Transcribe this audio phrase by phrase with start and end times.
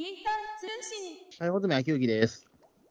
[0.00, 1.18] ピータン通信。
[1.40, 2.46] はい、穂積昭之です。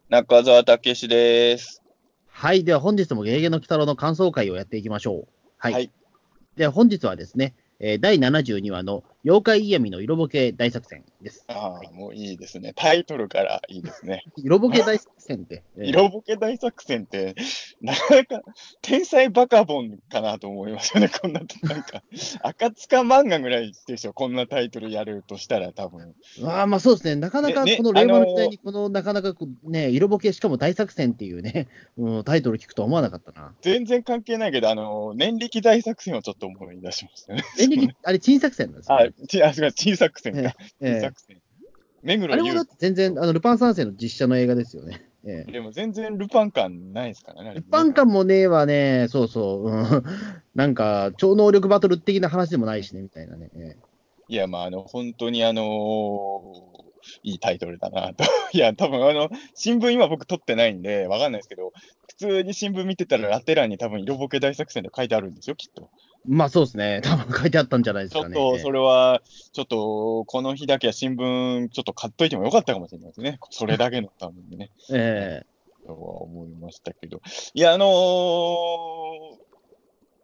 [0.09, 1.81] 中澤武史です。
[2.27, 5.27] はい、では本日もゲーゲの鬼太郎の感想会をやっていきましょう。
[5.57, 5.73] はい。
[5.73, 5.91] はい
[6.55, 11.43] では本日はですね、えー第72話の妖怪イヤミの色ぼけ大作戦です。
[11.47, 12.71] ああ、もういいですね。
[12.73, 14.23] タイトルからいいですね。
[14.37, 15.63] 色ぼけ大作戦って。
[15.77, 17.35] えー色ぼけ大作戦って、
[17.81, 18.41] なかなか
[18.81, 21.09] 天才バカボンかなと思いますよね。
[21.21, 22.01] こんな、なんか、
[22.41, 24.13] 赤塚漫画ぐらいでしょ。
[24.13, 26.15] こんなタイトルやるとしたら多分。
[26.43, 33.53] あーまあそうですね、なかなかねねこの令和の時あのー代に、このなかなかこうね、色ぼけ、しかも大作戦っていうね、 うん、タイトル聞くとは思わなかったな。
[33.61, 37.43] 全然関係ないけど、あの、年力大作戦をちょっと思い出しましたね。
[37.59, 40.39] 演劇、あれ、珍作戦なんですよ、あね。、ちあ、すみません、小作戦か。
[40.39, 41.41] ええ小作戦。
[42.01, 45.05] 目黒優あれもだって全然、あの、ルパン三世の実写の映画ですよね。
[45.25, 47.49] ええでも全然ルパン感ないですからね。
[47.49, 50.03] あれ一般感もねえわね、そうそう、うん、
[50.55, 53.49] なんか、超能力バトル的な話でもないしね、みたいなね。
[53.55, 53.77] え
[54.29, 56.89] いや、まあ、あの、本当にあのー
[57.23, 58.23] いいタイトルだなと。
[58.53, 61.71] いや、多分あの、新聞今僕撮ってないんで、わかんないですけど、
[62.07, 65.89] 普通に新聞見てたらラテ欄に多分色ぼけ大作戦で書いてあるんですよ、きっと。
[66.27, 68.35] えまあそうですね、多分書いてあったんじゃないですかね。
[68.35, 69.21] ちょっと、それは、
[69.53, 73.39] ちょっと、この日だけは新聞、ちょっと買っといてもよかったかもしれないですね。
[73.49, 74.69] それだけのためにね。
[74.91, 77.21] ええとは思いましたけど。
[77.53, 77.89] いや、あのー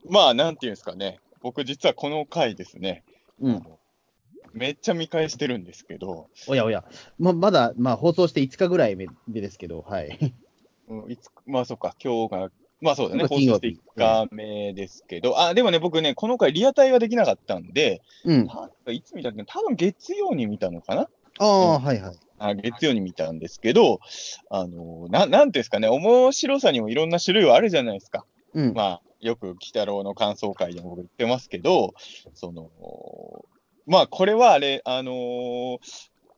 [0.08, 1.20] まあ、なんていうんですかね。
[1.42, 3.04] 僕実はこの回ですね、
[3.40, 3.66] うん。
[4.54, 6.84] めっちゃ見返してるんですけど、おやおや、
[7.18, 10.34] ままだ、まあ放送して5日ぐらい目目ですけど、はい。
[10.88, 12.50] うん、いつまあそうか、今日が、
[12.82, 18.48] まあそうだね、放送して1日目ですけど、あ、でもね、僕ね、この回リアタイはできなかったんで、うん。
[18.48, 21.10] たいつ見たっけ多分月曜に見たのかな？
[21.40, 22.16] ああ、はいはい。
[22.38, 24.00] あ月曜に見たんですけど、
[24.50, 28.26] あのな、なんていうんですかね、面白さにもいろんな種類はあるじゃないですか。
[28.54, 28.74] うん。
[28.74, 31.94] まあ、よく、鬼太郎の感想会でも僕言ってますけど、
[32.34, 32.70] その、
[33.88, 35.78] まあ、これはあれ、あのー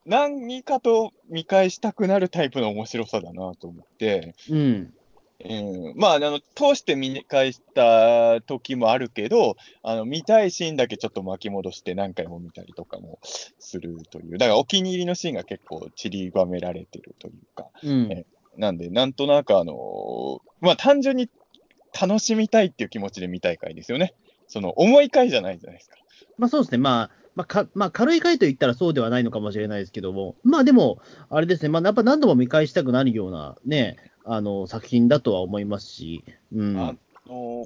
[0.08, 4.94] 何かと見返したくなるタイプの面白さだなと思って、うん。
[5.40, 13.20] うん、まあ、あの、通して見返した時もあるけど、あの、見たいシーンだけちょっと巻き戻して何回も見たりとかも
[13.60, 18.12] するという、だからお気に入りのシーンが結構散りばめられてるというか、うん。
[18.12, 21.30] えなんで、なんとなくあのまあ、単純に
[22.00, 24.16] 楽しみたいっていう気持ちで見たい回ですよね。
[24.48, 25.98] その、重い回じゃないじゃないですか。
[26.38, 30.98] まあそうですね、まあ、まあかまあ、軽い回と言ったらそうではないのかもしれないですけども、まあでも、
[31.30, 36.74] あれですね、まあ、やっぱ何度も見返したくなるようなね、あの作品だとは思いますし、うん。
[36.74, 36.96] の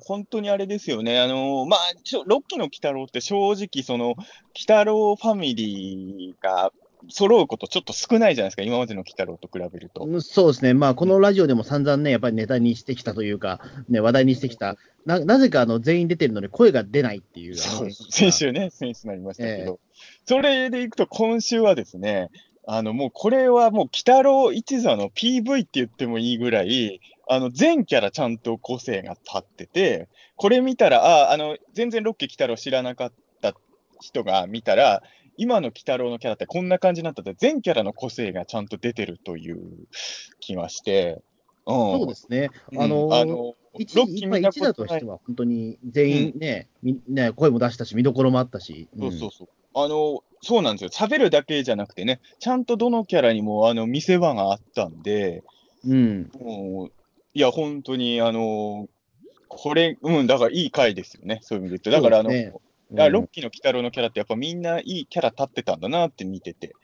[0.04, 1.22] 本当にあれですよね。
[1.22, 4.18] あのまあ、ちょ6期の鬼太郎って正直、その、鬼
[4.59, 6.74] 太郎ファミリーが
[7.10, 8.64] 揃うことちょっと少ないじゃないですか。
[8.64, 10.04] 今までの鬼太郎と比べると。
[10.04, 19.80] うんそうですね、まあ、このラジオでも散々ね、やっぱりネタにしてきたというか、ね、話題にしてきた、ななぜかあの全員出てるのに声が出ないっていう、そう先週ね、先週になりましたけど、
[20.26, 22.30] それでいくと今週はですね、
[22.68, 33.54] あのもうこれはもう、鬼太郎一座の PV って言ってもいいぐらい、あの全キャラちゃんと個性が立ってて、これ見たら、ああの全然ロッキー鬼太郎知らなかった
[34.00, 35.02] 人が見たら、
[35.38, 39.59] 今の鬼太郎のキャラってこんな感じになったって、全キャラの個性がちゃんと出てるという
[40.40, 41.22] 気がして、
[41.66, 42.81] うん、そうですね、うん。
[42.81, 49.50] あのあの一ロッキーまあ見た一打ことしては、本当に全員ね,、みね、声も出したし、見どころもあったし、そうそうそう。
[49.74, 50.90] あの、そうなんですよ。
[50.90, 55.44] 喋るだけじゃなくてね、ちゃんとどのキャラにもあの見せ場があったんで、
[55.86, 56.91] うん、もう、
[57.34, 58.90] いや、本当に、あの、
[59.47, 62.02] これ、うん、だからいい回ですよね、そういう意味で言うと。
[62.03, 62.53] だから、あの、ね
[62.91, 66.75] いやロッキーの鬼太郎のキャラってやっぱみんないいキャラ立ってたんだなって見てて。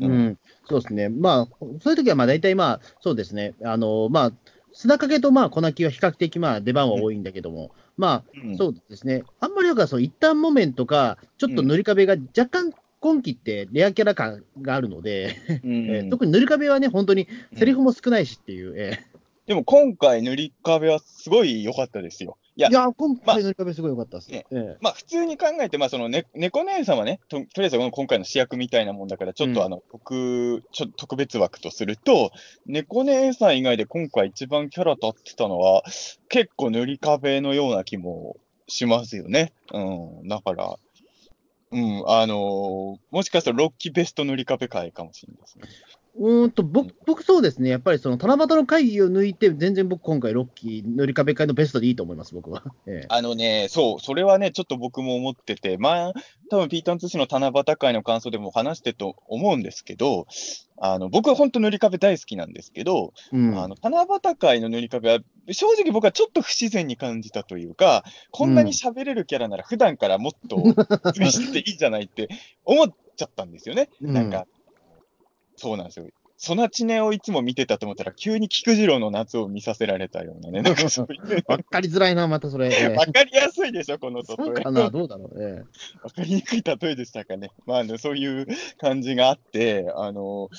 [0.00, 0.38] うん、うん。
[0.68, 4.32] そうですね、まあ、そういう時はまあ大体まあ、そうですね、あのまあ、
[4.72, 8.56] 砂掛けとまあ粉木は比較的まあ出番は多いんだけども、まあ、うん。
[8.56, 15.86] そうですね、あんまりだからそう、一旦木綿とか、ちょっと塗り壁が若干、今期ってレアキャラ感があるので、うん。
[15.90, 18.98] えー特に塗り壁はね、本当にセリフも少ないしっていう、え
[19.46, 22.36] でも今回塗り壁はすごい良かったですよ。
[22.56, 24.30] いやーい、や、今回塗り壁すごい良かったです。
[24.30, 32.30] ねえーまあ普通に考えて、まあそのね、猫姉さんはねと、とりあえずこの今回の主役みたいなもんだから、ちょっうんとあの、特、ちょ特別枠とすると、
[32.64, 35.82] 猫姉さん以外で今回一番キャラ立ってたのは、
[36.28, 38.36] 結構塗り壁のような気も
[38.68, 39.52] しますよね。
[39.72, 40.76] うん、だから、
[41.72, 45.64] うん、あのーもしかしたら6期ベスト塗り壁会かもしれないですね。
[46.18, 52.64] うーんと僕僕、そうですね、やっぱりその七夕の会議を抜いて、全然僕、今回、ロッキー塗り壁会のベストでいいと思います、僕は。
[52.86, 53.06] ええ。
[53.08, 56.12] あのね、そう、それはね、ちょっと僕も思ってて、まあ、
[56.50, 60.26] 多分ピータン通信の七夕会の感想でも話してると思うんですけど、
[60.78, 63.58] あの、僕は本当塗り壁大好きなんですけど、うん。
[63.58, 65.20] あの、七夕会の塗り壁は、
[65.50, 70.56] 正直僕はちょっと不自然に感じたというか、こんなに喋れるキャラなら普段からもっと
[71.14, 72.28] してていいんじゃないって
[72.64, 73.88] 思っちゃったんですよね。
[74.02, 74.12] うん。
[74.12, 74.46] なんか、
[75.56, 76.06] そうなんですよ。
[76.38, 81.44] ソナチネをいつも見てたと思ったら、急に菊次郎の夏を見させられたようなね、なんかそういう。
[81.46, 82.68] わかりづらいな、またそれ。
[82.68, 84.62] え えわかりやすいでしょ、この例そうえ。
[84.62, 85.42] かな、どうだろう。
[85.42, 85.64] え
[86.02, 87.52] わかりにくい例えでしたかね。
[87.64, 88.46] まあ、あのそういう
[88.78, 90.50] 感じがあって、あの、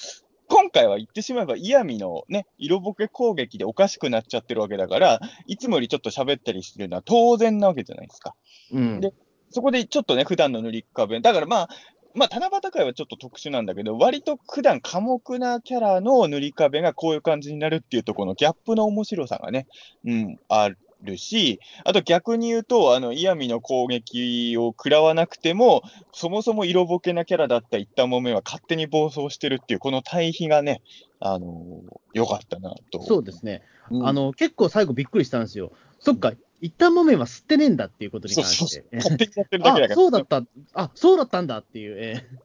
[0.50, 8.34] 今回は言ってしまえば、イヤミのね、色ぼけ攻撃でおかしくなっちゃってるわけだから、いつもよりちょっと喋ったりするのは当然なわけじゃないですか。
[8.74, 9.00] えうん。
[9.00, 9.14] で
[9.50, 11.70] そこでちょっとね、普段の塗り壁、だからまあ、
[12.18, 19.68] まあ、七夕会はちょっと特殊なんだけど、割と普段寡黙なキャラの塗り壁がこういう感じになるっていうところのギャップの面白さがね、
[20.04, 20.70] うん、あ
[21.04, 30.82] るし、あと逆に言うと、あの、イヤミの攻撃を食らわなくても、そもそも色ぼけなキャラだった一旦もめは勝手に暴走してるっていう、この対比がね、
[31.20, 31.82] あの
[32.14, 33.02] 良かったなと。
[33.04, 33.62] そうですね。
[33.90, 35.72] うんあの、結構最後びっくりしたんですよ。
[36.00, 38.96] そっか、一旦木綿は吸ってねえんだっていうことに関してそうそう。。
[38.96, 39.96] 勝手にやってるだけだあか、ら。
[39.96, 40.44] そうだった。
[40.74, 41.98] あ、そうだったんだっていう。
[42.00, 42.38] ええ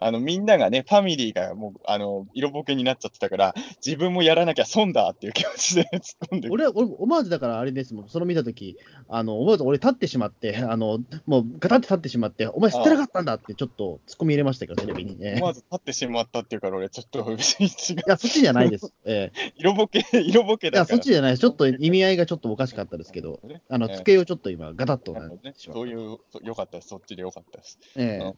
[0.00, 3.54] あの、みんながね、ファミリーがもう、あの、色ぼけになっちゃってたから、
[3.84, 6.54] 自分もやらなきゃ損だっていう気持ちで突っ込んでる。
[6.54, 8.76] 俺、俺、思わずだからあれですもん、その見たとき、
[9.08, 15.34] あの、思わず俺立ってしまって、あの、もうガタって立ってしまって、お前吸ってなかったんだってちょっと突っ込み入れましたけど、テレビにね。
[15.36, 18.02] 思わず立ってしまったっていうから、俺ちょっと別に違うい。
[18.06, 18.92] や、そっちじゃないです。
[19.04, 20.96] ええ色ぼけ、色ぼけいや、だから。
[20.96, 21.40] そっちじゃないです。
[21.40, 25.80] ちょっと意味合いがちょっとおかしかったですけど、ねあの、ええ机をちょっと今、ガタッとなってしまった。
[25.80, 26.88] そういう、よかったです。
[26.88, 27.78] そっちでよかったです。
[27.96, 28.34] ええうん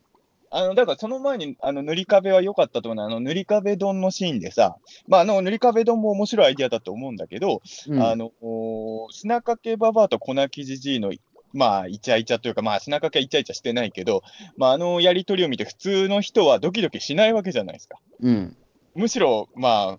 [0.51, 4.77] あの、だからその前に、あの、塗り壁は良かったと思うのは、あの、塗り壁丼のシーンでさ、
[5.07, 11.13] まあ、あの、塗り壁丼も面白いアイディアだと思うんだけど、うんあの、お砂かけババアと粉木じじいの、
[11.53, 14.23] まあ、イチャイチャというか、まあ、砂かけはイチャイチャしてないけど、
[14.57, 17.99] まあ、あのやりとりを見て、普通の人はドキドキしないわけじゃないですか。
[18.21, 18.57] うん。
[18.97, 19.99] むしろ、ま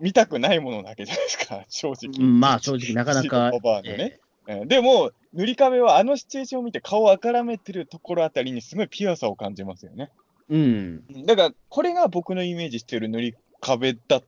[0.00, 2.26] 見たくないものなわけじゃないですか、正直。
[2.26, 3.96] うんまあ、正直なかなかババアのね。
[3.98, 4.25] えうん
[4.66, 10.10] でも、塗り壁はあのシチュエーションを見て顔をあからめてるところあたりにすごいピュアさを感じますよね。
[10.50, 11.26] えうん。
[11.26, 14.22] だから、これが僕のイメージしてる塗り壁だ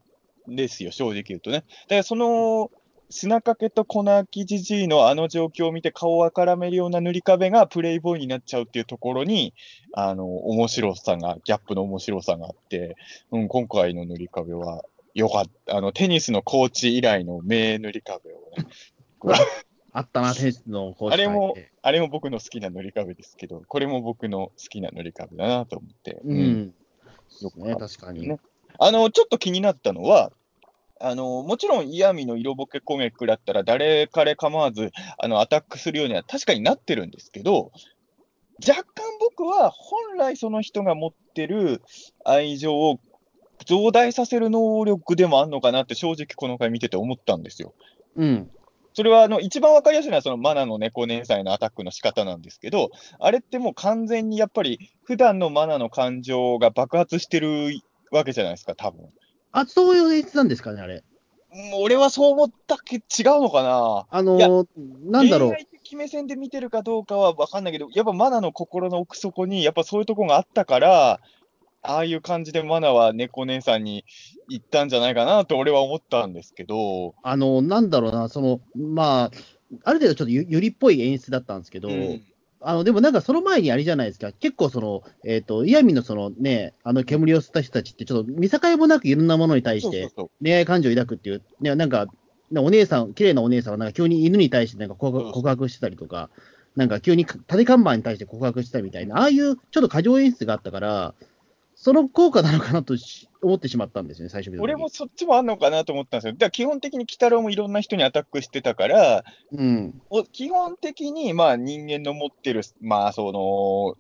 [0.49, 1.59] ですよ、正直言うとね。
[1.59, 2.71] だから、その、
[3.11, 9.55] 砂かけと粉木じじいのあの状況を見て顔をあからめるような塗り壁がプレイボーイになっちゃうっていうところに、
[9.95, 12.97] あの、面白さが、ギャップの面白さがあって、
[13.31, 15.77] うん、今回の塗り壁は良かった。
[15.77, 18.67] あの、テニスのコーチ以来の名塗り壁をね。
[19.93, 26.21] あったな、テニスのコーチあれもあれも僕の好きな塗り壁ですけど、これも僕の好きな塗り壁だなと思って。
[26.25, 26.75] ううんん。
[27.29, 28.29] そうですね、確かに。
[28.29, 28.39] ね
[28.79, 30.33] あの、ちょっと気になったのは、
[31.01, 37.71] あの、もちろん嫌味の色ぼけ攻撃だったら誰彼構わず、あの、アタックするようには確かになってるんですけど、
[38.67, 41.81] 若干僕は本来その人が持ってる
[42.25, 42.99] 愛情を
[43.67, 47.75] 増大させる能力でもあるのかなって正直この回見てて思ったんですよ。
[48.17, 48.51] うん。
[48.99, 52.91] それはあの一番わかりやすいのはそのマナの猫年祭のアタックの仕方なんですけど、
[53.21, 57.81] あれってもう完全にやっぱり普段のマナの感情が爆発してる
[58.11, 59.07] わけじゃないですか、多分。
[59.53, 61.05] あ、そういう演出なんですかね、あれ。
[61.81, 63.03] 俺はそう思ったっけ違う
[63.41, 64.67] のかなあのー、
[65.05, 65.59] なんだろう恋。
[65.59, 71.21] 愛的目線で見てるかどうかはわかんないけど、やっぱマナの心の奥底に、やっぱそういうとこがあったから、
[71.83, 74.05] ああいう感じでマナは猫姉さんに
[74.49, 79.31] 行ったんじゃないかなと俺は思ったんですけど、あの、なんだろうな、その、まあ、
[79.85, 82.23] ある程度ちょっとゆゆりっぽい演出だったんですけど、うん。
[82.61, 90.11] あの、でもなんかその前にあれじゃないですか、結構その、えっ、と、イヤミのそのね、あの煙を吸った人たちって、ちょっと見境もなくいろんなものに対して
[90.43, 92.07] 恋愛感情を抱くっていう、ね、なんか、
[92.51, 96.31] ねお姉さん、綺麗なお姉さんがなんか急に犬に対してなんか告白してたりとか、
[96.77, 101.15] なんか急に縦看板に対して告白したみたいな、ああいうちょっと過剰演出があったから、
[101.81, 106.33] その効果なのかなとし思ってしまったんですよね、最初俺もそっちもあんのかなと思ったんですよ。
[106.33, 110.03] だから基本的に鬼太郎もいろんな人にアタックしてたから、うん。
[110.11, 113.97] お基本的にまあ人間の持ってる、まあその、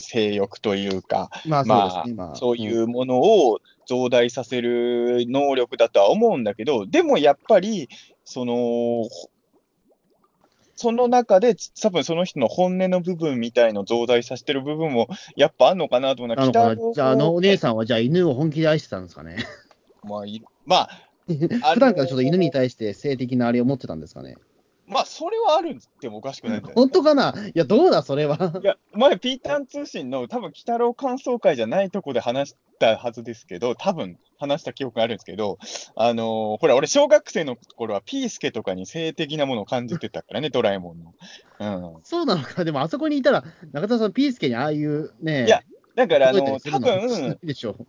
[0.00, 1.64] 性欲というか、まあ
[2.04, 2.36] そうまあ。
[2.36, 7.88] そういうものを増大させる能力だとは思うんだけど、でもやっぱり、
[8.24, 9.08] その、ほ
[10.80, 19.38] その中で、多分その人の本音の部分みたいのを増大させてる部分も、やっぱあんのかなと思うのは、なのかな北じゃあ、あのお姉さんはじゃあ犬を本気で愛してたんですかね？
[20.06, 20.90] まあ、いまあ、
[21.26, 24.36] 普段からちょっと犬に対して性的なあれを持ってたんですかね？
[24.88, 26.74] まあ、それはあるんでもおかしくないんじゃない？
[26.74, 27.34] 本当かな？
[27.48, 28.52] いや、どうだ、それは。
[28.62, 35.58] いや、前、ピーターン通信の多分、鬼太郎感想会じゃないとこで話したはずですけど、多分話した記憶があるんですけど、
[35.96, 41.14] あのーほら、俺、小学生の頃は、ピースケとかに性的なものを感じてたからね、 ドラえもんの。
[41.94, 42.02] うん。
[42.02, 45.62] そうなのか、でもあそこにいたら、中田さん、ピースケにああいうね、いや
[45.94, 47.86] だから、あの多たりするのはしな分いでしょう。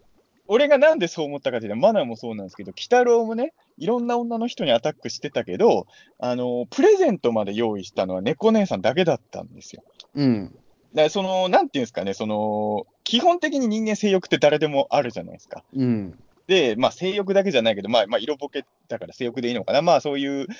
[0.52, 5.88] 俺がなんでそう思ったかというと、マナーもそうなんですけど、鬼太郎もね、いろんな女の人にアタックしてたけど、
[6.20, 9.84] あのープレゼントまで用意したのは猫姉さんだけだったんですよ。
[10.16, 10.52] うん。
[10.94, 15.64] だからその、なんていうんですかね、その、鬼基本的に人間性欲って誰でもあるじゃないですか。
[15.74, 16.20] うん。
[16.46, 19.82] で、まあ性欲だけじゃないけど、まあ、まあ色ボケだから性欲でいいのかな。
[19.82, 20.54] まあそういう好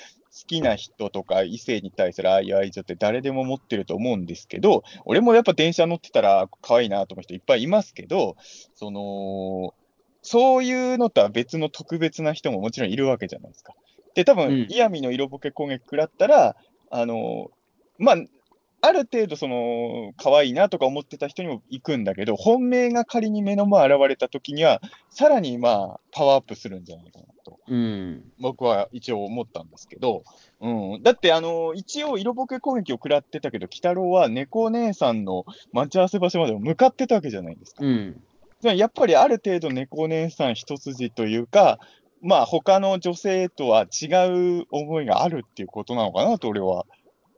[0.46, 8.36] きな人とか異性に対するああいう愛情って誰でも持ってると思うんですけど、俺もやっぱ電車乗ってたら可愛いなと思う人いっぱいいますけど、
[8.74, 9.74] その、
[10.22, 13.74] そういうのとは別の特別な人ももちろんいるわけじゃないですか。
[14.14, 16.56] で、多うん分、イヤミの色ボケ攻撃食らったら、
[16.90, 17.50] あの、
[17.98, 18.16] まあ、
[18.82, 28.24] ある程度、その、可愛いなとか思ってた人にも行くんだけど、本命が仮に目の前現れた時には、さらにまあ、パワーアップするんじゃないかなと、うん。
[28.38, 30.24] 僕は一応思ったんですけど、
[30.60, 31.02] うん。
[31.02, 37.84] だって、あの、一応、色ボケ攻撃を食らってたけど、鬼太郎は猫姉さんの待ち合わせ場所まで向かってたわけじゃないですか。
[37.84, 38.22] うん。
[38.60, 41.78] じゃやっぱりある程度猫姉さん一筋というか、
[42.22, 46.84] まあ他の女性とは違う思いがあるっていうことなのかなと俺は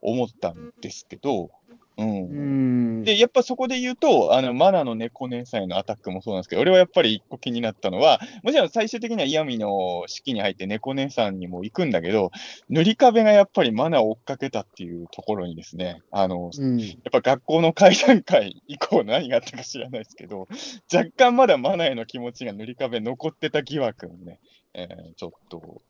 [0.03, 1.51] 思ったんですけど、
[1.99, 2.09] うん。
[2.09, 3.05] うん。
[3.05, 12.31] で、やっぱそこで言うと、あの、マナの猫姉さんへのアタックもそうなんですけど、俺はやっぱり一個気になったのは、もちろん最終的には嫌味の式に入って猫姉さんにも行くんだけど、
[12.69, 16.79] 塗り壁がやっぱりマナを追っかけたっていうところにですね、あの、うん。
[16.79, 20.47] やっぱ学校の階段階以降何があったか知らないですけど、
[20.93, 24.39] 若干まだマナへの気持ちが塗り壁残ってた疑惑をね、
[24.75, 25.83] えーちょっと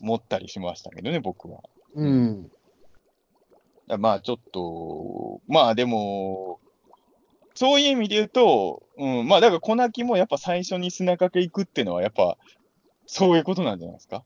[0.00, 1.60] 持ったりしましたけどね、僕は。
[1.94, 2.48] うん。
[3.98, 6.58] まあちょっと、まあでも、
[7.54, 12.38] そういう意味で言うと、うん、まあだから小泣きもやっぱ最初に砂かけ行くっていうのはやっぱ
[13.06, 14.24] そういうことなんじゃないですか？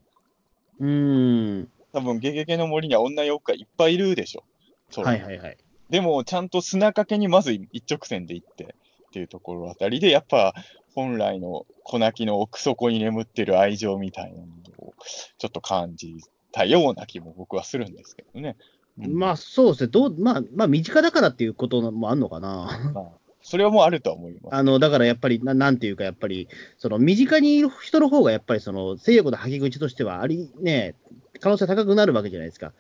[0.79, 1.69] うん。
[1.93, 4.45] 多分ゲゲゲの森には女妖怪いっぱいいるでしょ。
[4.91, 5.57] そうはいはいはい。
[5.91, 8.65] でも、ちゃんと砂かけにまず一直線で行って
[9.09, 10.55] っていうところあたりで、やっぱ
[10.95, 14.47] 本来の小泣きの奥底に眠ってる愛情みたいなの
[14.79, 14.95] を
[15.39, 18.57] ちょっと感じたような気も僕はするんですけどね。
[18.99, 19.89] うんまあそうですね。
[19.89, 22.91] どう、まあ、まあ身近だからっていうこともあんのかな。
[22.95, 24.55] まあそれはもうあるとは思います。
[24.57, 26.49] あの、だからやっぱり、ななんていうか、やっぱり、
[26.79, 30.97] その、身近にいる人の方が、やっぱり、その、性欲の吐き口としては、あり、ね、
[31.39, 32.73] 可能性高くなるわけじゃないですか。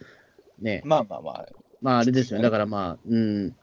[0.58, 0.82] ね。
[0.84, 1.46] まあまあまあ、
[1.82, 2.42] まあ、あれですよね。
[2.42, 3.54] だからまあ、うん。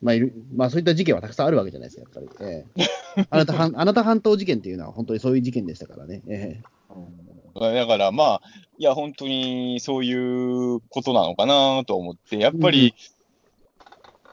[0.00, 2.48] まあ、いる、まあ、そういった事件はたくさんあるわけじゃないですか、やっぱり。
[2.48, 2.84] ええ
[3.28, 6.22] あなた半、あなた半島事件っていうのは、本当にそういう事件でしたからね。
[6.28, 8.42] えうんだからまあ、
[8.78, 12.94] いや、本当にそういうことなのかなと思って、やっぱり、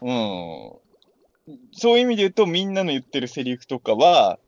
[0.02, 0.72] うん、
[1.72, 4.38] そういう意味で言うと、みんなの言ってるセリフとかは、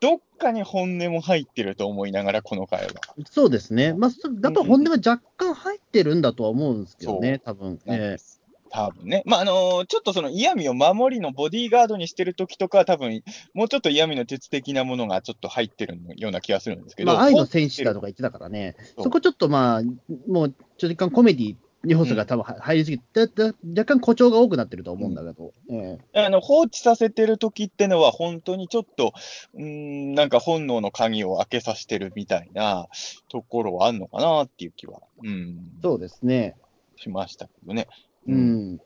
[0.00, 2.92] どっかに本音も入ってると思いながら、この回は。
[3.18, 3.92] えそうですね。
[3.92, 7.80] まあ、そだと本音は若干入ってるんだとは思うんですけどね、多分。
[7.86, 8.43] ええ
[8.74, 9.22] 多分ね。
[9.24, 13.22] まあ、あのーちょっとその嫌味を守りのボディーガードにしてるときとかは、多分
[13.54, 17.12] もうちょっと嫌味の鉄的なものがちょっと入ってるような気がするんですけど。
[17.12, 19.82] まあ、愛の戦士だとか言ってたからね、そこちょっとまあ、
[20.26, 29.12] もう、ちょっとコメディ要素が多分は入りすぎて、だだ若干誇張が多くなってると思うんだけど、えあの放置させてる時ってのは、本当にちょっと、
[29.54, 32.88] うーん、なんか本能の鍵を開けさせてるみたいな
[33.28, 36.56] ところはあるのかなっていう気は、うん、えそうですね。
[36.96, 37.86] しましたけどね。
[38.26, 38.80] うん。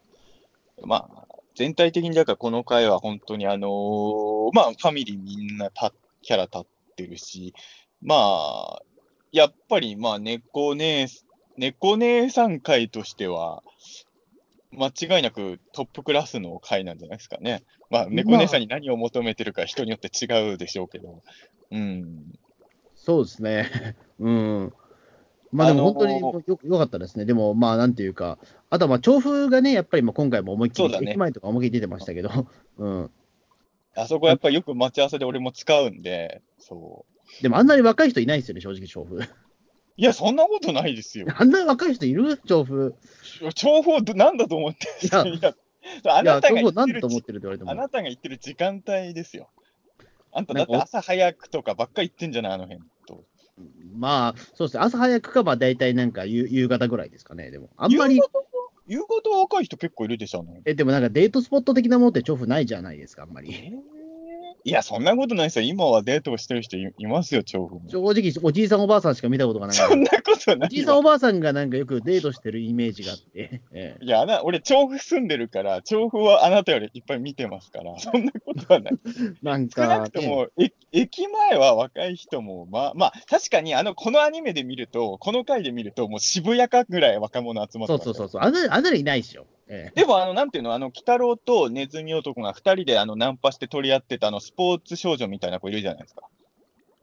[0.85, 5.93] まあ、全体的にだからこの回は本当にあのーまあ、ファミリーみんなた
[6.23, 6.67] キャラ立っ
[6.97, 7.55] てるし、
[8.01, 8.83] まあ、
[9.33, 11.09] やっぱりまあ、猫姉、
[11.57, 13.63] 猫姉さん回としては、
[14.73, 17.65] 間違いなくトップクラスの回なんじゃないですかね。
[17.91, 21.23] まあ、猫姉さんに何を求めてるか人によって違うでしょうけど。
[21.71, 22.25] うん。
[22.95, 23.97] そうですね。
[24.21, 24.73] うん。
[25.51, 27.25] まあでも本当によよかったですね。
[27.25, 28.39] でもまあなんていうか、
[28.71, 32.31] あとはまあ調布がね、やっぱりまあ今回も思いっきり、ね駅前とか思いっきり出てましたけど、
[32.79, 33.11] うん。
[33.95, 37.07] あそこやっぱりよく待ち合わせで俺も使うんで、そ
[37.41, 37.43] う。
[37.43, 39.21] でもあんなに若い人いないですよね、正直調布。
[39.97, 41.27] いや、そんなことないですよ。
[41.37, 42.37] あんなに若い人いる？
[42.39, 42.95] 調布。
[43.55, 45.55] 情報どなんだと思ってるいいや、
[46.05, 47.71] あいや、なた調布が言ってるなんだと思ってるって言われても。
[47.71, 49.49] あなたが言ってる時間帯ですよ。
[50.33, 52.87] あんただって朝早くとかばっかり言ってんじゃない、あの辺と。
[53.95, 54.83] まあ、そうですね。
[54.83, 57.51] 朝早くか、まあ大体なんか夕夕方ぐらいですかね。
[57.51, 58.29] でも、あんまり夕、方
[58.87, 63.75] 夕方は若い人結構いるでしょ、あの辺え、でもなんかデートスポット的なものって調布ないじゃないですか、あんまり。
[64.69, 65.65] いや、そんなことないですよ。
[65.65, 67.89] 今はデートをしてる人いいますよ、調布も。
[67.89, 69.77] 正直、おじいさんおばあさんしか見たことがない。
[69.77, 70.85] そんなことなおじい。
[70.85, 73.63] さんおばあさんがなんかよくデートしてるイメージがあって。
[73.73, 78.95] ええいや、俺、調布住んでるから、調布はあなたよりいっぱい見てますから、 そんなことはない。
[79.43, 89.47] なん少なか、くとも、え駅前は若い人も、まあ、まあ、確かに、あの、このアニメで見ると、この回で見ると、もう渋谷かぐらい若者集まってますそうそうそうそう、あんなあんなのいないっしょ。
[89.69, 96.29] ええでも、あの、なんていうの、あの、鬼太郎とネズミ男が二人で、あの、ナンパして取り合ってた、あの、スポーツ少女みたいな子いるじゃないですか。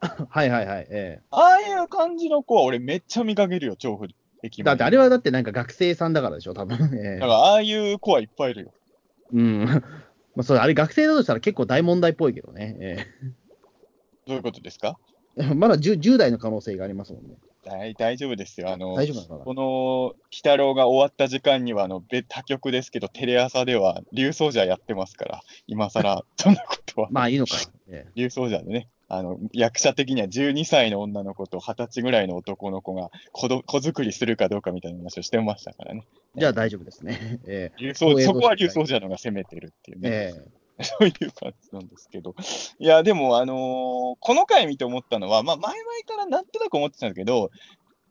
[0.30, 0.88] はいはいはい。
[0.90, 4.08] えああいう感じの子は、俺めっちゃ見かけるよ、調布
[4.44, 4.72] 駅え前。
[4.72, 6.78] だってあれはだってなんか学生さんだからでしょ、多分。
[6.98, 8.74] ええだから、ああいう子はいっぱいいるよ。
[9.32, 9.66] うん。
[10.36, 12.76] まあ、それ、あれ学生だとしたら結構大問題っぽいけどね。
[12.80, 12.98] え
[14.28, 14.98] どういうことですか？
[15.38, 17.38] えまだ 10, 10代の可能性がありますもんね。
[17.66, 18.72] 大大丈夫ですよ。
[18.72, 27.08] あの、大丈夫この、鬼太郎が終わった時間には、あの、別他局ですけど、テレ朝では、竜奏者やってますから、今更、 そんなことは。
[27.12, 27.58] まあいいのか
[28.16, 36.06] 竜奏者でね、あの、役者的には12歳の女の子と20歳ぐらいの男の子が子ど子作りするかどうかみたいな話をしてましたからね。
[36.38, 37.40] えじゃあ大丈夫ですね。
[37.46, 40.10] え竜奏光栄そこは竜奏者のが攻めてるっていうえね。
[40.36, 42.36] え そういう感じなんですけど。
[42.80, 47.52] いや、でも、あのーこの回見て思ったのは、まあ、前々からなんとなく思ってたんだけど、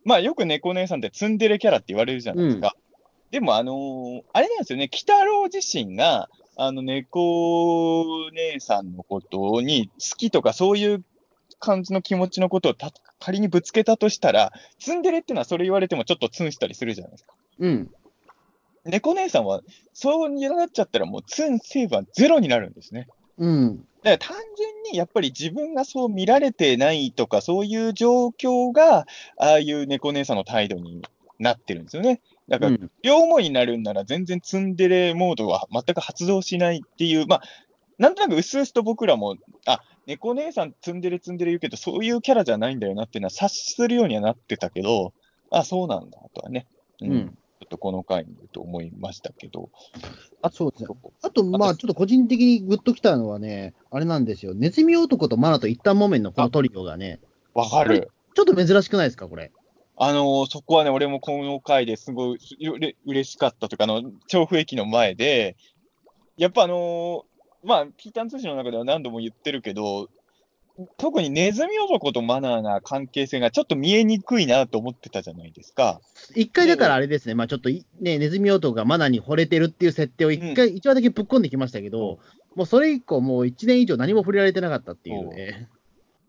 [0.04, 2.74] まあ、よく猫姉さんってツンデレキャラって言われるじゃないですか。
[3.30, 11.04] でも、あのーあれなんですよね、鬼太郎自身が、あの、猫姉さんのことに好きとか、そういう
[11.58, 17.34] 感じの気持ちのことをた仮にぶつけたとしたら、ツンデレっていうのはそれ言われてもちょっとツンしたりするじゃないですか。
[17.58, 17.90] うん。
[18.84, 19.62] 猫姉さんは、
[19.92, 23.08] そうなっちゃったらもうツン成分はゼロになるんですね。
[23.38, 23.76] うん。
[24.02, 29.06] だから単純にやっぱり自分がそう見られてないとか、そういう状況が、
[29.38, 31.02] ああいう猫姉さんの態度に
[31.38, 32.20] なってるんですよね。
[32.48, 37.42] だから、うん両思いになるんなら全然ツンデレモードは全く発動しないっていう、まあ、
[37.98, 39.36] なんとなく薄々と僕らも、
[39.66, 45.12] あ、猫姉さんツンデレツンデレ言うけど、そういうキャラじゃないんだよなっていうのは察するようにはなってたけど、
[45.50, 46.66] あ、そうなんだとはね。
[47.00, 47.38] ううん。
[47.64, 49.70] っとこの回にと思いましたけど。
[50.42, 50.88] あそうですね。
[51.22, 54.54] あと、まあ、ちょっと個人的にグッときたのはね、あれなんですよ。
[54.54, 57.20] ネズミ男とマナと一旦木綿のこのトリオがね、
[57.54, 58.10] わかる。
[58.34, 59.52] ちょっと珍しくないですか、これ？
[59.96, 65.56] あのーそこはね、俺もこの回ですごいうれ嬉しかったというか、あの、調布駅の前で、
[66.36, 67.22] やっぱあのー
[67.62, 70.08] まあ、ピーターン通信の中では何度も言ってるけど、
[70.96, 76.00] 特にネズミ男とマナーな関係性がちょっと見えにくいなと思ってたじゃないですか。
[76.34, 82.18] 一回だからあれですね、まあちょっといね、ネズミ男がマナに惚れてるっていう設定を一回、一話だけぶっ込んできましたけど、
[82.56, 85.68] もうそれ以降、もう1年以上何も触れられてなかったっていうね。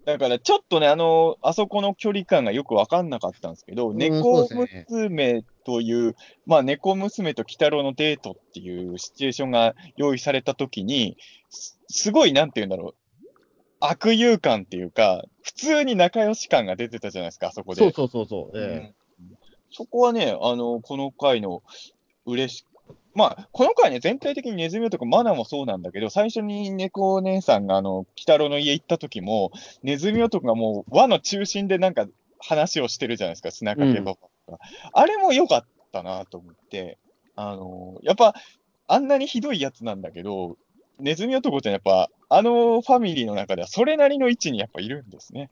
[0.06, 11.18] だからちょっとね、あのーあそこの距離感がよくわかんなかったんですけど、ん猫そうですね娘という、まあ、猫娘と鬼太郎のデートっていうシチュエーションが用意されたときに、
[11.50, 12.96] すすごい、なんて言うんだろう、
[13.90, 17.82] 悪友感っていうか、普通に仲良し感が出てたじゃないですか、あそこで。
[17.82, 18.58] そうそうそうそう。
[18.58, 18.96] えうん
[19.72, 21.62] そこはね、あの、この回の
[22.26, 22.66] 嬉し
[23.14, 29.52] まあ、この回ね、全体的にネズミ男、マナもそうなんだけど、最初に猫お姉さんが、あの、鬼太郎の家行った時も、
[29.84, 32.08] ネズミ男がもう輪の中心でなんか
[32.40, 34.60] 話をしてるじゃないですか、砂かけパパとか、
[34.94, 36.98] あれも良かったなと思って、
[37.38, 38.34] あの、やっぱ、
[38.88, 40.58] あんなにひどいやつなんだけど、
[41.00, 45.50] ネズミ男ってやっぱ、あのファミリーの中ではそれなりの位置にやっぱいるんですね。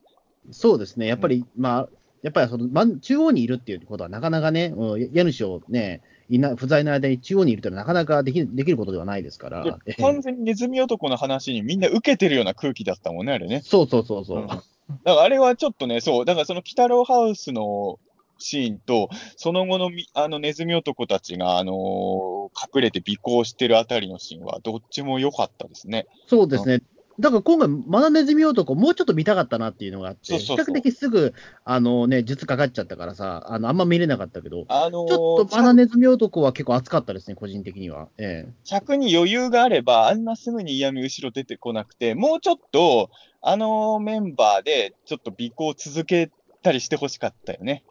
[0.50, 1.08] えそうですね。
[1.08, 1.90] やっぱり、まあ、
[2.22, 9.78] やっぱりその真ん中央にいるっていうことはなかなかね、うん家主をね、いな不在の間に中央にいるというのはなかなかできできることではないですから。
[10.00, 13.62] 完全にネズミ男の話にみんな受けてるような空気だったもんね、あれね。
[13.64, 14.42] そうそうそうそう。
[14.42, 14.62] うんだか
[15.06, 18.00] らあれはちょっとね、そう、だからその鬼太郎ハウスの
[18.38, 22.34] シーンと、その後のみあのネズミ男たちが、あのー
[22.76, 26.06] 隠れて尾行してるあたりのシーンは、どっちも良かったですね。
[26.28, 26.82] そうですね。
[27.20, 38.08] だから今回、マナネズミ男、もうちょっと見たかったなっていうのがあって、比較的すぐ、あのね、術かかっちゃったからさ、あの、あんま見れなかったけど、あのーちょっとマナネズミ男は結構熱かったですね、個人的には。
[38.18, 38.54] ええ。
[38.64, 43.10] 尺に余裕があれば、あんなすぐに嫌味後ろ出てこなくて、もうちょっと、
[43.42, 46.32] あのメンバーで、ちょっと尾行続け
[46.64, 47.84] たりしてほしかったよね。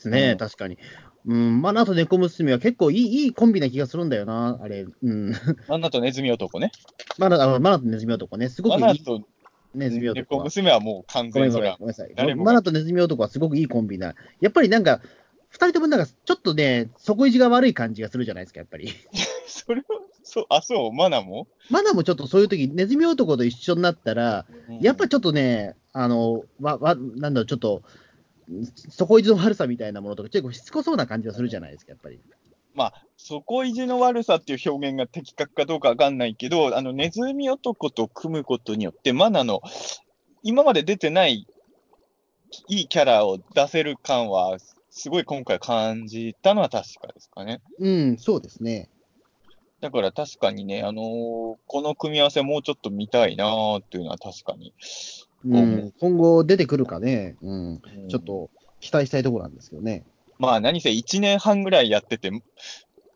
[0.00, 0.78] ですね、うん確かに。
[1.26, 4.86] うん、マナと猫娘は結構いいいいコンビな気がするんだよな、あれ。
[5.02, 5.32] うん。
[5.68, 6.72] マナとネズミ男ね。
[7.18, 9.20] マナあマナとネズミ男ね、すごくいいマナと
[9.74, 10.44] ネズミ男猫は。
[10.44, 12.36] 娘はもう完全にそれごめんなさい。
[12.36, 14.14] マナとネズミ男はすごくいいコンビな。
[14.40, 15.02] やっぱりなんか、
[15.50, 18.88] 二人ともなんか、ちょっとね、底意地が悪い感じがするじゃないですか、やっぱり。
[19.46, 19.84] それは、
[20.22, 24.46] そう、あ、そう、マナも、マナもちょっとそういう時、ネズミ男と一緒になったら、
[24.80, 27.82] やっぱりちょっとね、あの、わ、わ、なんだろう、ちょっと、
[28.96, 32.20] 底意地の悪さみたいなものとか、結構しつこそうな感じがするじゃないですか、やっぱり。
[32.74, 39.60] まあ、底意地の悪さっていう表現が的確かどうかわかんないけど、あの、ネズミ男と組むことによって、マナの、
[40.42, 41.46] 今まで出てない、
[42.68, 44.58] いいキャラを出せる感は、
[44.90, 47.60] すごい今回感じたのは確かですかね。
[47.78, 48.88] うん、そうですね。
[49.80, 54.74] だから確かにね、あのーこの組み合わせもうちょっと見たいなーっていうのは確かに。
[55.44, 58.50] うん、今後出てくるかね、うん、うんちょっと
[58.80, 60.04] 期待したいところなんですけどね。
[60.38, 62.30] まあ何せ1年半ぐらいやってて、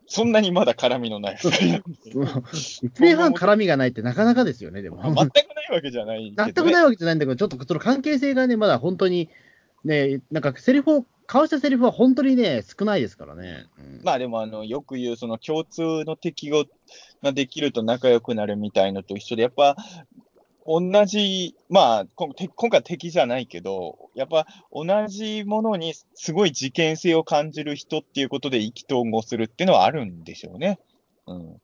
[0.07, 4.97] そんなにまだ絡みのない二人なんで1年半絡みがないってなかなかですよね、でも。
[4.97, 6.35] まあ全くないわけじゃないね。
[6.37, 9.29] 全くないわけじゃないんだけど、ちょっとその関係性がね、まだ本当に、
[9.83, 13.65] ね、なんかセリフを、交わしたセリフは本当にね、少ないですからね。
[13.79, 16.65] うんまあでもあの、よく言う、その共通の敵を、
[17.23, 19.75] ができると仲良くなるみたいのと一緒で、やっぱ、
[20.65, 30.79] 同じ、まあ、今回敵じゃないけど、やっぱ同じものにすごい事件性を感じる人っていうことで意気投合するっていうのはあるんでしょうね。
[31.27, 31.61] うん。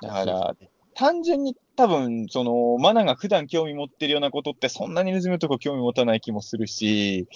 [0.00, 0.56] だから、
[0.94, 7.26] 単純に多分、その、マナが普段興味持ってるようなことってそんなにネズミのとこ興味持たない気もするし、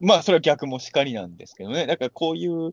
[0.00, 1.86] まあ、それは逆もしかりなんですけどね。
[1.86, 2.72] だからこういう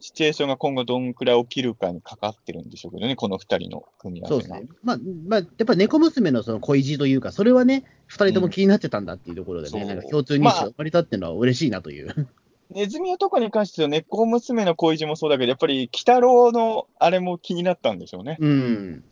[0.00, 4.56] シチュエーションが今後どんくらい起きるかにかかってるんでしょうけどね、この二人の組み合わせが。
[4.56, 4.78] そうですね。
[4.82, 12.28] まあ、まあ、やっぱ猫娘のその恋路というか、それはね、二人とも気になってたんだっていうところでね、うんなんか共通認識が生まれたっていうのは嬉しいなという。
[12.70, 18.38] ネズミ男に関しては猫娘の恋路もそうだけど、やっぱり鬼太郎のあれも気になったんでしょうね。
[18.40, 19.04] うん。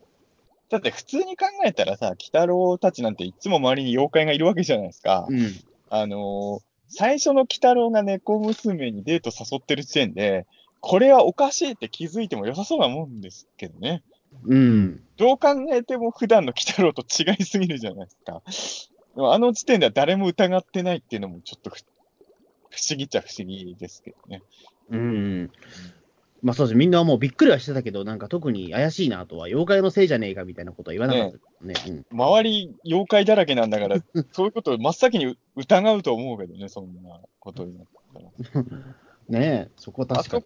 [0.70, 5.27] だって普通に考えたらさ、鬼太郎たちなんていつも周りに妖怪がいるわけじゃないですか。
[5.29, 5.53] うん。
[5.90, 10.46] あのー最初の鬼太郎が猫娘にデート誘ってる時点で、
[10.80, 14.02] これはおかしいって気づいても良さそうなもんですけどね。
[14.44, 15.02] うん。
[15.16, 18.42] どう考えても普段の鬼太郎と違いすぎるじゃないですか。
[19.16, 21.82] でもあの時点では誰も疑ってないっていうのもちょっとふ
[22.70, 24.42] 不思議っちゃ不思議ですけどね。
[24.90, 25.50] うん。
[26.42, 26.76] まあそうです。
[26.76, 32.04] みんなもうびっくりはしてたけど、なんか特に怪しいなとは、妖怪のせいじゃねえかみたいなことは言わなかったですね。
[32.12, 33.96] 周り妖怪だらけなんだから、
[34.32, 38.30] そういうことを真っ先に疑うと思うけどね、そんなことになったら。
[38.54, 38.94] うん。
[39.28, 40.44] ねえ、そこはあ確かそに。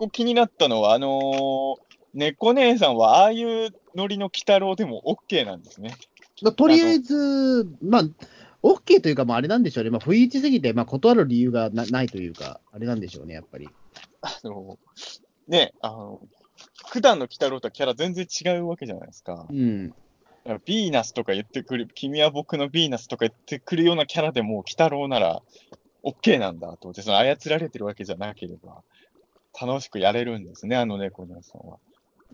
[0.00, 5.94] こ気になったのは、あのー猫姉さんはああいうノリの鬼太郎でも OK なんですね。
[6.42, 8.02] まあとりあえず、まあ、
[8.64, 9.90] OK というか、まああれなんでしょうね。
[9.90, 13.68] まあ不意打ちすぎて、まあ断る理由がなないというか、あれなんでしょうね、やっぱり。
[14.22, 14.76] あの
[15.46, 16.20] ね、あの、
[16.88, 19.46] 普段の鬼太郎とはキャラ全然違うわけじゃないですか。
[19.48, 19.94] うん。
[20.44, 25.42] ヴィーナスとか言ってくる、君は僕のヴィーナスとか言ってくるようなキャラでも、鬼太郎なら
[26.02, 28.82] OK なんだと思って、その操られてるわけじゃなければ、
[29.58, 31.78] 楽しくやれるんですね、あの猫姉さんは。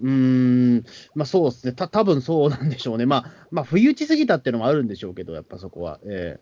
[0.00, 1.72] うーん、まあそうですね。
[1.72, 3.06] た多分そうなんでしょうね。
[3.06, 5.98] まあ、まあ、不意打ちすぎたっていうのもあるんでしょうけど、やっぱそこは。
[6.04, 6.38] え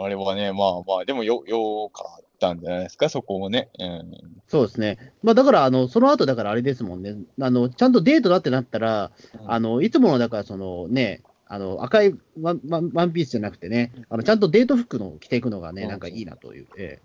[0.00, 3.68] あれはね、まあまあ、でもよ、よかったんじゃないですか、そこもね。
[3.78, 3.86] うん。
[3.86, 5.12] えそうですね。
[5.22, 7.16] まあだから、あの、その後だからあれですもんね。
[7.40, 9.10] あの、ちゃんとデートだってなったら、
[9.46, 16.66] あの、いつもの、だからそのね、あの、赤いワンワンワンピースじゃなくてね、あの、ちゃんとデート服の着ていくのがね、うんなんかいいなという。
[16.78, 17.00] え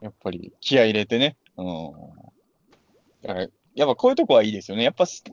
[0.00, 1.36] やっぱり気合い入れてね。
[1.56, 1.92] うん。
[3.22, 4.84] だから、やっぱこういうとこはいいですよね。
[4.84, 5.24] やっぱす、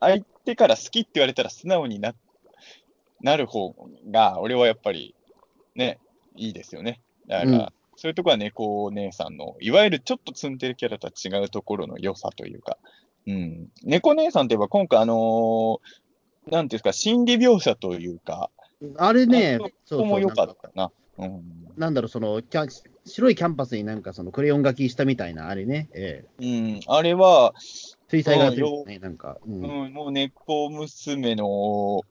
[0.00, 2.14] 相手から好きって言われたら素直にな、
[3.20, 3.74] なる方
[4.10, 5.14] が、俺はやっぱり、
[5.74, 5.98] ね、
[6.36, 7.00] いいですよね。
[7.26, 12.78] だから、うんそういうとこは猫姉さんの、いわゆるちょっとツンデレキャラとは違うところの良さというか、
[13.26, 13.68] うん。
[13.84, 15.78] 猫姉さんといえば今回あのー
[16.46, 18.50] なんていうんですか、心理描写というか、
[18.82, 20.90] えあれねあ、そここも良かったな。
[21.18, 21.42] うん。
[21.76, 22.66] なんだろう、その、キャ
[23.04, 26.80] 白いキャンパスになんかそのクレヨン書きしたみたいな、あれね、ええうん。
[26.86, 27.54] あれは、
[28.08, 29.38] 水彩画というかね、なんか。
[29.46, 32.02] うんうん、もう猫娘の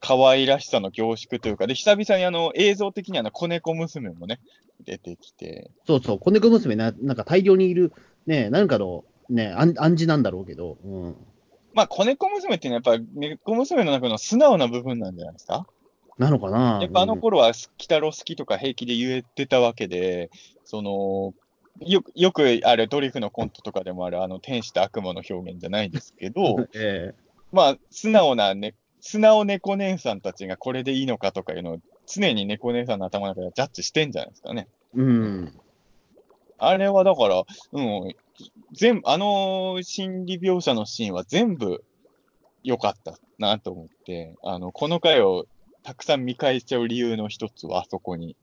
[0.00, 4.40] 可愛らしさの凝縮というか、で、久々にあの映像的にあの子猫娘もね、
[4.84, 7.92] 出てきて、そうそう、子猫娘な、なんか大量にいる、
[8.26, 11.16] ね、なんかの、ね、暗暗示なんだろうけど、うん。
[11.74, 15.66] まあ、子猫娘っていうのはやっぱ猫娘の中の素直な部分なんじゃないですか？
[16.20, 16.80] なのかな？
[16.82, 20.30] やっぱあの頃は、鬼太郎好きとか平気で言えてたわけで、
[20.64, 21.32] その、
[21.80, 27.14] よく、よくあれ、ドリフのコントとかでもある、あの、天使と悪魔の表現じゃないですけどうん、 え
[27.52, 34.68] まあ、素直なね、素直猫姉さんたちがこれでいいのかとかいうのを、常に猫姉さんの頭の中でジャッジしてんじゃないですかね。
[34.94, 35.60] えうん。
[36.58, 38.14] あれはだから、うん、
[38.72, 41.82] 全部、あの心理描写のシーンは全部
[42.62, 45.46] 良かったなと思って、あの、この回を
[45.82, 48.36] たくさん見返しちゃう理由の一つはあそこに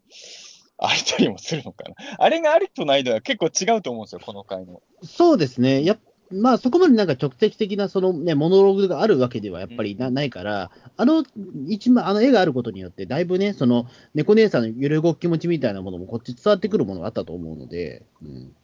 [0.78, 1.96] あったりもするのかな。
[2.18, 4.82] あれがありとないでは結構違うと思うんですよ、この回の。
[5.04, 5.84] そうですね。
[5.84, 6.00] やっ
[6.32, 11.24] まあ、そこまでなんか直接的なその、ね、モノローグがあるわけではやっぱりな,、ないから、あの
[11.68, 18.56] 一枚、あの絵があることによって、だいぶね、その猫姉さんの揺れ動く気持ちみたいなものもこっち伝わってくるものがあったと思うので、うん、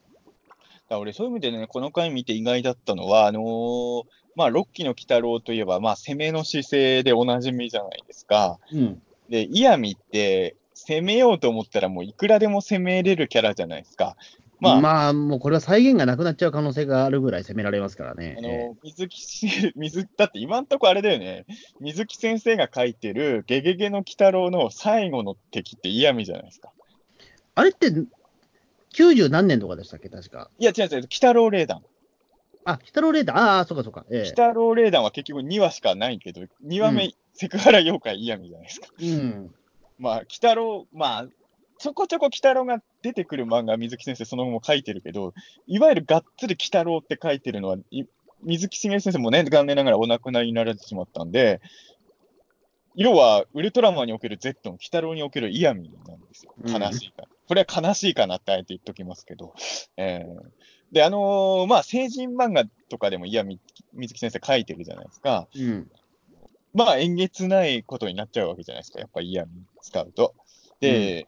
[0.89, 4.03] だ俺、そういう意味でね、この回見て意外だったのは、あのー
[4.35, 8.59] まあ、6期の鬼太郎といえば、まあ、攻めの姿勢でおなじみじゃないですか。
[8.71, 14.15] うん、で、イヤミって、攻めようと思ったらもういくらでも攻めれるキャラじゃないですか。
[14.59, 18.37] まあ、まあ、もうこれは再現がなくなっちゃう可能性があるぐらい攻められますからね。
[18.37, 21.45] あえの、水木し、 水、だって今んとこあれだよね。
[21.81, 26.71] 水木先生が書いてるゲゲゲの鬼太郎の最後の敵ってイヤミじゃないですか。
[26.79, 26.83] え
[27.55, 27.87] あれって、
[28.93, 30.49] 90何年とかでしたっけ、確か。
[30.59, 31.83] いや、違う違う、鬼太郎霊団。
[32.65, 34.05] あ、鬼太郎レーダー、ああ、そうかそうか。
[34.09, 38.87] え鬼太郎霊団は結局2話しかないけど、2話目、うセクハラ妖怪イヤミじゃないですか。
[39.01, 39.55] えうん。
[39.97, 41.27] まあ、鬼太郎、まあ、
[41.79, 45.33] ちょこちょこ鬼太郎が出てくる漫画、水木先生その後も書いてるけど、
[45.67, 48.03] いわゆるがっつり鬼太郎って書いてるのは、い
[48.43, 51.61] 水木しげる先生もね、残念ながらお亡くなりになられてしまったんで、
[52.95, 56.53] 要は、ウルトラマンにおける Z の鬼太郎におけるイヤミなんですよ。
[56.63, 57.27] 悲しいから。
[57.47, 59.55] これは悲しいかなってあえて言っときますけど。
[59.97, 60.41] えー、
[60.93, 63.59] で、あのー、まあ、成人漫画とかでもイヤミ、
[63.93, 65.47] 水木先生書いてるじゃないですか。
[65.55, 65.91] うん。
[66.73, 68.99] まあ、えんげつないことになっちゃうわけじゃないですか。
[68.99, 69.51] やっぱイヤミ
[69.81, 70.35] 使うと。
[70.79, 71.27] で、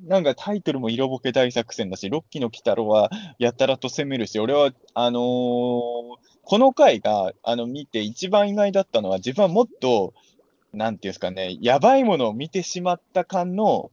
[0.00, 10.14] うん、なんかタイトルも色ぼけ大作戦だし、ロッキーの鬼太郎はやたらと攻めるし、俺は、あのー、この回が、あの、見て一番意外だったのは、自分はもっと、
[10.72, 13.92] なんていうんですかね、やばいものを見てしまった感の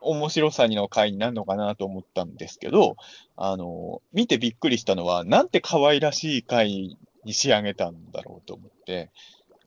[0.00, 2.96] 面白さにの回になるのかなと思ったんですけど、
[3.36, 9.10] あの、見てびっくりしたのは、なんて可愛らしい回に仕上げたんだろうと思って、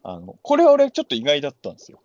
[0.03, 1.99] あの、これは俺ちょっと意外だったんですよ。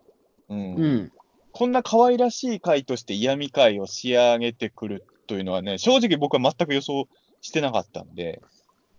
[0.48, 0.74] うん。
[0.74, 1.12] うん、
[1.52, 7.08] こんな可愛らしい回として嫌味回を仕上げてくるというのはね、正直僕は全く予想
[7.40, 8.42] してなかったんで、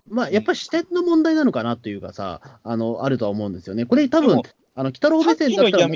[0.09, 3.85] まあ、やっぱり視点の問題なのかなというかさ、あの、あるとは思うんですよね。
[3.85, 4.41] これ多分、
[4.75, 5.87] あの、北郎目線だったら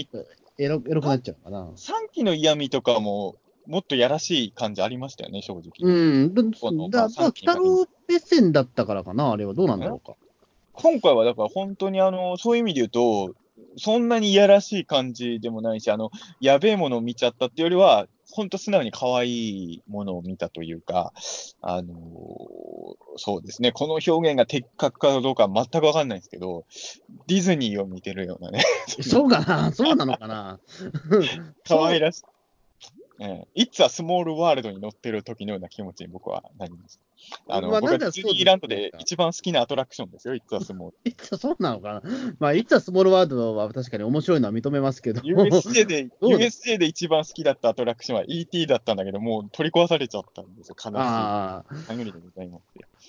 [0.61, 1.69] エロエロくなっちゃうかな。
[1.75, 5.71] 3期の嫌味とかも、もっとやらしい感じありましたよね、正直。
[5.79, 5.91] う
[6.27, 6.33] ん。
[6.35, 6.43] だ
[6.89, 9.55] だ、まあ、北郎目線だったからかな、あれは。
[9.55, 10.15] どうなんだろうか。
[10.73, 13.35] 今回はだから本当にあの、そういう意味で言うと、
[13.77, 21.13] そんなにいやらしい感じでもないし、あの、やべえものを見ちゃったっていうよりは、本当素直に可愛いものを見たというか、
[21.61, 21.97] あのー、
[23.17, 26.65] そうですね、この表現が的確かどうか全くわかんないですけど、
[27.27, 28.63] ディズニーを見てるようなね。
[29.01, 30.59] そうかなそうなのかな
[31.67, 32.23] 可愛らしい。
[33.23, 36.97] ええ、It's a Small World に乗ってる時のような気持ちに僕はなりまし
[37.47, 37.55] た。
[37.55, 40.91] あの、まあ、僕はディズニーランドで一番好きなアトラクションですよ、It's a Small。
[41.05, 42.01] It's a そうなのかな？
[42.39, 45.21] まあ、It's a Small World は確かに面白いのは認めますけど。
[45.21, 50.97] USJ で、 USJ で一番好きだったアトラクションは ET だったんだけど、もう取り壊されちゃったんですよ、悲しい。
[50.97, 51.73] ああ。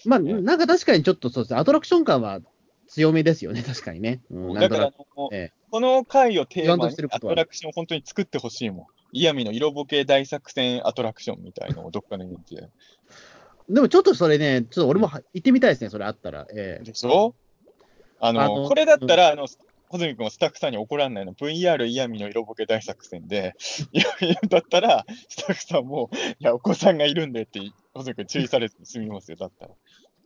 [0.05, 2.41] まあ、なんか確かにちょっとそうですね、アトラクション感は
[2.87, 4.21] 強めですよね、確かにね。
[4.31, 4.93] うん、だから、
[5.33, 8.87] ええ、この回をテーマにアトラクションを本当に作ってほしいもん。
[9.13, 12.69] 嫌味の色ぼけ大作戦アトラクションみたいのをどっかのイで。
[13.69, 16.47] でもちょっとそれね、ちょっと俺も行ってみたいですね、それあったら。
[16.55, 17.35] えー、でしょ？
[18.21, 19.47] あのあのこれだったら、あの、
[19.89, 23.55] 穂積君はスタッフさんに怒らんないの、VR 嫌味の色ぼけ大作戦で、
[23.93, 24.05] いや、
[24.49, 27.61] だったら、スタッフさんも、いや、お子さんがいるんでって、
[27.93, 29.75] 穂積君注意されずに済みますよ、だったら。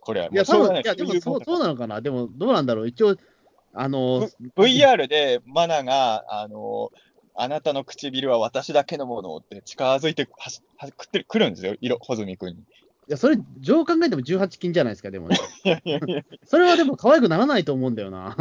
[0.01, 0.29] これは。
[0.29, 2.01] いや、そういやでもそうそうなのかな？
[2.01, 2.88] でも、どうなんだろう？
[2.88, 3.16] 一応、
[3.75, 6.90] あの、VR でマナが、あの、
[7.38, 12.64] あなたの唇は私だけのものって近づいてははくってくるんですよ、色、穂積君に。
[13.09, 15.37] いや、それ、上考えても18金じゃないですか、でもね。
[15.64, 16.23] いやいやいや。
[16.45, 18.37] それはでも可愛くならないと思うんだよな。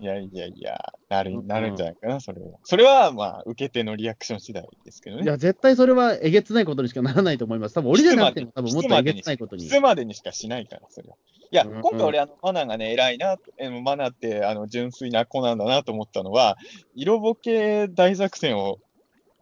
[0.00, 2.58] いやいやいや、なる、なるんじゃないかな、それは。
[2.64, 5.22] それは、まあ、受け手のリアクション次第ですけどね。
[5.22, 7.74] いや、絶対それはえげつないことにしかならないと思います。
[7.76, 9.66] 多分俺じゃなくても、多分もっとえげつないことに。
[9.66, 11.14] いつまでにしかしないから、それは。
[11.52, 13.36] いや、今回俺、あの、マナーがね、偉いな、
[13.82, 16.58] マナーって、あの、純粋な子なんだなと思ったのは、
[16.96, 18.78] 色ぼけ大作戦を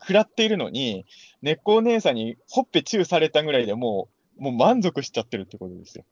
[0.00, 1.06] 食らっているのに、
[1.42, 6.04] 猫お姉さんにほっぺチューされたぐらいでもう、もう満足しちゃってるってことですよ。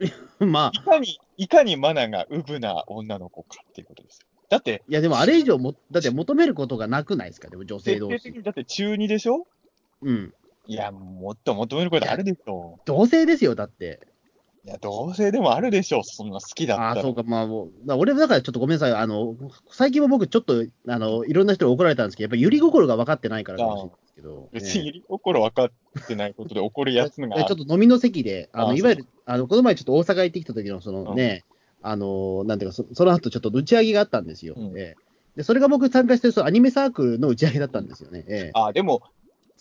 [0.40, 0.70] まあ。
[0.74, 4.26] いかに、いかにマナがウブな女の子かっていうことですよ。
[4.48, 4.82] だって。
[4.88, 8.22] いや、でもあれ以上も、だって求めることがなくないですか、でも女性同士。
[8.22, 9.46] 的にだって中2でしょ？
[10.02, 10.34] うん。
[10.66, 12.78] いや、もっと求めることあるでしょ。
[12.84, 14.00] 同性ですよ、だって。
[14.64, 16.88] いや、同性でもあるでしょう、そんな好きだったら。
[16.90, 19.36] ああ、そうか、まあもう、俺だからちょっとごめんなさい、あの、
[19.70, 24.48] 最近も僕ちょっと、あの、いろんな人に怒られたんですけど、やっぱりゆり心が分かってないからかもしれないですけど。
[24.52, 27.28] 別にゆり心分かってないことで怒るやつが。
[27.44, 31.44] ちょっと飲みの席で、あの、いわゆる、あの、この前ちょっと大阪行ってきた時の、そのね、
[31.82, 34.54] うん、あの、なんていうかそ、その後ちょっと打ち上げがあったんですよ。
[34.56, 34.94] うん、え
[35.36, 38.24] で、それが僕参加してるそのアニメサークルの打ち上げだったんですよね。
[38.28, 39.02] ええ、あ、でも、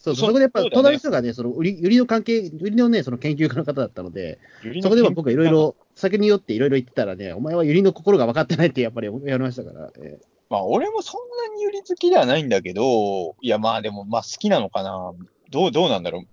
[0.02, 4.40] そうそこでやっぱ、隣の人がね、その売り売りの関係、売りのね、その研究家の方だったので、
[4.82, 9.92] そこでは僕がいろいろ、酒によっていろいろ言ってたらね、お前はゆりの心が分かってないってやっぱり言われましたから。
[9.98, 15.12] えー、まあ、俺もそんなにゆり好きではないんだけど、いや、まあでも、まあ好きなのかな。
[15.52, 16.28] どう、どうなんだろう。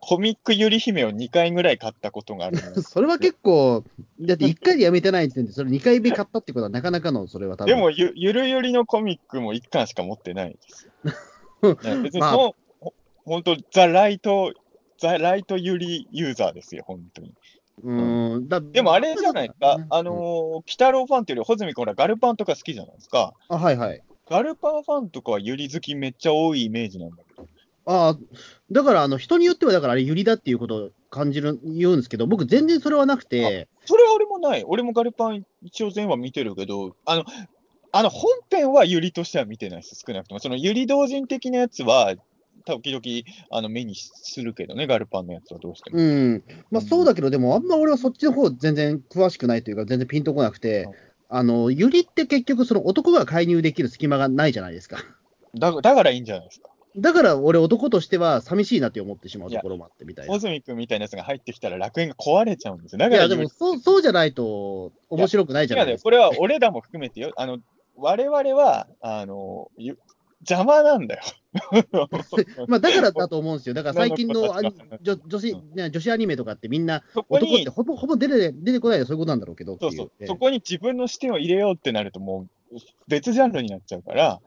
[0.00, 2.58] コミックゆり姫を2回ぐらい買ったことがある。
[2.82, 3.84] それは結構、
[4.18, 7.74] だって1回でやめてないって言って、それ2回目買ったってことはなかなかの、それは多分。
[7.74, 10.92] でもゆ、ゆるゆりのコミックも1巻しか持ってないですよ。
[12.02, 12.63] 別にその、まあ
[13.24, 14.52] 本当、ザ・ライト、
[14.98, 17.32] ザ・ライトユリユーザーですよ、本当に。
[17.82, 23.34] うんだでもあれじゃないですか、あのー、鬼太郎ファンっていうより、穂積君らガルパンとか好きじゃないですか。
[23.48, 24.02] あ、はいはい。
[24.28, 27.48] ガルパンファンとかはユリ好きめっちゃ多いイメージなんだけど。
[27.86, 28.18] ああ、
[28.70, 33.68] だからあの人によっては、だからあれ、ユリだっていうことを感じる、言うんですけど、僕、全然それはなくて。
[33.84, 34.64] それは俺もない。
[34.66, 37.24] 俺もガルパン一応全話見てるけど、あの、
[37.92, 40.40] あの本編はユリとしては見てないです、少なくとも。
[40.40, 42.14] そのユリ同人的なやつは、
[42.64, 43.02] 時々
[43.50, 45.98] あの目にするけどね、ガルパンのやつはどうしても。
[45.98, 46.44] うん。
[46.70, 50.92] まあそうだけど、でもあんま俺はそっちの方全然詳しくないというか、全然ピンとこなくてうん、
[51.28, 54.98] あの、ユリって結局その男が介入できる隙間がないじゃないですか。
[55.54, 56.70] だだからいいんじゃないですか。
[56.96, 60.32] だから俺男としては寂しいなって思ってしまうところもあってみたいな。
[60.32, 62.98] 穂積君みたいなやつが入ってきたら楽園が壊れちゃうんですよ。
[62.98, 66.10] だいや、でからユリもそうそうじゃないと面白くないじゃないですか。
[66.10, 67.32] 違うねこれは俺らも含めてよ。
[67.36, 67.58] あの、
[67.96, 69.98] 我々は、あの、ゆ
[70.48, 71.22] 邪魔なんだよ。
[72.68, 73.74] まあだからだと思うんですよ。
[73.74, 79.78] だから最近の女女女子ね女子アニメとかってみんな男って、ほぼほぼ出て出てこないでそういうことなんだろうけど。
[79.80, 82.76] そうそう、そこに自分の視点を入れようってなると、もう
[83.08, 84.40] 別ジャンルになっちゃうから、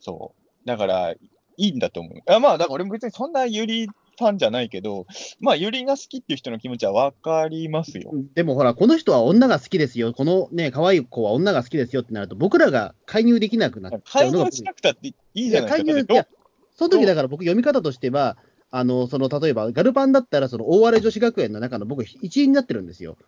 [0.00, 0.34] そ
[0.64, 0.66] う。
[0.66, 1.14] だから、
[1.56, 2.32] いいんだと思う。
[2.32, 3.88] あまあ、だから俺も別にそんなユリ
[4.22, 5.06] ファンじゃないけど、
[5.40, 8.12] まあ、ユリが好きっていう人の気持ちはわかりますよ。
[8.34, 16.26] でもほら、この人は女が好きですよ、このね、可愛い子は女が好きですよってなると、僕らが介入できなくなっちゃ介うのが入しなくたっていいじゃないですか。
[16.74, 18.36] その時だから僕、読み方としては、
[18.70, 23.18] あの、その、例えば、ガルパンだったら、その、大荒れ女子学園の中の僕、一員になってるんですよ。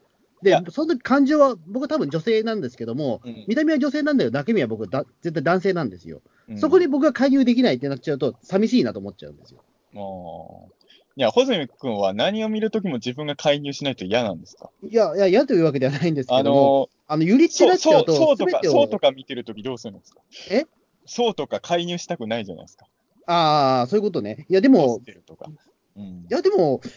[0.42, 6.22] でその時感情は、僕多分女性なんですけども、うん見た目は女性なんだけど、中身は僕だ、絶対男性なんですよ。
[6.48, 9.64] うんそこに僕が介入できないってなっちゃうと、寂しいなと思っちゃうんですよ。
[9.94, 10.74] もう
[11.16, 14.70] いや、穂積君は何を見るときも自分が介入しないと嫌なんですか？
[14.83, 20.20] いや、いや、嫌というわけではないんですけあども、のあの、ゆりっちそう、なっちゃううそうとか、そうと、か見てるときどうするんですか？
[20.50, 20.64] え？
[21.07, 22.87] そうとか介入したくないじゃないですか。
[23.26, 24.46] ああ、そういうことね。
[24.48, 25.00] いや、でも。
[25.96, 26.02] うん。
[26.02, 26.88] いや、でも、か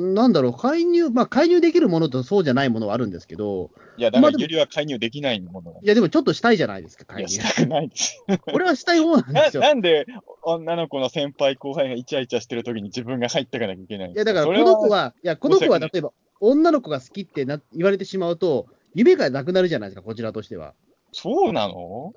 [0.00, 7.42] なんだろう、介入、まあ、介入できるものとそうじゃないものはあるんですけど、いや、だからユリは介入できないものいや、でもちょっとしたいじゃないですか、いや、介入。
[7.42, 8.24] したくないです。
[8.52, 9.62] 俺はしたい方なんでなすよ。
[9.62, 10.06] なんで
[10.42, 20.74] 女の子の先輩後輩がイチャイチャしてるときに自分が入っていかなきゃいけないんいや、だから、この子は、いや、この子は例えば、女の子が好きってな言われてしまうと、夢がなくなるじゃないですか、こちらとしては。
[21.12, 22.14] そうなの？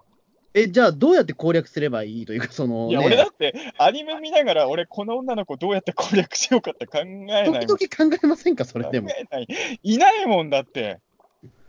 [0.58, 7.68] え、じゃあ、どうやって攻略すればいいというか、その、いや、ね、俺だって、アニメ見ながら、俺、この女の子どうやって攻略しようかって考えないもん。
[7.68, 9.16] 時々考えませんか、それでも考。
[9.20, 9.48] えない。
[9.84, 11.00] いないもんだって。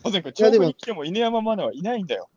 [0.04, 2.28] 保全君、調布に来ても犬山マナはいないんだよ。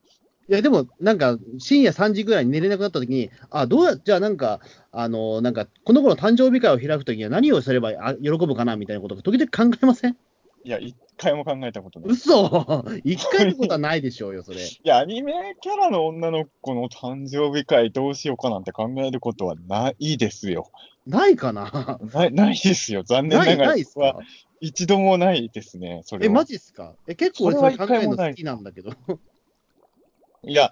[0.49, 4.59] いや、でも、なんか、深夜3時ぐらいに寝れなくなった時に、あ、どうや、じゃあなんか、
[4.91, 10.17] あの、なんか、この子の誕生日会を開くときには何をすればあ喜ぶかなみたいなことが時々考えません？
[10.63, 12.09] いや、一回も考えたことない。
[12.09, 14.59] い嘘一回のことはないでしょうよ、それ。
[14.83, 20.69] や、アニメキャラの女の子の誕生日会どうしようかなんて考えることはないですよ。
[21.07, 21.99] ないかな？
[22.13, 23.03] ないないですよ。
[23.03, 24.19] 残念ながらないっすはか
[24.59, 26.01] 一度もないですね。
[26.03, 26.35] それえ、は。
[26.35, 26.93] マジっすか？
[27.07, 28.91] え、結構俺それ考えるの好きなんだけど。
[30.43, 30.71] いや、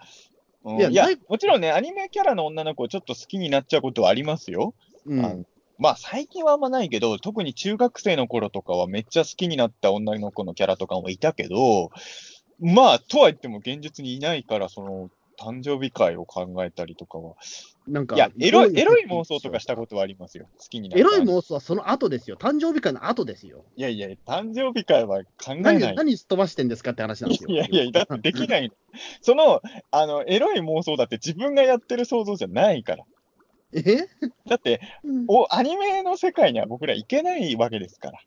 [0.63, 4.73] うんいやもちろんね、アニメキャラの女の子をちょっと好きになっちゃうことはありますよ。
[5.05, 5.45] うん
[5.79, 11.91] まあ最近はあんまないけど、特に中学生の頃とかはめっちゃ好きになった女の子のキャラとかもいたけど、
[12.59, 15.09] まあ、とは言っても現実にいないから、その、
[15.39, 17.35] 誕生日会を考えたりとかは。
[17.87, 20.47] なんか、いや、エロい、エロい妄妄想とかしたことはありますよ。
[20.57, 22.37] 好きになったエロい妄想はその後ですよ。
[22.37, 23.63] 誕生日会の後ですよ。
[23.75, 25.95] いやいや、誕生日会は考え何、ない。
[25.95, 27.49] 何すっ飛ばしてんですかって話なんですよ。
[27.51, 28.71] いやいや、だってできない。
[29.21, 29.61] その、
[29.91, 33.03] あの、エロい妄想だって自分がやってる想像じゃないから。
[33.73, 34.07] え？
[34.47, 34.81] だって、
[35.27, 38.19] お、アニメの世界には僕ら行けないわけですから。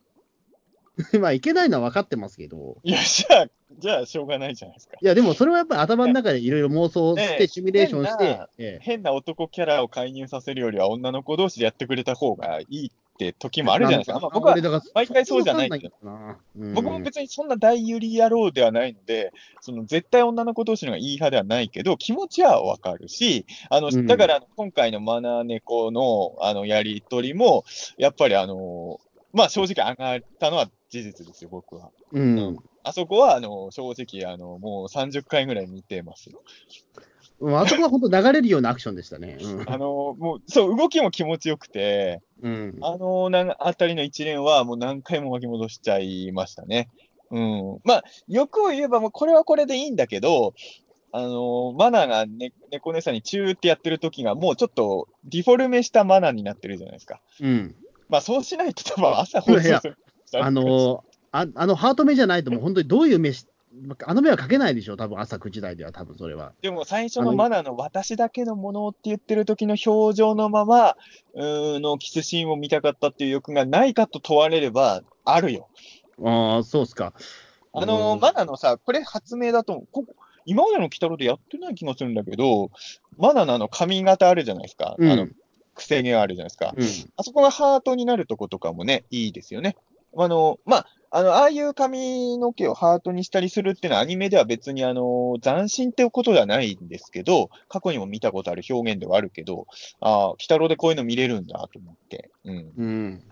[1.20, 2.78] まあ、いけないのは分かってますけど。
[2.82, 3.46] いや、じゃあ、
[3.78, 4.96] じゃあ、しょうがないじゃないですか。
[5.00, 12.92] いや、でもそれはやっぱり頭の中でいろいろ妄想しええて、シミュレーションして変な、ええ変な男キャラを介入させるよりは女の子同士でやってくれた方がいい
[13.28, 14.20] って時もあるじゃないですか。
[14.20, 14.56] まあ、僕は
[14.94, 27.64] 毎回そうじゃないけどうん僕も別にそんな大有利野郎ではないので、その絶対女の子同士の方がいい派ではないけど、気持ちはわかるし、あの、うんだから今回のマナー猫のあのやりとりも、
[27.98, 28.98] やっぱりあの、
[29.32, 31.90] まあ正直上がったのは事実ですよ、僕は。
[32.12, 32.58] うん。
[32.82, 36.42] あそこは、あの、正直、あの、もう30回ぐらい見てますよ。
[37.40, 39.38] うんあそこは本当流れるようなアクションでしたね。
[39.66, 42.52] あの、もう、そう、動きも気持ちよくて、うん。
[42.52, 46.90] うんあのなあたりの一連はもう何回も巻き戻しちゃいましたね。
[47.30, 47.78] うん。
[47.84, 50.54] まあ、欲を言えばもうこれはこれでいいんだけど、
[51.12, 57.20] あのマナーがね、猫姉さんにチューってやってる時がもうちょっとディフォルメしたマナーになってるじゃないですか。
[57.40, 57.74] うん。
[58.08, 59.98] まあそうしないと多分朝放送する。
[60.34, 63.46] あのあ、あの、ハート目じゃないともう本当にどういう目し、
[64.04, 66.52] あの目はかけないでしょ、多分朝9時台では、多分それは。
[66.60, 70.96] でも最初のマナーの私だけのものって言ってる時の表情のまま、
[71.34, 75.68] うのキスシーンを見たかったっていう欲がないかと問われれば、あるよ。
[76.22, 77.12] ああ、そうっすか。
[77.72, 79.84] あのうんマナのさ、これ発明だと。
[79.92, 80.14] ここ
[80.46, 82.70] 今までの鬼太郎でやってない気がするんだけど、
[83.18, 84.96] マナのあの髪型あるじゃないですか。
[84.98, 85.28] うんあの、
[85.74, 86.74] 癖毛があるじゃないですか。
[86.76, 86.84] うん。
[87.16, 89.76] あそこがハートになるとことかもね、いいですよね。
[90.16, 99.66] あの、まあ、あの、ああいう髪の毛をハートにしたりするっていうのはアニメでは別にあの、斬新ってことではないんですけど、過去にも見たことある表現ではあるけど、
[100.00, 102.30] ああ、鬼太郎でこういうの見れるんだと思って。
[102.44, 102.72] うん。
[102.76, 103.22] うん。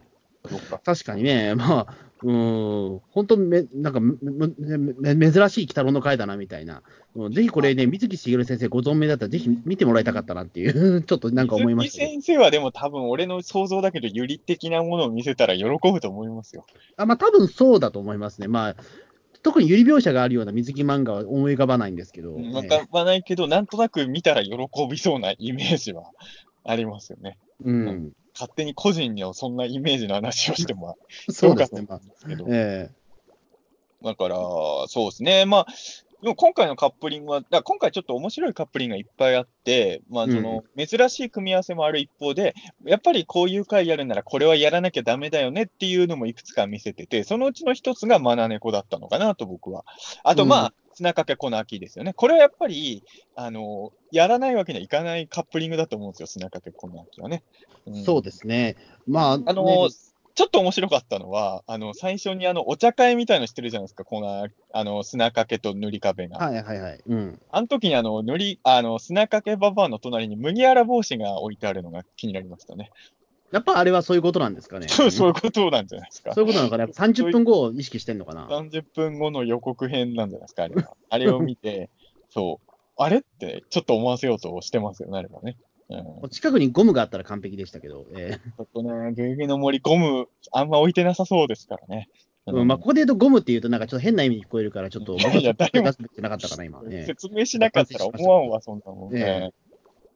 [0.85, 4.15] 確かにね、 まあ、うーん、本当め、なんかめ
[4.59, 6.83] めめ珍しい鬼太郎の回だなみたいな、
[7.15, 7.33] うん。
[7.33, 12.07] ぜひこれね、水木しげる先生ご存命だったら、ぜひ見てもらいたかったなっていう、 ちょっとなんか思いましたね。
[12.07, 16.65] 水木先生はでも多分俺の想像だけど、ゆり的なものを見せたら喜ぶと思いますよ。
[16.97, 18.49] あまあ、多分そうだと思いますね。
[18.49, 18.77] まあ、
[19.43, 24.57] 特にゆり描写があるような水木漫画は思い浮かばないんですけど、わかわないけど、なんとなく見たら喜
[24.91, 26.11] びそうなイメージは
[26.65, 27.39] ありますよね。
[27.65, 30.97] うん、勝手に個人にはそんなイメージの話をしても
[31.29, 32.45] そうですね、まあどかと思うんですけど。
[32.49, 32.91] え
[34.05, 34.37] だから、
[34.87, 35.45] そうですね。
[35.45, 35.67] まあ、
[36.23, 42.55] でも今回のカップリングは、だ今回ちょっと面白いカップリングがいっぱいあって、まあ、その、珍しい組み合わせもある一方で、
[42.85, 49.85] やっぱりこういう回やるならこれはやらなきゃダメだよねっていうのもいくつか見せてて、そのうちの一つがマナネコだったのかなと僕は。
[50.25, 52.13] あと、まあ、砂かけ粉の秋ですよね。
[52.15, 53.05] これはやっぱり、
[53.37, 57.45] あの、やらないわけにはいかないカップリングだと思うんですよ、砂かけ粉の秋はね。
[57.87, 58.75] えそうですね。
[59.07, 59.89] まあ、あのね
[60.39, 66.39] ちょっと面白かったのは、あの、最初にあの、お茶会みたいのしてるじゃないですか、この、あの、砂かけと塗り壁が。
[66.39, 67.01] はいはいはい。
[67.09, 67.41] うん。
[67.51, 72.93] あの時にあの、塗り、あの、砂かけババアの隣に麦わら帽子が置いてあるのが気になりましたね。
[73.51, 74.87] やっぱあれはそういうことなんですかね。
[74.87, 76.35] そう、そういうことなんじゃないですか。
[76.35, 76.83] そういうことなのかな。
[76.83, 78.47] やっぱ30分後を意識してんのかな。
[78.49, 80.93] 30分後の予告編なんじゃないですか、あれは。
[81.09, 81.91] あれを見て、
[82.31, 85.57] そう、あれってちょっと思わせようとしてますよね、あれはね。
[85.91, 92.09] うん、ち近くにゴムがあったら完璧でしたけど、えょっとね、ゲゲゲの森ゴム、あんま置いてなさそうですからね。
[92.47, 95.93] えうんまあ、ここで言うとゴムって言うと、なんかちょっと変な意味に聞こえるから、ちょっと僕いやいや誰も
[96.65, 96.83] 今。
[96.83, 99.17] ね、説明しなかったら思わんわ、そんなもん。
[99.17, 99.69] ええええ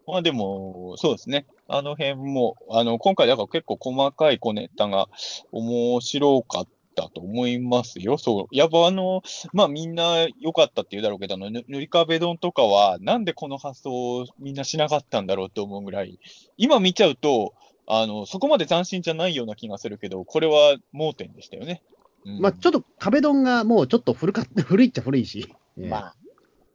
[0.07, 1.47] まあでも、そうですね。
[1.69, 5.09] あの辺も、あの、今回だから結構細かい小ネタが
[5.53, 8.19] 面白かったと思いますよ。
[8.19, 8.47] そう。
[8.51, 9.23] やっぱあの、
[9.53, 16.19] まあみんな良かったって言うだろうけど、あの、ぬ塗り壁丼とかは、なんでこの発想をみんなしなかったんだろうと思うぐらい、
[16.57, 17.55] 今見ちゃうと、
[17.87, 21.83] あの、そこまで斬新じゃないような気がするけど、これは盲点でしたよね。
[22.25, 25.53] うんまあ、ちょっと壁ドンがもうちょっと古か 古いっちゃ古いし。
[25.79, 26.17] ええまあ、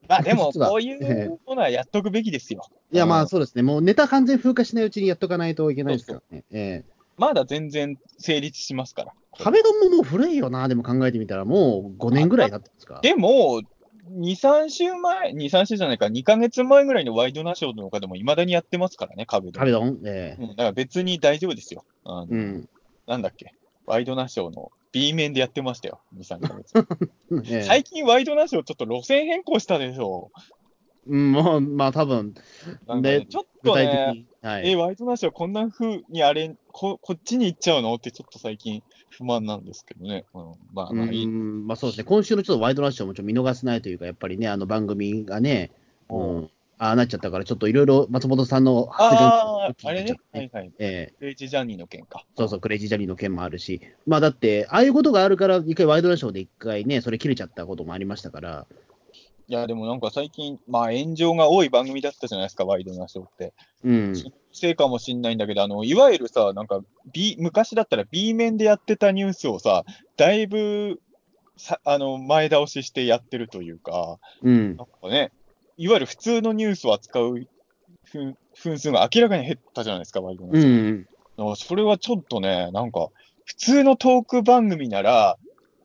[0.08, 2.68] まあでも、 こういうものはやっとくべきですよ。
[2.92, 3.64] いや、まうんあそうですね。
[3.64, 6.44] もうネタ完全風化しないうちにやっとかないといけないですからね。
[6.52, 9.14] ええまだ全然成立しますから。
[9.40, 13.00] 壁ドンももう古いよな、でも考えてみたら、もう5年ぐらい経ってますか。
[13.02, 13.62] でも、
[14.12, 19.60] 2、3週前、2、3週じゃないか、2ヶ月前ぐらいのワイドナショーとかでも未だにやってますからね、壁で。
[19.60, 21.84] 壁ドン、ええうん、だから別に大丈夫ですよ。
[22.04, 22.70] あのうん。
[23.06, 23.54] なんだっけ、
[23.86, 26.74] ワイドナショーの B 面でやってましたよ、2、3ヶ月。
[27.52, 30.32] ええ最近ワイドナショーちょっと路線変更したでしょ。
[31.10, 32.34] うん、まあ、まあ、多分
[32.88, 34.28] なんかねでちょっ具体とね、的に。
[34.50, 34.70] はい。
[34.72, 37.94] え、ワイドナショーこんな風にあれ、ここっちに行っちゃうの？
[37.96, 40.26] ってちょっと最近不満なんですけどね。
[40.34, 40.44] うん、
[40.74, 41.26] まあまあいい。
[41.26, 42.04] うん、まあそうですね。
[42.04, 45.72] 今週のちょっとワイドナッシュもちょっと見逃せないというか、やっぱりね、あの番組がね、
[46.10, 50.16] うん、ああなっちゃったから、ちょっといろいろ松本さんの発言ああ、あれね？
[50.32, 50.72] はいはい。
[50.78, 52.24] ええクレイジージャーニーの件か。
[52.38, 58.68] そうそう、クレイジージャニーの件もあるし、まあだって、ああいうことがあるから、一回ワイドナショーで一回ね、それ切れちゃったこともありましたから、
[59.50, 63.54] いや、でもなんか最近、まあ炎上が多い番組だったじゃないですか、ワイドナショーって。
[63.84, 64.14] うん、
[64.52, 66.82] せいかもしんないんだけど、あの、いわゆるさ、なんか、
[67.14, 69.86] B、昔だったら B 面でやってたニュースをさ、
[70.18, 71.00] だいぶ、
[71.56, 75.32] さ、あの、前倒ししてやってるというか、うんなん、かね、
[75.78, 77.48] いわゆる普通のニュースを扱う
[78.12, 80.92] 分分数が明らかに減ったじゃないですか、ワイドナうショー。
[80.92, 81.04] ん、
[81.38, 83.10] だからそれはちょっとね、なんか、
[83.46, 85.38] 普通のトーク番組なら、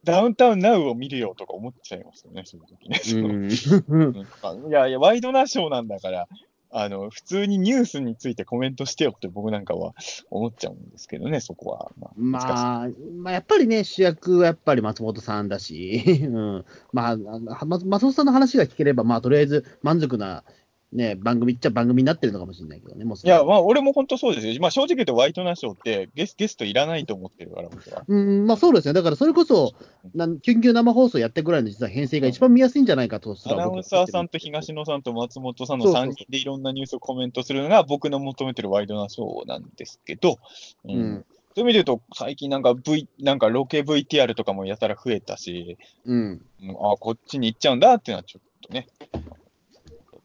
[0.05, 3.01] ダウンタウンナウを見るよとか思っちゃいますよね、そういう時ね。
[4.69, 6.29] いやいや、ワイドナショーなんだから、
[6.75, 9.95] あの、普通にニュースについてコメントしてよって僕なんかは
[10.31, 11.93] 思っちゃうんですけどね、そこは。
[11.99, 17.17] まあ、まあ、まあ、やっぱりね、主役はやっぱり松本さんだし、うん、まあ、
[17.65, 20.45] 松本さんの話が聞ければ、まあ、とりあえず満足な、
[20.93, 24.55] ね、番組っちゃ番組になってるのかもしれないけどね、もういや、まあ、俺も本当そうですよ。
[24.61, 28.05] まあ、正直言うとワイドナショーってゲスゲストいらないと思ってるから、僕は。
[28.07, 28.93] うん、まあそうですね。
[28.93, 29.72] だからそれこそ、
[30.14, 40.38] なん緊急生放送やってぐらいの実は編成が一番見やすいんじゃないかとすアナウンサーさんと東野さんと松本さんのそうそうそう3人でいろんなニュースをコメントするのが僕の求めてるワイドナショーなんですけど、
[40.84, 41.24] うんうん
[41.55, 45.76] そういう意味で言うと、最近なんか V、なんかロケ VTR とかもやたら増えたし、
[46.07, 46.40] うん。
[46.62, 48.86] うんあこっちに行っちゃうんだっていうのはちょっとね、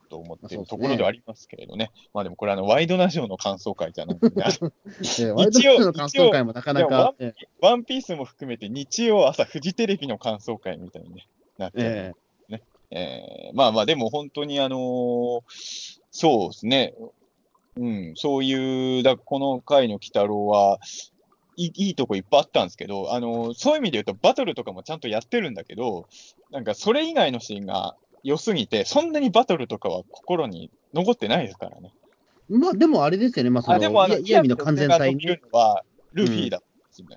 [0.08, 1.92] と思ってるところではありますけれどね。
[2.14, 4.46] まあでもこれあの、 ワイドナショーの感想会じゃなくて、ね、
[5.20, 11.28] えワイドナショーの感想会もなかなか、えワンピースも含めて日曜朝フジテレビの感想会みたいに、ね、
[11.58, 11.84] なっちゃう。
[11.86, 12.14] え
[12.90, 13.52] え。
[13.54, 16.96] ーまあまあ、でも本当にあのーそうですね。
[17.76, 20.80] うん、そういう、だこの回の鬼太郎は、
[21.58, 26.08] いいいとこいっぱいあったんですけど、あの、そういう意味で言うと、バトルとかもちゃんとやってるんだけど、
[26.52, 31.94] なんかそれ以外のシーンが良すぎて、そんなにバトルとかは心に残ってないですからね。
[32.50, 36.62] まあ、でもあれですよね、まあ、その、あでもあの、イヤの完全体イヤミが伸びるのは、ルフィだっ
[36.92, 37.08] すよ。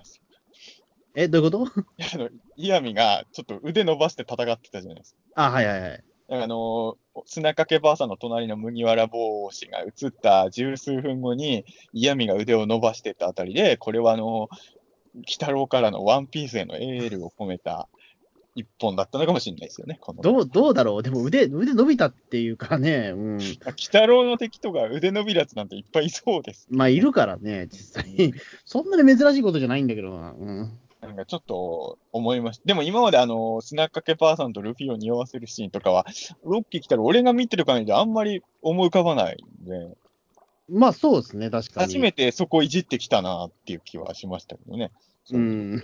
[1.15, 1.81] え、どういうこと？
[1.81, 5.47] い やあの、イヤミがちょっと腕伸ばして戦ってたじゃないですか。
[5.47, 6.03] あ、はいはいはい。
[6.33, 14.49] あの、砂掛けばあさんの隣の麦わら帽子が映った十数分後に、嫌味が腕を伸ばしてたあたりで、これはあの、
[15.13, 17.89] 鬼太郎からのワンピースへのエールを込めた
[18.53, 19.99] 一本だったのかもしれないですよね。
[20.21, 21.03] どう、どうだろう？
[21.03, 23.35] でも腕、腕伸びたっていうかね、うん。
[23.35, 26.67] 鬼太郎の敵とか腕伸びるやつなんていっぱいいそうです。
[26.69, 28.33] まあ、いるからね、実際に。
[28.65, 30.31] そんなに珍しいことじゃないんだけどな。
[30.31, 30.77] うん。
[31.01, 32.63] なんかちょっと思いました。
[32.65, 36.05] でも今まであの、砂掛けばあさんとルフィを匂わせるシーンとかは、
[36.43, 39.95] ロッキー来たら俺が見てる感じであんまり思い浮かばないんで、
[40.69, 41.87] まあ、そうですね、確かに。
[41.87, 44.91] 初めてそこいじってきたなっていう気はしましたけどね。
[45.31, 45.83] うん。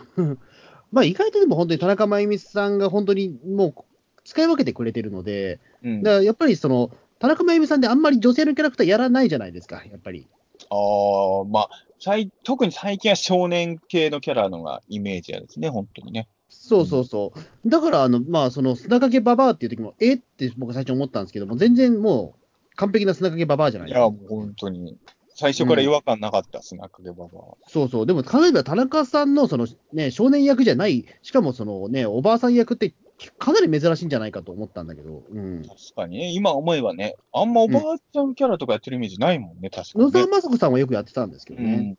[0.92, 3.76] まあ、意外とでも本当に田中真由美さんが本当にもう
[4.24, 10.28] 使い分けてくれてるので、うん、だからやっぱりその、田中真由美さんであんまり女性のキャラクターやらないじゃないですか、やっぱり。
[10.70, 11.70] ああ、まあ、
[12.00, 16.28] 最特に最近は少年系のキャラのがイメージやですね、本当にね。
[16.50, 17.70] そうそうそう。
[17.70, 24.98] だから、あの、まあ、その、砂掛けババアっていう時も、えって僕最初思ったんですけども、全然もう、完璧な砂掛けババアじゃないいや、もう本当に。
[25.40, 27.70] 最初から違和感なかった、スナックでババア。
[27.70, 28.06] そうそう。
[28.08, 32.96] でも、考えれば田中さんの、その、ね、少年役じゃない、しかもそのね、おばあさん役って、
[33.38, 35.62] かなり珍しいんじゃないかと思ったんだけど、うん。
[35.62, 37.82] 確かにね、今思えばね、あんまおばあ
[38.12, 40.22] ちゃんキャラとかやってるイメージないもんね、確かに、野ね。
[40.24, 41.74] 沢雅子さんはよくやってたんですけどね。
[41.74, 41.96] うん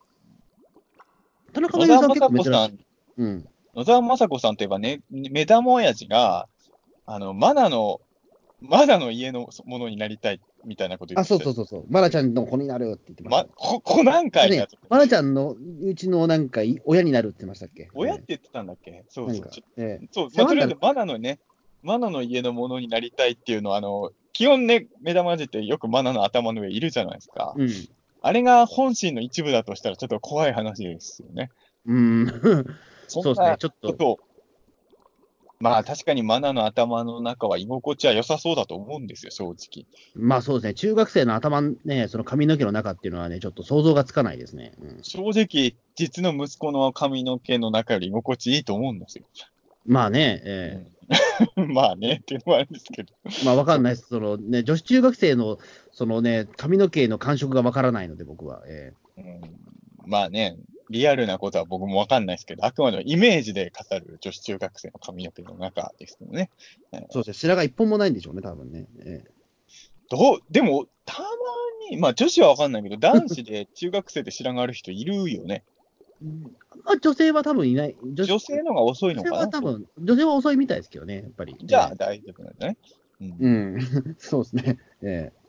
[1.51, 2.51] 田中真由野沢美さん結構珍しい。
[2.51, 2.77] 雅子さん、
[3.17, 3.49] うん。
[3.75, 6.47] 野沢雅子さんといえばね、目玉親父が、
[7.05, 8.01] あの、マナの、
[8.61, 11.85] マナの家のものになりたいみたいなこと言あ、ってたそうそうそうそう。
[11.89, 17.83] マナちゃんの子になるって言ってましま、こ、こなんかね、マナちゃんのうちのなんかい親になるって言ってましたっけ？
[17.83, 19.05] ね親って言ってたんだっけ？
[19.09, 19.49] そうそう。
[19.77, 21.39] ええそう、まあとりあえずマナのね、
[21.83, 27.53] マナの家のものになりたいっていうのは、あの、基本ね、目玉親父ってよくマナの頭の上いるじゃないですか。
[27.55, 27.69] うん。
[28.21, 31.49] あれが本心の一部だとしたらちょっと怖い話ですよね。
[31.85, 32.27] うん。
[33.07, 33.55] そ そうですね。
[33.57, 33.95] ちょっ。
[33.95, 34.19] と、
[35.61, 39.85] まあ確かにマナの頭の中は居心地は良さそうだと思うんですよ、正直。
[40.15, 40.73] まあそうですね。
[40.73, 44.71] 中学生の頭ね、その髪の毛の中っていうのはね、ちょっと想像がつかないですね。
[44.81, 49.25] うん、正直、実の息子の髪の毛の中より居心地いいと思うんですよ。
[49.85, 50.85] まあね、え
[51.67, 53.13] まあね、っていうのはあるんですけど。
[53.25, 54.07] えまあわかんないです。
[54.07, 55.59] そのね、女子中学生の、
[55.91, 58.63] そのね、髪の毛の感触がわからないので、僕は。
[58.65, 59.41] えうん、
[60.05, 60.57] まあね、
[60.89, 66.49] リアルなことは僕もわかんないですけど、あくまでもイメージで語る女子中学生の髪の毛の中ですけどね。
[66.91, 67.39] えそうですね。
[67.41, 68.87] 白髪一本もないんでしょうね、多分ね。
[69.05, 69.31] ええ
[70.09, 71.27] どう、でも、たま
[71.91, 75.63] に、まあ女子はわかんないけど、男子で中学生で知らがる人いるよね。
[76.83, 77.95] まあ女性は多分いない。
[78.03, 81.55] 女女性の方が遅いの女性かなは多分、女性は遅いみたいですけどね、やっぱり。
[81.61, 82.77] じゃあえ大丈夫なんだね。
[83.21, 83.47] うんえう
[83.77, 84.15] ん。
[84.17, 84.79] そうですね。
[85.03, 85.39] ええ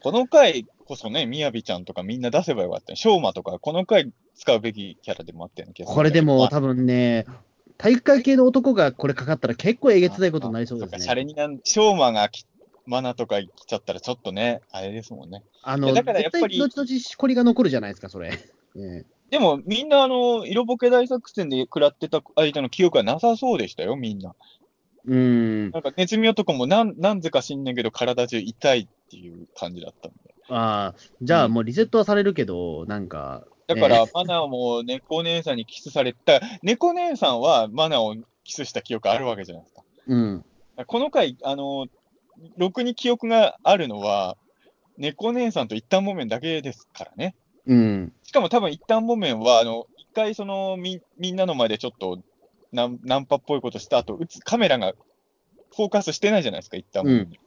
[0.00, 2.96] この回こそね、みやびちゃんとかみんな出せばよかったね。
[2.96, 7.26] しょうまとか、この回使うべきキャラでもあったような気がするこれでもまあ多分ね、
[7.76, 11.26] 体育会系の男がこれかかったら結構えげつないことになりそうですあかシャレね。
[11.26, 12.44] になん、しょうまがき
[12.86, 15.44] マナとか来ちゃったらちょっとね、あれですもんね。
[15.62, 18.30] あの、だからやっぱり後々しこりが残るじゃないですか、それ。
[18.76, 24.34] ええでも、みんな、あの、色ボケ大作戦で食らってた間の記憶はなさそうでしたよ、みんな。
[25.06, 25.70] うん。
[25.70, 30.34] なんか、ネズミ男もなん、なんぜか知んねんけど、体中痛いっていう感じだったんで。
[30.48, 33.44] ああ、じゃあもうリセットはされるけど、なんか。
[33.66, 39.82] だから、えマナも猫姉さんにキスされた、猫姉さんはマナをキスした記憶あるわけじゃないですか。
[40.08, 40.44] えうん。
[40.86, 41.86] この回、あの、
[42.56, 44.36] ろくに記憶があるのは、
[44.96, 47.34] 猫姉さんと一旦木綿だけですからね。
[47.66, 48.12] うん。
[48.22, 52.20] しかも多分一旦木綿は、あの、一回そのみ、みんなの前でちょっと
[52.72, 54.94] ナンナンパっぽいことした後、うつカメラが
[55.74, 57.38] フォーカスしてないじゃないですか、一旦木綿に。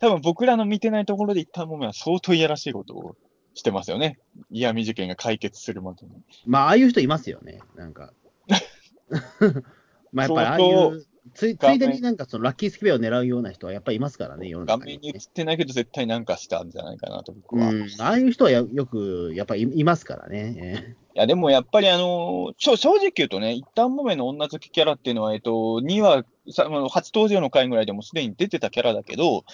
[0.00, 3.16] 多分僕らの見てないところで一旦木綿は相当いやらしいことを
[3.54, 4.18] してますよね。
[4.50, 6.12] 嫌味事件が解決するまでに。
[6.46, 8.12] まあ、ああいう人いますよね、なんか。
[10.12, 17.70] まあ、やっぱりああいう、ついついでになんかそのラッキースキベを狙うような人はやっぱりいますからね、世の画中にね、面に映ってないけど絶対なんかしたんじゃないかなと僕は。
[17.70, 18.00] いうん。
[18.00, 20.54] ああいう人はやよく、やっぱりいいますからね。
[20.58, 29.44] えやでもやっぱりあの正正直言うとね、一旦木綿の女好きキャラっていうのは、えっと、2話、さあの初登場の回ぐらいでもすでに出てたキャラだけど、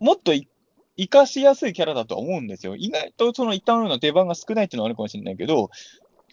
[0.00, 0.48] もっとい
[0.98, 2.74] 活かしやすいキャラだとは思うんですよ。
[2.76, 5.70] 意外とその一旦の出番が少ないっていうのはあるかもしれないけど、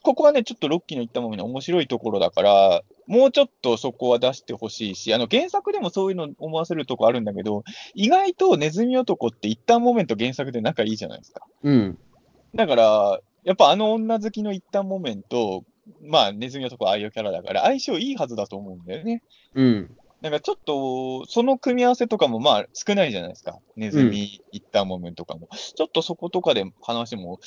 [0.01, 7.63] ここはね、ちょっとロッキーの一旦木綿の面白いところだから、もうちょっとそこは出してほしいし、あの原作でもそういうの思わせるとこあるんだけど、
[7.93, 11.41] 意外とネズミ男って一旦木綿と原作で仲いいじゃないですか。
[11.63, 11.97] うん。
[12.53, 15.63] だから、やっぱあの女好きの一旦木綿と、
[16.03, 19.24] まあ、ネズミ男ああいうキャラだから、相性いいはずだと思うんだよね。
[19.53, 19.97] うん。
[20.22, 23.59] なんかちょっと、その組み合わせとかもまあ少ないじゃないですか。
[23.76, 25.49] ネズミ一旦もめとかも。
[25.76, 27.39] ちょっとそことかで話も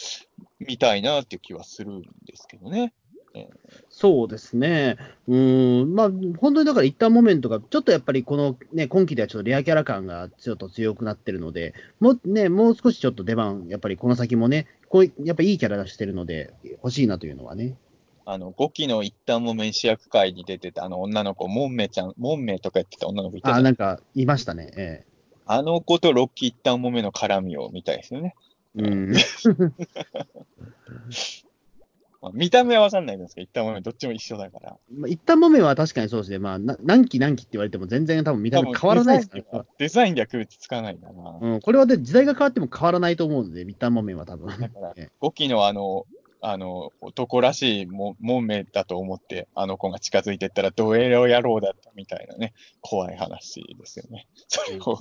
[0.61, 2.93] 見たいなっていう気はするんですけどね。
[3.91, 4.97] そうですね。
[5.27, 16.53] うーん、まあ、本当にだから一旦モメントが、ちょっとやっぱりこのね、今期ではちょっとレアキャラ感がちょっと強くなってるので、もうね、もう少しちょっと出番、やっぱりこの先もね、こういやっぱいいキャラ出してるので、
[16.83, 17.77] 欲しいなというのはね。
[18.31, 24.71] あの、5期の一旦もめん主役会に出てたあの女の子、モンメちゃん、モンメとか言ってた女の子いたあ、んなんか、いましたね。
[24.77, 25.07] え
[25.47, 28.35] あの子と6期一旦もめの絡みを見たいですよね。
[28.77, 28.83] え。
[28.83, 29.15] うん。
[32.21, 34.77] まあ見た目はわかんないんですけど、一旦もめどっちも一緒だから。
[34.93, 36.39] まあ、一旦モメは確かにそうですね。
[36.39, 39.65] まあ、な何期何期って言われても全然多分見た目変わらないですから。
[39.79, 41.39] デザインでは区別つかないんだな。
[41.41, 44.49] うん、これはで時代が変わっても変わらないと思うんで、一旦モメは多分。
[44.49, 46.05] だから ええ5期のあの、
[46.41, 54.27] あの、男らしいも、門名だと思って、あの子が近づいてったら、ドエロ野郎だったみたいなね、怖い話ですよね。
[54.49, 54.99] それを、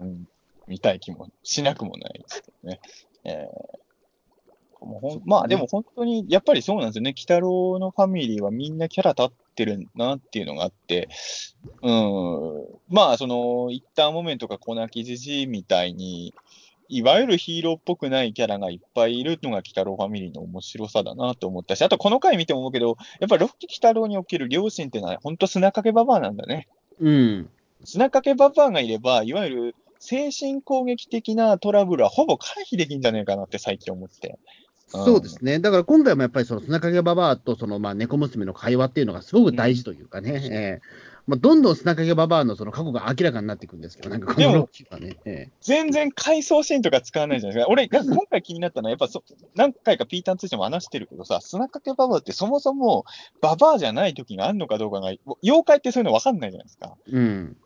[0.00, 0.28] うん、
[0.66, 2.80] 見たい気もしなくもないですけどね。
[3.24, 3.82] えー
[4.84, 7.10] もうほんまあでも本当に、やっぱりそうなんですよね。
[7.10, 11.08] 鬼太郎のファミリーはみんなキャラ立ってるなっていうのがあって、
[11.82, 16.34] うん、まあその、一旦モメントか小泣きじじいみたいに、
[16.88, 26.68] いわゆるヒーローっぽくないキャラがいっぱいいるのが鬼太郎ファミリーの面白さだなと思ったし、あとこの回見ても思うけど、やっぱりロッキー鬼太郎における両親ってのは本当砂かけババアなんだね。
[27.00, 27.50] うん。
[27.84, 34.38] 砂かけババアがいれば、いわゆる精神攻撃的なトラブルはほぼ回避できんじゃねえかなって最近思って。
[34.92, 35.58] そうですね。
[35.58, 40.80] だから今回もやっぱりその砂影ババアとそのまあ猫娘の会話っていうのがすごく大事というかね、ええ
[41.26, 45.16] まあ、どんどん砂影ババアのその過去が明らかになっていくんですけど、なんかこのロッキーはね。
[45.24, 47.70] え全然回想シーンとか使わないじゃないですか。
[47.70, 49.22] 俺、が今回気になったのは、やっぱそ
[49.54, 53.04] 何回かピーターン通しても話してるけどさ、砂かけババアってそもそも
[53.40, 55.12] ババアじゃない時があるのかどうかが、
[55.42, 56.96] 妖怪ってそういうの分かんないじゃないですか。
[57.08, 57.56] えうん。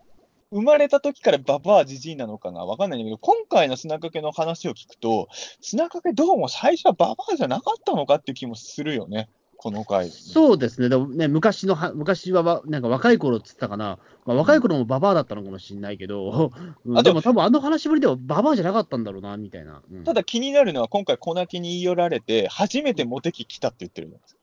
[0.53, 5.29] 生まれた時からババアじじいなのかが分かんないんだけど、今回の砂かけの話を聞くと、
[5.61, 10.09] 砂かけどうも最初はババアじゃなかったのかっていう気もするよね、この回。
[10.09, 10.89] そうですね。
[10.89, 13.99] でもね、昔のは、昔はわ、なんか若い頃っつったかな。
[14.25, 16.53] まあ、若い頃もババアだったのかもしれないけど、
[16.85, 19.83] うんあとでも多分あの話ぶりではババアじゃなかったんだろうな、みたいな。
[19.91, 24.41] うんただ気になるのは、今回、小泣きに言い寄られて、初めてモテ期来たって言ってるじゃないですか。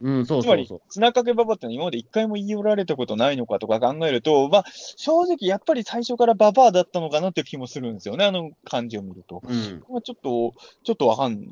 [0.00, 4.64] うん、そうつまりそうそう。、砂かけババアってのは今まで一回も言い寄られたことないのかとか考えると、まあ、
[4.96, 9.42] 正直やっぱり最初からババアだったのかなっていう気もするんですよね、あの感じを見ると。
[9.46, 9.84] うん。
[9.90, 11.46] まあ、ちょっと、ちょっとわかん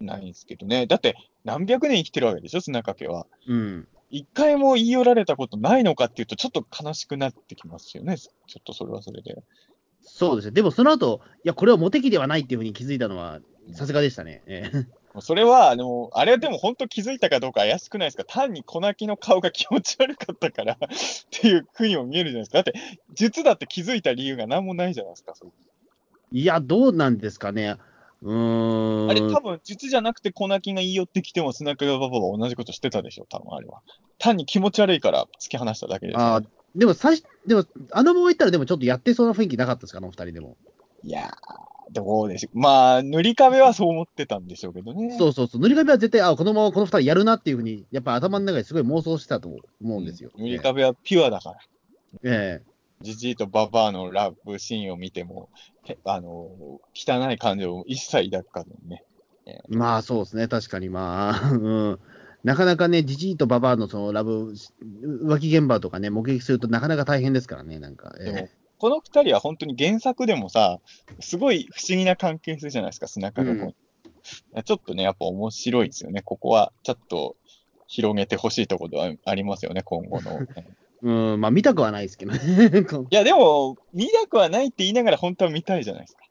[0.00, 0.86] ないんですけどね。
[0.86, 3.26] だって、何百年生きてるわけでしょ、砂かけは。
[3.46, 3.88] うん。
[4.10, 8.16] 一回も言い寄られたことないのかっていうと、ちょっと悲しくなってきますよね。
[8.16, 9.42] ちょっとそれはそれで。
[10.02, 10.52] そうですね。
[10.52, 13.40] でもその後、いや、これはモテ期ではないっていうふうに気づいたのは、
[13.72, 14.42] さすがでしたね。
[14.46, 18.24] ええそれは、あの、あれはでも本当気づいたかどうか怪しくないですか？
[18.24, 20.78] 単に小泣きの顔が気持ち悪かったから っ
[21.30, 22.58] ていう風にも見えるじゃないですか？
[22.58, 22.74] だって、
[23.14, 25.34] 術だって気づいた理由が何もないじゃないですか。
[26.32, 27.76] いや、どうなんですかね。
[28.22, 29.10] うーん。
[29.10, 33.80] あれ多分、術じゃなくて小泣きが言い寄ってきても、砂川ババアは同じことしてたでしょ、多分あれは。
[34.18, 36.46] 単に気持ち悪いから突き放しただけですよね、あー
[36.76, 40.56] でも最初、でも、あのまま言ったら、でもちょっとやってそうな雰囲気なかったですか、あの二人でも。
[41.02, 41.30] いやー、
[41.92, 42.58] どうでしょう。
[42.58, 45.16] まあ、塗り壁はそう思ってたんでしょうけどね。
[45.18, 49.48] そうそうそう、塗り壁は絶対、あこのままこの二人やるなっていうふうに、やっぱ頭の中ですごい妄想してたと
[49.82, 50.30] 思うんですよ。
[50.36, 51.56] 塗り壁はピュアだから。
[52.22, 52.70] ええ
[53.02, 55.48] ジジイとババアのラブシーンを見ても、
[55.86, 56.50] へあの、
[56.94, 59.04] 汚い感情を一切抱くかにね。
[59.68, 61.56] まあそうですね、確かにまあ、 う
[61.92, 61.98] ん。
[62.44, 64.52] なかなかね、ジジイとババアのそのラブ、
[65.02, 68.14] 浮気現場とかね、目撃するとなかなか大変ですからね、なんか。
[68.20, 68.50] えでもえ、
[68.80, 70.80] この二人は本当に原作でもさ、
[71.20, 73.74] すごい不思議な関係性じゃないですか、砂川君。
[74.64, 76.22] ちょっとね、やっぱ面白いですよね。
[76.22, 77.36] ここはちょっと
[77.86, 80.40] 広げてほしいところはありますよね、今後の。
[81.02, 82.38] うん、まあ見たくはないですけどね。
[83.10, 86.22] いや、でも、見たくはないって言いながら本当は見たいじゃないですか。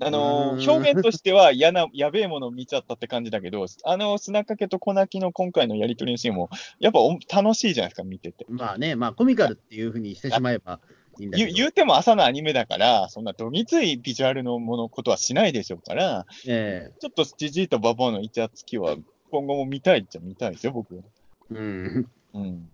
[0.00, 8.46] あの表現としては嫌な、やべえものを見ちゃったって感じだけど、あの、砂かけと小泣きの今回のやりとりのシーンも、やっぱお楽しいじゃないですか、見てて。
[8.48, 10.78] まあね、まあコミカルっていうふうにしてしまえば
[11.18, 11.46] いいんだけど。
[11.46, 18.96] 言う言うても朝のアニメだから、そんなどぎついビジュアルのものことはしないでしょうから、えちょっとジジイとババアのイチャつきは
[19.30, 21.02] 今後も見たいっちゃ見たいですよ、僕
[21.50, 22.08] うん。
[22.34, 22.68] うん。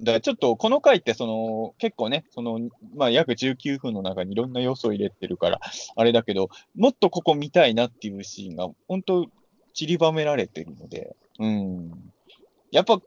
[0.00, 2.60] だからちょっとこの回ってその結構ね、その
[2.94, 5.60] まあ約19分の中にいろんな要素を入れてるから、
[5.96, 9.26] あれだけど、もっとここ見たいなっていうシーンが本当
[9.74, 12.12] 散りばめられてるので、うん。
[12.70, 13.00] やっぱ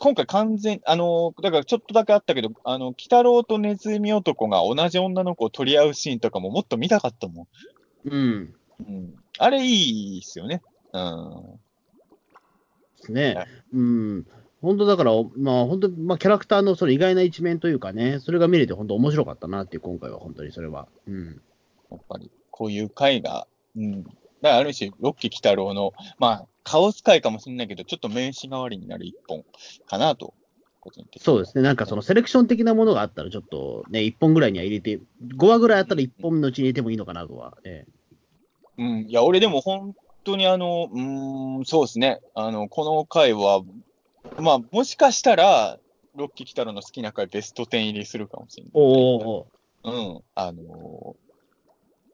[0.00, 7.46] 今回完全、あの、だからちょっとだけあったけど、あの、鬼太郎とネズミ男が同じ女の子を取り合うシーンとかももっと見たかったもん。
[8.04, 8.54] うん。
[8.88, 9.14] うん。
[9.38, 10.62] あれいいっすよね。
[10.92, 11.60] うん。
[12.96, 13.34] ですね。
[13.34, 14.26] はいうん。
[14.62, 20.86] 本当だから、まあ本当、まあキャラクターのその意外な一面というかね、それが見れて本当面白かったなっていう、今回は本当にそれは。
[21.06, 21.42] うん。
[21.90, 24.04] やっぱり、こういう回が、うん。
[24.42, 29.44] だからある種、ロッキー北郎の、まあ、カオス回かもしれないけど、ちょっと名刺代わりになる一本
[29.86, 30.34] かなと、
[30.80, 31.62] 個人的にそうですね。
[31.62, 35.00] なんかそのセレクション的なものがあったら、ちょっとね、1本ぐらいには入れて、
[35.36, 37.56] 5話ぐらいあったら1本のうちに入れてもいいのかなとは。
[37.64, 37.86] え
[38.78, 39.06] うん。
[39.08, 42.20] いや、俺でも本当にあの、うーん、そうですね。
[42.34, 43.62] あの、この回は、
[44.38, 45.78] まあ、もしかしたら、
[46.16, 48.72] ロッキー北郎の好きな回ベスト10入りするかもしれない。
[48.74, 49.46] おお
[49.84, 50.22] うん。
[50.34, 51.31] あのー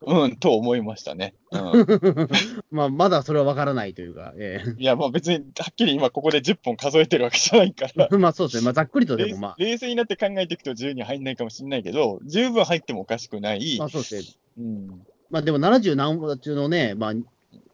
[0.02, 1.34] うん、と思いましたね。
[1.50, 1.60] うん。
[1.60, 2.28] ー
[2.70, 8.64] まあ、まだそれは分からないというか、えいや、まあ別に、はっきり今ここで10本数えてるわけじゃないからえ、 まあそうですね。
[8.64, 13.76] まあざっくりとで冷もまあ、冷静になって考えていくと10に入んないかもしれないけど、十分入ってもおかしくない。
[13.78, 14.22] まあそうですね。
[14.58, 15.06] うん。
[15.30, 17.14] まあでも70何話中のね、まあ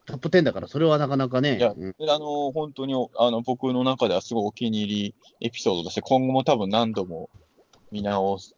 [0.06, 1.58] トップ10だから、それはなかなかね。
[1.58, 7.30] いやうんであのー本当にあの僕の中ではすごいお気に入りエピソードとして、今後も多分何度も
[7.90, 8.54] 見直す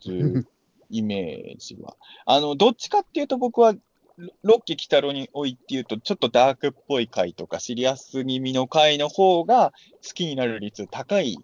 [0.90, 1.96] イメージは。
[2.24, 3.74] あの、どっちかっていうと僕は、
[4.16, 9.72] ロロッキー北郎において言うと、ちょっとダークっぽい回とか、シリアス気味の回の方が
[10.06, 11.38] 好きになる率高い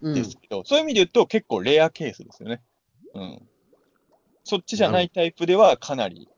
[0.00, 2.62] うんですけど、そういう意味で言うと結構レアケースですよね。
[3.14, 3.48] うん。
[4.44, 6.28] そっちじゃないタイプではかなり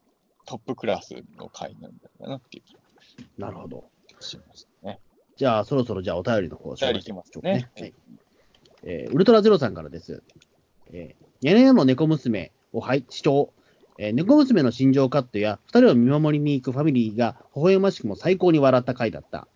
[0.46, 3.84] トップクラスの回なんだなっていう気なるほど。
[4.14, 4.98] がしましたね。
[5.36, 7.70] じゃあ、そろそろじゃあお便りの方を紹介しましょうかね。
[7.76, 7.94] お便りいはい
[8.82, 10.22] えーウルトラゼロさんからです。
[10.92, 13.50] えー、ニャニャニャの猫娘を拝聴。
[13.96, 19.48] えー猫娘の心情カットや、二人を見守りに行くファミリーが微笑ましくも最高に笑った回だった。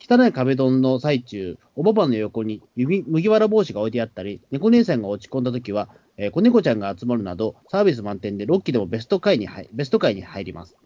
[0.00, 10.76] 汚い壁ドンの最中、おばばの横に麦麦わら帽子が置いてあったり、猫姉さんが落ち込んだ時は、えー子猫ちゃんが集まるなど、サービス満点で6期でもベスト回に入ベスト回に入ります。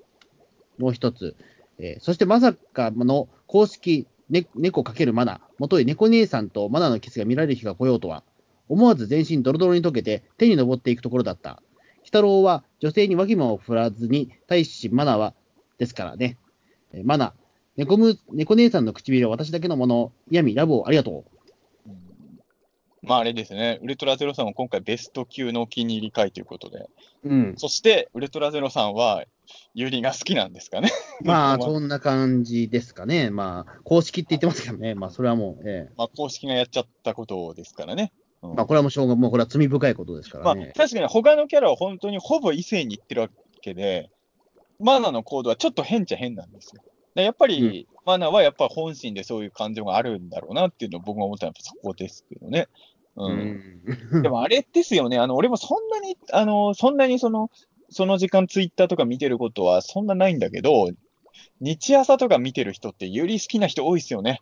[0.76, 1.34] もう一つ、
[1.78, 8.22] えーそしてまさかの公式、ね、猫×マナ、もとい猫姉さんとマナのキスが見られる日が来ようとは、
[8.68, 11.62] 思わず全身ドロドロに溶けて手に登っていくところだった。
[12.02, 15.34] 鬼太郎は女性に脇間を振らずに、対しマナは、
[15.78, 16.36] ですからね。
[16.92, 17.34] えーマナ、
[17.76, 21.24] 猫む猫姉さんの唇は私だけのもの、ヤミ、ラブをありがと
[21.86, 21.94] うん
[23.02, 26.88] まああれですね、ウルトラゼロさんは今回ベスト級のお気に入り回ということで、
[27.24, 27.28] う。
[27.28, 27.54] うん。
[27.56, 29.24] そしてウルトラゼロさんは
[29.74, 30.90] ユリが好きなんですかね。
[31.24, 33.30] まあ、ま あそんな感じですかね。
[33.30, 34.94] まあ、公式って言ってますけどね。
[34.94, 38.12] まあ、それはもう、ええまあ公式がやっちゃったことですからね。
[38.42, 40.72] うんまあ、これはもうしょうが、もうこれは罪深いことですかまあらね。
[40.76, 43.28] 確かに他のキャラは本当にほぼ異性に言ってるわ
[43.60, 44.10] けで、
[44.80, 46.82] マナの行動はちょっと変っちゃ変なんですよ。
[47.14, 52.68] でやっぱり、マナはやっぱ本心でそういう感情があるんだろうなっていうのを僕が思ったのはそこですけどね。
[53.16, 53.26] う。
[53.26, 54.22] うんん。
[54.22, 57.50] でもあれですよね、あの、俺もそんなに、あの、そんなにその、
[57.90, 60.88] その時間ツイッターとか見てることはそんなないんだけど、
[61.60, 64.40] 日朝とか見てる人ってより好きな人多いですよね。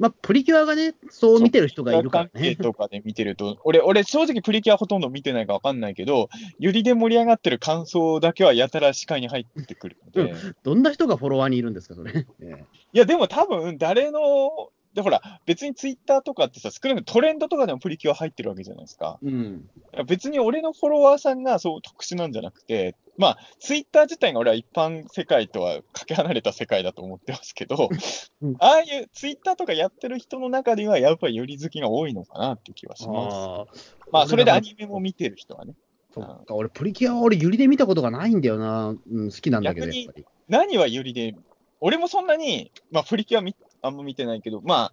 [0.00, 2.56] まあ、プリキュアがね、そう見てる人がいるからね。
[2.56, 10.34] とかで見てると、俺、俺正直プリキュアほとんど見てないかわかんないけど、よりで盛り上がってる感想だけはやたら視界に入ってくるので。
[10.62, 12.12] どんな人がフォロワーにいるんですか、それ。
[12.12, 19.18] いや、でも多分、誰の、で、ほら、別にツイッターとかってさ、少なくトレンドとかでもプリキュア入ってるわけじゃないですか。
[19.22, 19.70] えうん。
[20.06, 27.90] 別に俺のフォロワーさんがそう特殊なんじゃなくて、まあ、ツイッター自体が俺は一般世界とはかけ離れた世界だと思ってますけど
[28.40, 33.96] うん、ああいうツイッターとかやってる人の中では、やっぱりより好きが多いのかなって気はします。
[34.10, 35.74] まあ、それでアニメも見てる人はね。
[36.12, 38.88] そっか、俺、プリキュアは俺、ユリで見たことがないんだよな。
[38.88, 40.26] うん、好きなんだけど、やっぱり。
[40.48, 41.36] 何はよりで、
[41.80, 44.92] 俺もそんなに、まあ、プリキュアみあんま見てないけど、ま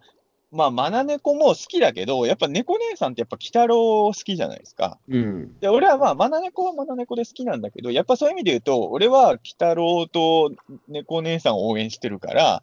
[0.50, 4.98] まあ、マナネコも好きだけど、やっぱ猫姉さんってやっぱ鬼太郎好きじゃないですか。
[5.08, 5.58] うん。
[5.60, 10.52] で、俺はまあ、マナネコはマナネコで好きなんだけど、やっぱそういう意味で言うと、俺は鬼太郎と
[10.88, 12.62] 猫姉さんを応援してるから、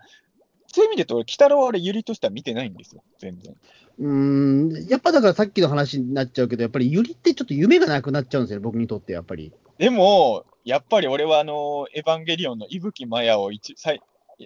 [0.67, 3.55] そういう意味で言うと、俺、鬼太郎は俺、ユリとしては見てないんですよ、全然。
[3.99, 9.53] うん、やっぱだからさっきの話になっちゃうけど、やっぱりユリってちょっと夢がなくなっちゃうんですよ、僕にとってやっぱり。
[9.78, 14.01] でも、やっぱり俺はあの、エヴァンゲリオンの伊吹マヤを一、さい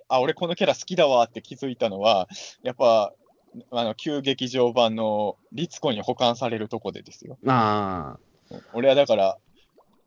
[0.07, 2.27] あ、俺このキャラ好きだわって気づいたのは、
[2.63, 3.13] やっぱ、
[3.71, 7.37] あの、旧劇場版の律子に保管されるとこでですよ。
[7.47, 8.17] あ
[8.51, 8.55] あ。
[8.73, 9.37] 俺はだから、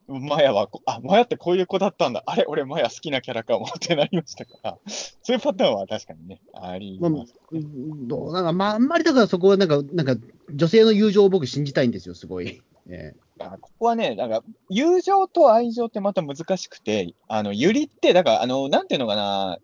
[0.08, 2.22] マヤはこ、あ、マヤってこういう子だったんだ。
[2.26, 4.78] あれ、俺マヤ好きなキャラかもってなりましたから、
[5.22, 7.34] そういうパターンは確かにね、ありまあます。
[7.50, 10.16] うんどうなんか、まあ、あんまりだからそこはなんか、なんか、
[10.52, 12.62] 女性の友情を僕信じたいんですよ、すごい。
[12.88, 19.58] えあここはね、なんか、友情と愛情ってまた難しくて、あの、ゆりって、だから、あの、なんていうのかな、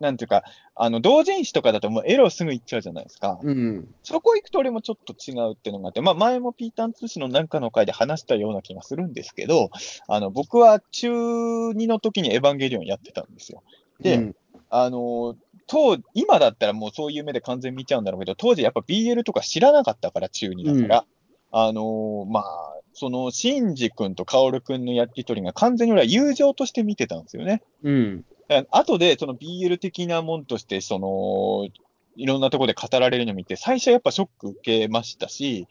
[0.00, 0.44] なんていうか、
[0.74, 3.38] あの、同人誌とかだともうエロすぐ行っちゃうじゃないですか。
[3.44, 3.94] えうん。
[4.02, 9.70] そこ行くと俺もちょっと違うっていうのがあって、まあ前もピータン通信のなんかの回で話したような気がするんですけど、
[10.08, 13.62] あの、僕は中2の時にエヴァンゲリオンやってたんですよ。
[14.00, 14.36] で、うん
[14.70, 15.36] あの、
[15.66, 21.04] 当今だったらもうそういう目で完全に見ちゃうんだろうけど、当時やっぱ BL とか知らなかったから、中2だから。
[21.52, 22.44] あのーまあ、
[22.92, 27.62] その、シンジ君とカオル君のやりとりが完全に俺は友情として見てたんですよね。
[27.82, 28.24] うん。
[28.70, 31.68] 後でその BL 的なもんとして、その、
[32.16, 35.66] いろんなところで語られるのを見て、最初はやっぱショック受けましたし、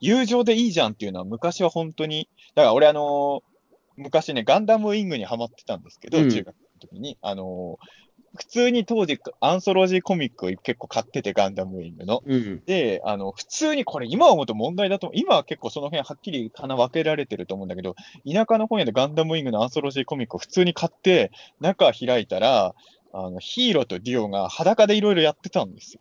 [0.00, 3.42] 友情でいいじゃんっていうのは昔は本当に、だから俺あの
[3.96, 6.30] 昔ね、ガンダムウィングにハマってたんですけど、うん。
[6.30, 7.78] 中学の時に、あの
[8.36, 12.22] 普通に当時アンソロジーコミックを結構買ってて、ガンダムウィングの。
[12.24, 12.62] うん。
[12.64, 15.18] で、あの、普通にこれ今思うと問題だと思う。
[15.18, 17.94] 今は結構その辺はっきり花分けられてると思うんだけど、
[18.26, 21.30] 田舎の本屋でガンダムウィングのアンソロジーコミックを普通に買って、
[21.60, 22.74] 中開いたら、
[23.12, 26.00] あの、ヒーローとデュオが裸でいろいろやってたんですよ。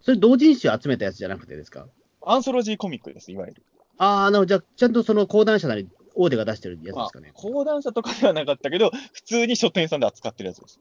[0.00, 1.86] それ同人誌を集めたやつじゃなくてですか？
[2.24, 3.62] アンソロジーコミックです、いわゆる。
[3.98, 4.46] ああ、なるほど。
[4.46, 7.30] じゃあ、ちゃんとその講談社なり、大手が出してるやつですかね。
[7.34, 10.78] 講談社とかではなかったけど、普通に書店さんで扱ってるやつです。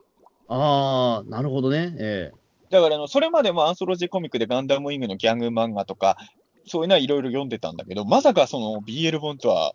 [0.53, 1.95] ああ、なるほどね。
[1.97, 2.31] え
[2.69, 6.17] だからあの、それまでもアンソロジーコミックでガンダムウィングのギャグ漫画とか、
[6.65, 9.73] そういうのはいろいろ読んでたんだけど、まさかその BL 本とは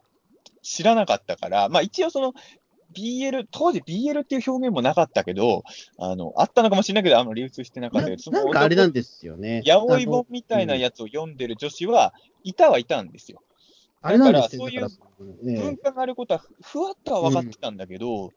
[0.63, 2.35] 知らなかったから、まあ一応その
[2.95, 5.65] BL、当時 BL っていう表現もなかったけど、
[5.99, 9.63] あの、あったのかもしれないけど、あんまり流通してなかったけど、えななんかあれなんですよね。
[9.65, 12.15] やおい本みたいなやつを読んでる女子は
[12.45, 13.43] いたはいたんですよ。
[14.03, 14.67] あれなんですよ。
[14.67, 18.33] だからだからえ文え化があることはふふわっとは分かってたんだけど、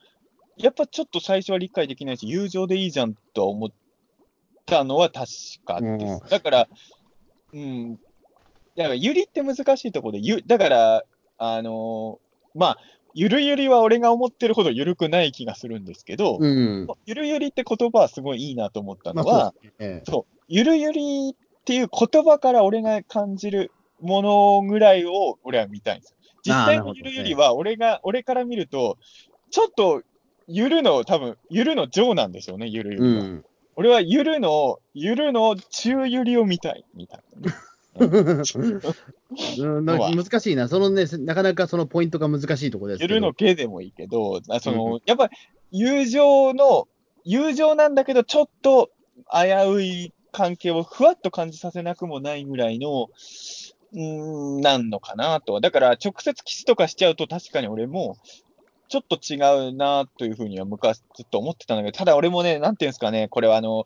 [0.60, 3.70] やっぱちょっと最初は理解できないし、友情でいいじゃんとは思っ
[4.66, 5.28] たのは確
[5.66, 6.14] かです。
[6.24, 6.68] うんだから、
[7.53, 7.95] うん、
[8.76, 11.03] だから、ゆりって難しいところで、ゆだから、
[11.38, 12.78] あのーまあ、
[13.14, 16.88] ゆるゆりは俺が思ってるほどゆるくない気がするんですけど、うん。
[17.05, 26.18] ゆるゆりって言葉はすごいいいなと思ったまあのは、そうですねええそう、ゆるゆりっていう言葉から俺が感じるものぐらいを俺は見たいんですよ。
[26.43, 28.97] 実際のゆるゆりは、俺が、俺から見ると、
[29.51, 30.03] ちょっと、
[30.52, 33.24] ゆるの、多分、ゆるの上なんでしょうね、ゆるゆうりは。
[33.24, 33.45] ん。
[33.76, 37.52] 俺はゆるの、ゆるの中ゆりを見たい、みたいな
[40.16, 40.68] 難しいな。
[40.68, 43.04] そのね、なかなかそのポイントが難しいところです。
[43.04, 45.38] ゆるの系でもいいけど、あその、やっぱり
[45.72, 46.88] 友情の、
[47.24, 48.89] 友情なんだけど、ちょっと
[49.32, 53.08] 危うい関係をふわっと感じさせなくもないぐらいの、
[53.93, 55.62] うーん、なんのかなと。
[55.62, 58.18] だから、直接キスとかしちゃうと、確かに俺も、
[58.90, 63.86] ちょっと違うなというふうには昔ずっと思ってたんだけど、ただ俺もね、なんていうんですかね、これはあの、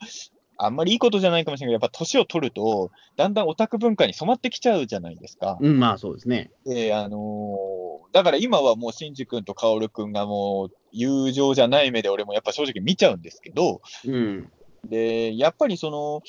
[0.57, 5.57] あんまりいいことじゃないかもしれないけど、やっぱ年を取ると、だんだんオタク文化に染まってきちゃうじゃないですか。
[5.59, 6.51] うん、まあそうですね。
[6.65, 7.83] で、あのー
[8.13, 14.51] だから今はもう、シンジ君とカオル君がもう、友情じゃない目で俺もやっぱ正直見ちゃうんですけど、うん。
[14.85, 16.21] で、やっぱりその、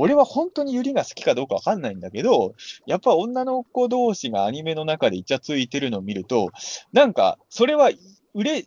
[0.00, 2.54] 俺は本当にユリが好きかどうかわかんないんだけど、
[2.86, 6.50] やっぱ女の子同士がアニメの中でイチャついてるのを見ると、
[6.94, 7.90] なんか、それは、
[8.34, 8.66] うれ、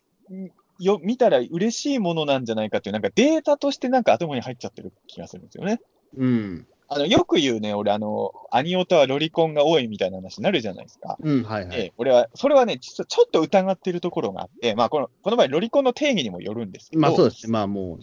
[0.80, 5.82] よ、見たら嬉しいものなんじゃないかっていう、なんかデータとしてなんか頭に入っちゃってる気がするんですよね。
[6.16, 6.68] うん。
[6.88, 11.18] あの、よく言うね、俺、あの、アニオタはロリコンが多いみたいな話になるじゃないですか。
[11.20, 11.76] うん、はいはい。
[11.76, 17.52] で、俺は、それはね、実はちょっと疑ってるところがあって、まあ、この、この場合、ロリコンの定義にもよるんですけど、まあそうですね。
[17.52, 18.00] まあもう。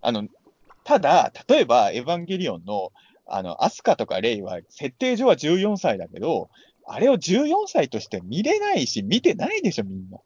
[0.00, 0.26] あの、
[0.84, 2.92] ただ、例えば、エヴァンゲリオンの、
[3.26, 6.50] あの、アスカとかレイは、設定上は14歳だけど、
[6.86, 10.18] あれを14歳として見れないし、見てないでしょ、みんな。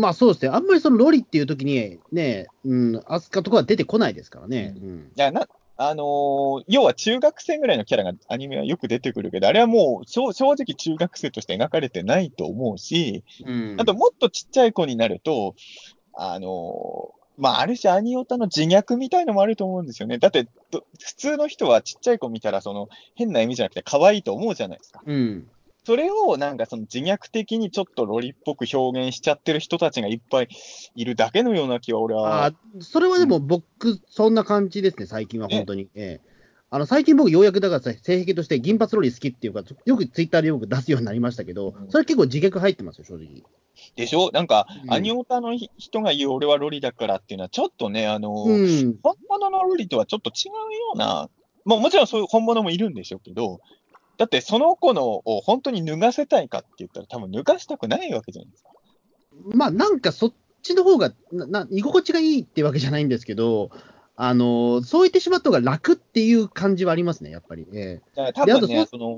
[0.00, 0.50] まあそうですね。
[0.50, 4.74] あんまりそのロリっていう時に、ね、うん、アスカとかは出てこないですからね。
[4.76, 5.12] ううん。
[5.16, 5.48] いや、な、
[5.78, 13.76] あのー要は中学生ぐらいのキャラがアニメはよく出てくるけど、あれはもう正正直中学生として描かれてないと思うし、うん。
[13.78, 15.54] あともっとちっちゃい子になると、
[16.12, 20.18] あのーまあ、ある種アニオタの自虐みたいのもあると思うんですよね。
[20.18, 25.02] だって、ど普通の人はちっちゃい子見たら、その、変な意味じゃなくて可愛いと思うじゃないですか。
[25.04, 25.48] うん。
[25.84, 30.48] それをなんかその自虐的にちょっとロリっぽく表現しちゃってる人たちがいっぱい
[30.94, 32.46] いるだけのような気は俺は。
[32.46, 35.88] あそれはでも僕、そんな感じですね、最近は本当に。
[35.96, 36.32] ええ
[36.74, 43.42] あの最近僕、ようやくだから性癖として銀髪ロリ好きっていうか、よくツイッターでよく出すようになりましたけどうん、それ結構自虐入ってますよ、正直。
[43.96, 44.30] でしょ？
[44.32, 48.96] なんか、うんアニオタのひ人が言う俺はロリだからっていうのはちょっとね、あの、うん。
[49.02, 51.28] 本物のロリとはちょっと違うような、
[51.64, 53.60] もうもちろんそういう本物もいるんでしょうけど、
[54.18, 58.70] だってその子のを本当に脱がせたいかって言ったら多分脱がしたくないわけじゃないですか。
[59.54, 63.70] まあなんかそっちの方がなな居心地がいいってわけじゃないんですけど、
[64.14, 67.66] あのそう言ってしまった方が楽っていう感じはありますね、やっぱり。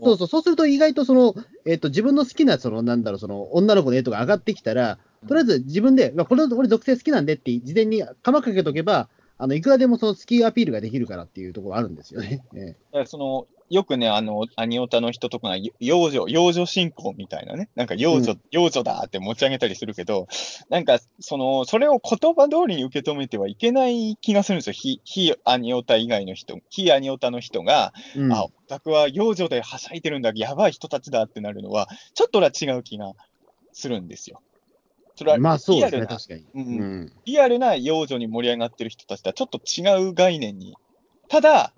[0.05, 1.35] そうそう、そうすると意外とその、
[1.67, 12.45] えっと自分の好きなそのなんだろうその女の子の絵とか上がってきたら、とりあえず自分で、まあ、これ俺属性好きなんでって事前に釜かけとけば、あのいくらでもその好きアピールができるからっていうところあるんですよね。
[12.55, 20.29] えだからその、よくね、あの、アニオタの人とかが、幼女、幼女信仰みたいなね、なんか幼女、うん幼女だって持ち上げたりするけど、
[20.69, 24.73] なんか、その、それを言葉通りに受け止めてはいけない気がするんですよ。
[24.75, 33.13] 非、非アニオタ以外の人、非アニオタの人が、うんあ、オタクは幼女ではしゃいでるんだ、やばい人たちだってなるのは、ちょっと俺は違う気が
[33.73, 34.43] するんですよ。
[35.17, 36.47] それは、まあそうですね、リアルな確かに。
[36.55, 40.75] うんうんリアルな幼女に盛り上がってる人たちとはちょっと違う概念に。
[41.29, 41.73] ただ、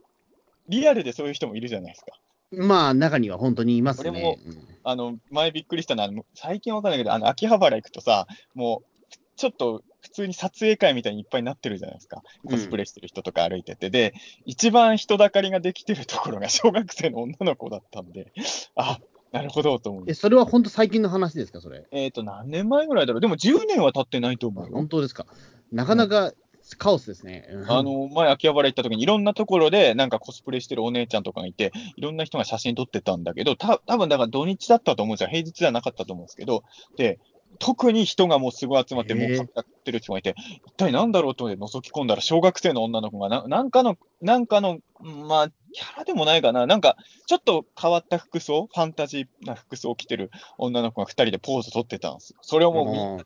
[0.68, 2.12] リアルでそういう人もいるじゃないですか。
[2.52, 4.10] まあ、中には本当にいますね。
[4.10, 12.22] 俺もうんあの、前びっくりしたのは、最近わかんないけど、あの、秋葉原行くとさ、もう、ちょっと普通に撮影会みたいにいっぱいになってるじゃないですか。
[12.48, 13.90] コスプレしてる人とか歩いてて。
[13.90, 14.14] で、
[14.44, 18.32] 一番人だかりができてるところが 小学生の女の子だったんで、
[18.76, 19.00] あ、
[19.32, 20.14] なるほどと思うえ、。
[20.14, 21.84] それは本当最近の話ですか、それ？
[21.90, 23.20] えっ、と、何年前ぐらいだろう。
[23.20, 24.70] でも10年は経ってないと思うよ。
[24.72, 25.26] 本当ですか。
[25.72, 26.32] なかなか
[26.74, 27.46] カオスですね。
[27.50, 35.28] うんあ、の、前、秋葉原行った時に、いろんなところで、なんかコスプレしてるお姉ちゃんとかがいて、いろんな人が写真撮ってたんだけど、た多分だから土日だったと思うんですよ。
[35.28, 36.64] 平日じゃなかったと思うんですけど、
[36.96, 37.20] で、
[37.58, 40.34] 特に人がもうすごい集まって、もう買ってる人がいて、
[40.66, 46.96] 一体なんだろうと思って覗き込んだら、小学生の女の子がな、なんかの、なんかの、うんまあ、キャラでもないかな、なんか、
[47.26, 52.38] ちょっと変わった服装、ファンタジーな服装を着てる女の子が二人でポーズ撮ってたんですよ。
[52.42, 53.24] それをもうみんな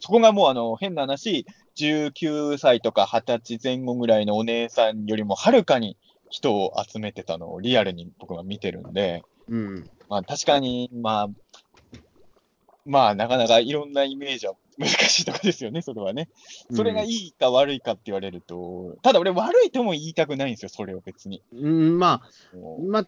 [0.00, 5.96] そこがもうあの変な話、19歳とか20歳前後ぐらいのお姉さんよりもはるかに
[6.28, 9.90] 人を集めてたのをリアルに僕は見てるんで、うん。
[10.08, 11.28] まあ確かに、まあ、
[12.86, 16.30] まあなかなかいろんなイメージは難しいとこですよね、それはね。
[16.72, 21.42] それがいいか悪いかって言われると、ただ俺悪いとも言いたくないんですよ、それを別に。
[21.52, 22.56] うん、まあ、
[22.88, 23.06] まあ、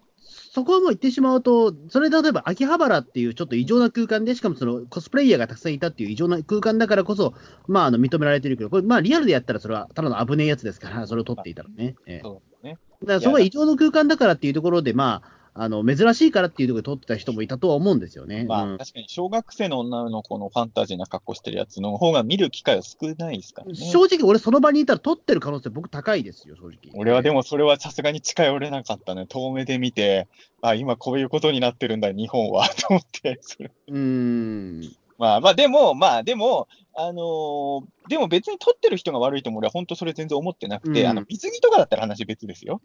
[0.54, 7.32] そこはもう言ってしまうと、それ例えば秋葉原っていうちょっと異常な空間で、しかもそのコスプレイヤーがたくさんいたっていう異常な空間だからこそ、
[7.68, 11.96] まあ、あの認められてるけど、これ、まあ、リアルでやったらそれはただの危ねえやつですから、それを取っていたらね。
[12.06, 12.78] ええそうね。
[13.00, 18.44] だからそこが異常の空間だからっていうところで、まあ、あの珍しいからっていうところで撮ってた人もいたとは思うんですよね。
[18.44, 23.74] まあ、うん確かに小学生の女の子のファンタジーな格好してるやつの方が見る機会は少ないですからね。
[23.74, 26.78] 正直、俺、その場にいたら撮ってる可能性、僕、高いですよ、正直。
[26.94, 29.26] 俺はでもそれはさすがに近寄れなかったね。
[29.26, 30.26] 遠目で見て、
[30.62, 33.38] あ、今こういうことになってるんだ、日本は、と思って。
[33.42, 34.80] それうーん。
[35.18, 42.82] まあまあ、でも、まあでも、あのーでも別に撮ってる人が悪いとも俺は本当それ全然思ってなくて、うんあの、水着とかだったら話別ですよ。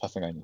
[0.00, 0.42] さすがに。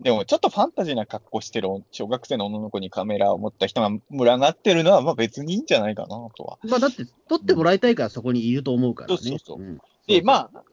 [0.00, 6.58] でも、ちょっとファンタジーな格好してる小学生の女の子にカメラを持った人が群がってるのは、まあ別にいいんじゃないかなとは。
[6.64, 9.16] まあ、だって、撮ってもらいたいからそこにいると思うからね。
[9.16, 10.64] そうそうそうんで、まあ、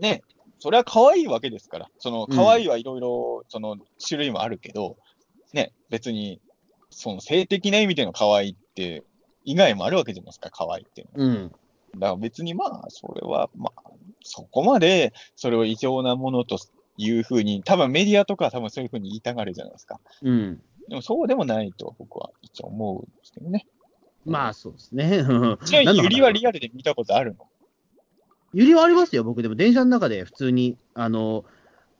[0.00, 0.22] ね、
[0.58, 4.96] それは可愛いわけですから、その可愛いはいろいろ、その種類もあるけど、
[5.52, 6.40] ね、別に、
[6.90, 9.04] その性的な意味での可愛いって、
[9.44, 11.32] 以外もあるわけじゃないですか、可愛いっていうのは。
[11.32, 11.48] うん。
[11.48, 11.58] だか
[12.00, 13.82] ら別にまあ、それは、まあ、
[14.22, 16.58] そこまで、それを異常なものと
[16.96, 20.00] いうふうに、多分メディアとかは多分そういうふうに言いたがるじゃないですか。
[20.22, 20.60] うん。
[20.88, 23.66] でもそうでもないと僕は一応思うんですけどね。
[24.24, 25.24] まあ、そうですね。
[25.28, 27.48] う んちなみに、ゆりはリアアルで見たことあるの？
[28.54, 29.42] ゆりはありますよ、僕。
[29.42, 31.44] でも、電車の中で普通に、あの、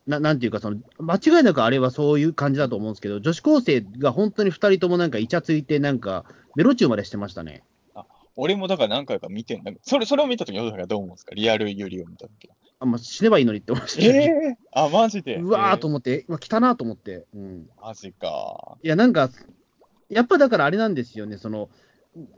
[0.07, 6.25] ななんていうか、その、間違いなくあれはそういう感じだと思うんですけど、女子高生が本当に二人ともなんかイチャついて、なんか、
[6.55, 7.63] メロチューまでしてましたね。
[8.35, 11.35] 俺もだから何回か見てんだけど、それ、それを見たとき、どう思うんですか？
[11.35, 12.49] リアルユリを見たとき。
[12.83, 14.25] あ、まあ、死ねばいいのにって思いましたえね。
[14.53, 15.37] えあ、マジで。
[15.37, 17.27] うわーとえ思って、うわ、来たなと思って。
[17.35, 17.41] うん。
[17.81, 18.77] ーマジか。
[18.83, 19.31] いや、なんか、
[20.09, 21.71] やっぱだからあれなんですよね、その、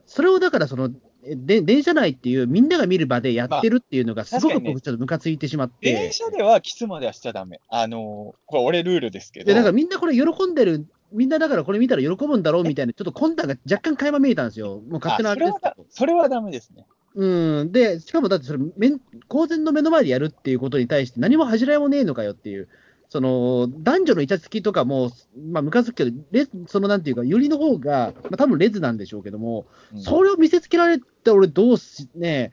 [0.07, 0.91] それをだからその、
[1.27, 5.93] えで電車内っていうみんなが見る場でやってるっていうのが、すごく僕ちょっとムカついてしまって。
[5.93, 7.61] 電車ではキスまではしちゃダメ。
[7.69, 8.01] あのー
[8.47, 9.47] これ俺ルールですけど。
[9.47, 14.83] で、だからみんなこれ喜んでる、みんなだからこれ見たら喜ぶんだろうみたいな、ちょっと魂胆が若干垣間見えたんですよ。
[14.89, 15.97] もう勝手なあれはだれです。
[15.97, 16.87] それはダメですね。
[17.15, 17.73] うん。
[17.73, 22.69] で、しかもだってそれ、めん公然の目の前でやるっていうことに対して何も恥じらいもねえのかよっていう。
[23.09, 25.13] その、男女のイチャつきとかも、
[25.51, 32.51] まあ、ムカつくけど、レそのなんていうか、よりの方が、まあ、多分レズなんでしょうけども、うんそれを見せつけられて、俺、どうし、ね、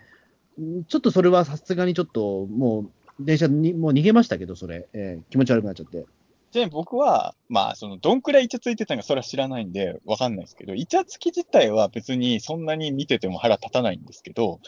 [0.62, 6.06] んちょっとそれはさすがにちょっと、もう、電車にもう逃げましたけど、それ、えー気持ち悪くなっちゃって。
[6.52, 14.60] ちなみに僕は、まあ、その、どんくらいイチャついてたのか、それは知らないんで、わかんないですけど、イチャつき自体は別にそんなに見てても腹立たないんですけど、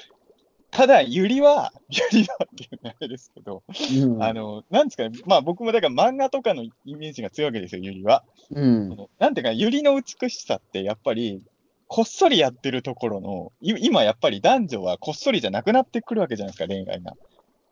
[0.72, 8.24] ただ、ゆりは、 ゆりはっていうあれですけど、うん、あの、なんですかね、まあ僕もだから漫画とかのイメージが強いわけですよ、ゆりは。
[8.50, 11.44] うん、なんていうか、ゆりの美しさって、やっぱり、
[11.88, 17.14] こっそりやってるところの、い今やっぱり男女はこっそりじゃなくなってくるわけじゃないですか、恋愛が。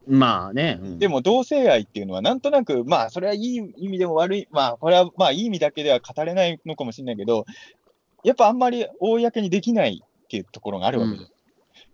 [0.08, 7.46] まあね、うんでも同性愛っていうのはなんとなく、まあそれはいい意味でも悪い、まあこれはまあいい意味だけでは語れないのかもしれないけど、
[8.24, 11.32] やっぱあんまり公にできないっていうところがあるわけです。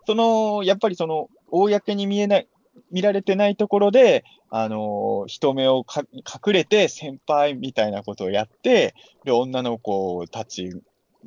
[0.05, 2.47] その、やっぱりその、公に見えない、
[2.91, 8.95] 見られてないところで、あのー人目をか隠れて先輩みたいなことをやって、
[9.25, 10.81] で、女の子たち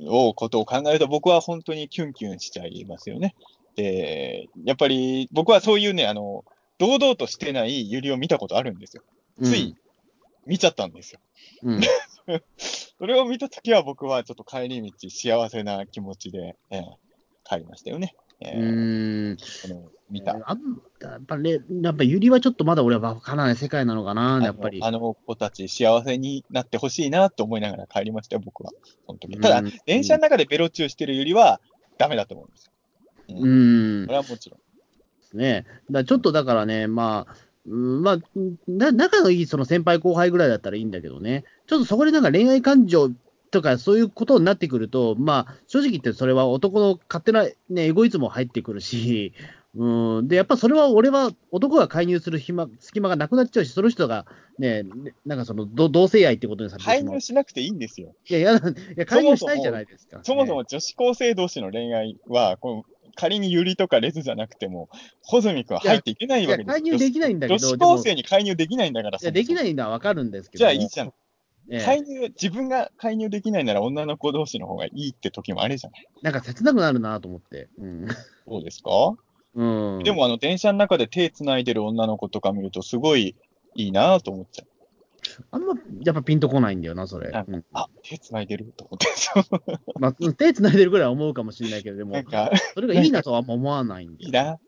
[0.07, 3.35] を、ことを考えると僕は本当にキュンキュンしちゃいますよね。
[3.77, 6.45] で、やっぱり僕はそういうね、あの、
[6.81, 9.03] 堂々としてないユリを見たことあるんですよ。
[9.43, 9.77] つい
[10.47, 11.21] 見ちゃったんですよ。
[11.63, 11.81] うん。
[12.57, 16.83] それを見たときは僕はちょっと帰り道幸せな気持ちで、えー
[17.43, 18.15] 帰りましたよね。
[18.41, 19.37] えうーん。
[19.39, 20.37] その見た。
[20.45, 20.61] あん
[21.01, 24.81] やっぱり、やっぱゆりはちょっとまだ俺はわからない世界なのかな、やっぱり。
[24.83, 28.71] あの子たち幸せになってほしいなと思いながら帰りましたよ、僕は。
[29.07, 31.61] その時ただうん、電車の中でベロチューしてるよりは
[31.99, 32.73] ダメだと思うんですよ。
[33.31, 34.05] うん。
[34.07, 34.61] それはもちろん。
[35.31, 35.67] ですね。
[35.91, 37.35] だちょっとだからね、まあ、
[37.67, 38.19] うんまあ、
[38.67, 43.11] な仲のいいその先輩後輩ぐらいだったらいいんだけどね、ちょっとそこでなんか恋愛感情
[43.51, 49.33] とかそういうことになってくると、まあ、正直言ってそれは男の勝手な、ね、エゴイズムも入ってくるし、
[49.77, 54.27] うん、で、やっぱそれは俺は男が介入する暇隙間がなくなっちゃうし、その人が
[54.59, 54.85] ね、
[55.25, 57.21] なんかその同同性愛ってことにされて介入。
[57.21, 58.13] しなくていいんですよ。
[58.29, 60.21] いや、いや、介入したいじゃないですか。
[60.25, 64.89] そもそも女子高生同士の恋愛は、こう仮にユリとかレズじゃなくても、
[65.23, 66.73] 穂積君は入っていけないわけですよ。
[66.75, 69.55] 介入できないんだけど、女子高生に介入できないんだから、いや、できい。
[69.55, 70.71] ないのはわかるんですけども。
[70.71, 71.09] じゃあいいじゃん。
[71.09, 76.09] ええ介入、自分が介入できないなら女の子同士の方がいいって時もあるじゃない。
[76.23, 77.69] なんか切なくなるなと思って。
[77.79, 78.09] うん。
[78.49, 78.91] そうですか？
[79.55, 79.65] う
[80.01, 83.35] ん、でも、あの、電車の中で手繋いでる女の子とか見ると、すごい
[83.75, 84.69] いいなと思っちゃう。
[85.51, 85.75] あんま
[86.05, 87.31] やっぱピンとこないんだよな、それ。
[87.31, 89.07] なんかうんあ、手繋いでると思って。
[89.99, 94.25] まあ、手繋いでるぐらいは思うかもしれないけれどもなん、か、それがいいなとはあんま思わないんで。
[94.25, 94.59] いいな。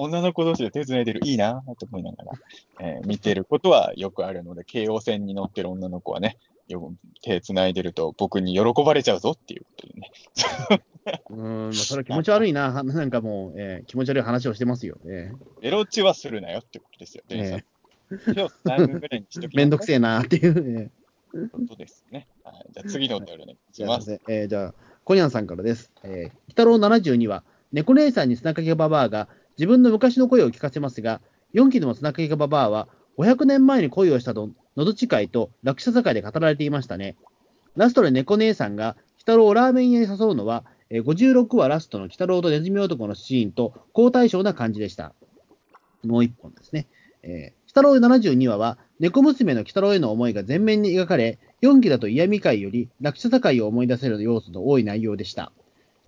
[0.00, 2.32] 女の子同士で手繋いでる、いいなと思いながら、
[2.80, 6.38] えー見てることはよくあるので、京王線に乗ってる女の子はね、
[6.68, 10.12] よく手繋いでると僕に喜ばれちゃうぞっていうことでね。
[11.30, 14.98] うん、まあ、それは気持ち悪いな、は なんかもう、えー気持ち悪い話をしてますよ。
[15.06, 17.60] えエロチはするなよってことですよ、え。
[17.60, 17.64] 手
[18.42, 20.54] を繋ぐぐらいにしときーめんどくせええなっていう。
[20.80, 20.90] えー
[21.52, 22.26] ことですね。
[22.42, 24.20] はい、じゃあ次のお便りお願いしじゃあ、ます。
[24.28, 25.92] えーじゃあ、コニャンさんからです。
[26.02, 29.28] えー、北郎72は、猫姉さんに砂かけババアが
[29.58, 31.20] 自分の昔の声を聞かせますが、
[31.54, 32.88] 4期でも砂かけババアは、
[33.18, 37.16] 500年前に恋をしたと、のどち会と落車坂で語られていましたね。
[37.76, 45.12] ラストで猫姉さんが、北郎をラーメン屋に誘うのは、えー56話ラストの北郎とネズミ男のシーンと好対照な感じでした。
[46.04, 46.86] もう一本ですね。
[47.22, 55.52] えー、北郎72話は、猫娘の鬼太郎への思いが前面に描かれ、4期だと嫌味界より落車界を思い出せる要素の多い内容でした。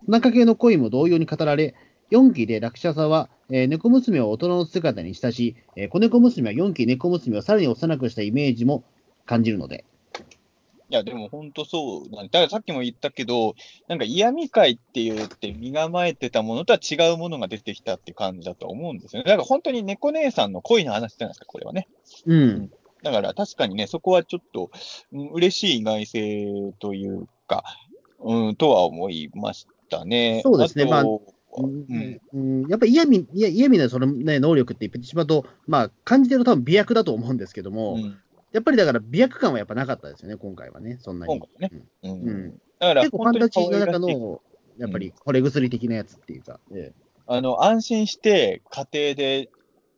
[0.07, 1.77] 田中系の恋も同様に語られ、
[2.11, 8.83] 4期で落車座は、えー猫娘を大人の姿にしたし、えー子猫娘は4期猫娘をさらに幼くしたイメージも
[9.25, 9.85] 感じるので。
[10.91, 13.55] いや、でも本当そうなんだからさっきも言ったけど、
[13.87, 19.29] なんか嫌味会って言って身構えてたものとは違うものが出てきたって感じだと思うんですよね。
[19.29, 21.87] だから本当に猫姉さんの恋の話じゃないですか、これはね。
[22.27, 22.71] うん。
[23.05, 24.71] だから確かにね、そこはちょっと、
[25.13, 27.63] うん嬉しい意外性というか、
[28.19, 30.41] うん、とは思いましたね。
[30.43, 31.67] そうですねとまあう
[32.33, 38.19] うんんやっぱり嫌味、嫌味のその、ね、能力って言ってしまうと、まあ、感じてると多分美薬だと思うんですけども、うん
[38.53, 41.43] やっぱりだから美薬感はやっぱなかったですよね、今回はね、そんなに。
[42.03, 42.11] うん。
[42.11, 42.61] うん。
[42.79, 44.43] だから結構ファンタジーの中の、
[44.79, 46.93] やっぱり惚れ薬的なやつっていうか、ええ。
[47.27, 49.51] あの、安心して家庭で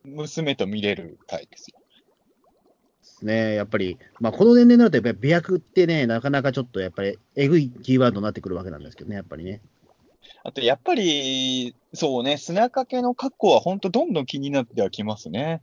[0.03, 1.79] 娘と見れる回ですよ。
[3.01, 9.61] ですね、やっぱり、まあ、この年齢になると、やっぱり美薬ってね、なかなかちょっとやっぱり、えぐいキーワードになってくるわけなんですけどね、やっぱりね。
[10.43, 15.61] あと、やっぱり、そうね、砂かけの格好は本当どんどん気になってはきますね。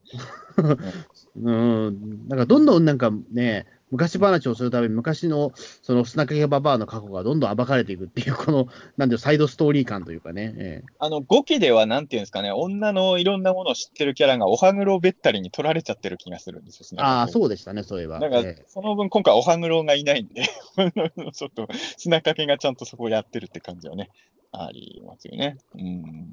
[1.36, 10.54] うん、なんかどんどんなんかね、昔話をするために、昔のその砂かけババアの過去がどんどん暴かれていくっていう、この、なんていうのサイドストーリー感というかね。
[10.56, 18.20] ええあの、5期ではなんていうんですかね、女のいろんなものを知ってるキャラがおはぐろべったりに取られちゃってる気がするんですよ、ああ、そうでしたね、そういえば。
[18.20, 20.44] だからええ、その分今回おはぐろがいないんで、
[21.34, 21.68] ちょっと
[21.98, 24.10] 砂かけがちゃんとそこをやってるって感じはね、
[24.52, 25.58] ありますよね。
[25.74, 26.28] うん。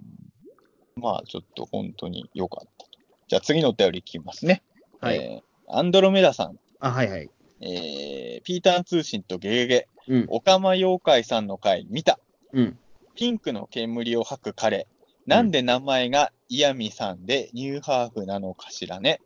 [0.96, 2.92] まあ、ちょっと本当に良かったと。
[3.28, 4.64] じゃあ次のお便りいきますね。
[5.00, 5.18] はい。
[5.18, 7.30] えーアンドロメダさん、あ、はいはい。
[7.60, 12.20] えー、ピーターン通信とゲゲゲ、うん、オカマ妖怪さんの回見た。
[12.54, 12.80] うん。
[13.16, 14.88] ピンクの煙を吐く彼。
[15.26, 19.20] なんで名前がイヤミさんでニューハーフなのかしらね。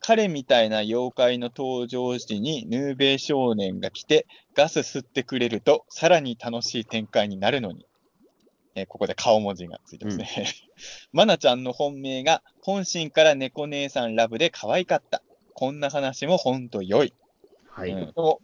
[0.00, 7.84] 彼みたいな妖怪の登場時にヌーベイ少年が来てガス吸ってくれるとさらに楽しい展開になるのに。
[8.80, 10.26] えーここで顔文字がついてますね。
[11.12, 15.22] マナちゃんの本命が本心から猫姉さんラブで可愛かった。
[15.54, 17.12] こんな話もほんと良い。
[17.68, 17.90] はい。
[17.90, 18.40] うん、でも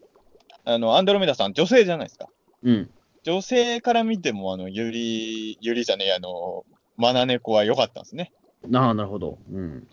[0.67, 2.29] あの、アンドロメダさん女性じゃないですか。
[2.65, 2.91] うん。
[3.23, 6.65] 女性から見ても、あの、ゆり、ゆりじゃねえ、あの、
[6.97, 8.33] マナネコは良かったんですね。
[8.75, 9.39] ああ、なるほど。
[9.51, 9.87] うん。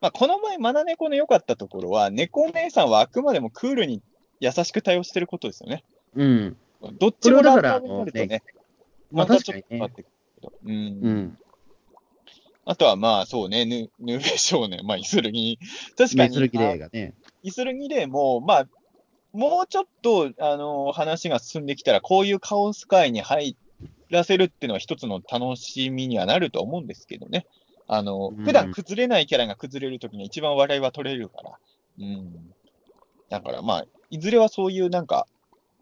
[0.00, 4.00] まあ、この前、マナネコの良かったところは、猫姉さんはあくまでもクールに
[4.40, 5.84] 優しく対応してることですよね。
[6.14, 6.56] うん。
[6.98, 8.42] どっちもだからねね、
[9.10, 10.08] またちょっとまあ確か
[10.62, 10.98] にね。
[11.02, 11.38] うんうん。
[12.64, 15.58] あとはまあそうね、ヌヌーベ少年、まあイスルギ、
[15.96, 17.14] 確かに、メスルキレイがね。
[17.42, 18.68] イスルギでも、まあ、
[19.32, 23.56] もうちょっと、あの話が進んできたら、こういうカオス界に入
[24.10, 27.46] らせるっていうのは一つの楽しみにはなると思うんですけどね。
[27.86, 31.58] あの、うん普段崩れないキャラが崩れるときに一番笑いは取れるから。
[32.00, 32.54] うん。
[33.30, 35.26] だからまあ、いずれはそういうなんか、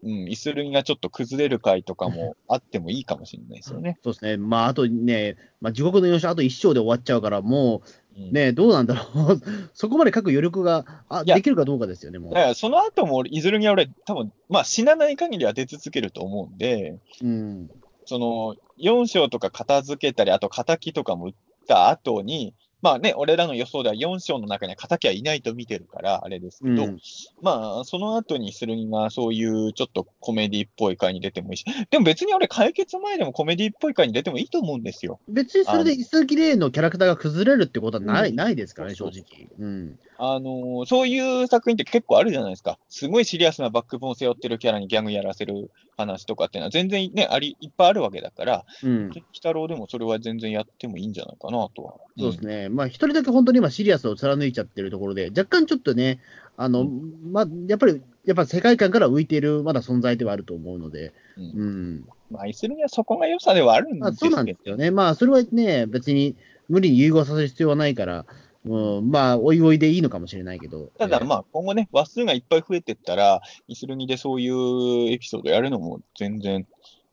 [0.03, 3.97] うん、イスルギがちょっと崩れる回とかも あってもいいかもしれないですよね。
[4.03, 4.37] そうですね。
[4.37, 9.41] まあ、あとね、まあ、地獄の4勝、あと1勝で終わっちゃうから、もうね、どうなんだろう。
[9.73, 17.27] そこまで書く余力があできるかどうかですよね、もだからその後も俺、イズルギは俺、多分まあ死なない限りは出続けると思うんで、う。
[17.27, 17.69] うん。
[18.05, 21.33] その4章とか片付けたり、あと敵とかも打っ
[21.67, 26.99] た後に、まあね、俺らの予想では4章の中には敵はいないと見てるから、あれですけど、うん
[27.41, 35.19] まあ、その後にするには、そういうちょっとコメディっぽい回に出てもいいし、でも別に俺、解決前でもコメディっぽい回に出てもいいと思うんですよ。
[35.27, 39.47] 別にそれでイスルキレイのキャラクターが崩れるってことはない,、うんないですからね、正直。
[39.59, 39.99] うん。
[40.19, 42.79] あのーそういう作品って結構あるじゃないですか。
[42.89, 49.09] すごいシリアスなバックボーンを背負ってるキャラにギャグやらせる話とかっていうのは全然ね、あり、いっぱいあるわけだから、うん。
[49.09, 51.95] 鬼太郎でもそれは全然やってもいいんじゃないかなとは。
[52.17, 52.69] そうですね。
[52.77, 56.19] まあ、一人だけ本当に今シリアスを貫いちゃってるところで、若干ちょっとね、
[56.55, 56.89] あの、う
[57.31, 61.43] まあ、やっぱり、やっぱ世界観から浮いているまだ存在ではあると思うので、うん。
[61.43, 62.05] うんうん。
[62.29, 64.91] まあ、イスルにはそこが良さではあるんまあ、ですけど、そうなんですよね。
[64.91, 66.35] まあ、それはね、別に
[66.69, 68.25] 無理に融合させる必要はないから、
[68.65, 70.91] うん、まあ、おいおいでいいのかもしれないけど。
[70.99, 76.67] ただ、あ、まあ、今後ね、話数がいっぱい増えてったら、イスルニでそういうエピソードやるのも全然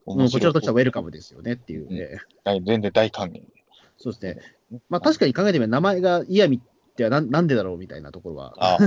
[0.06, 0.32] うん、面白い。
[0.32, 2.18] こちらとしてはウェルカムですよねっていうね。
[2.44, 3.42] はい全然大歓迎。
[3.98, 4.42] そうですね。
[4.88, 8.78] まあ、確かに考えてみれば、名前がイヤミってななんでだろうみたいなところは、あ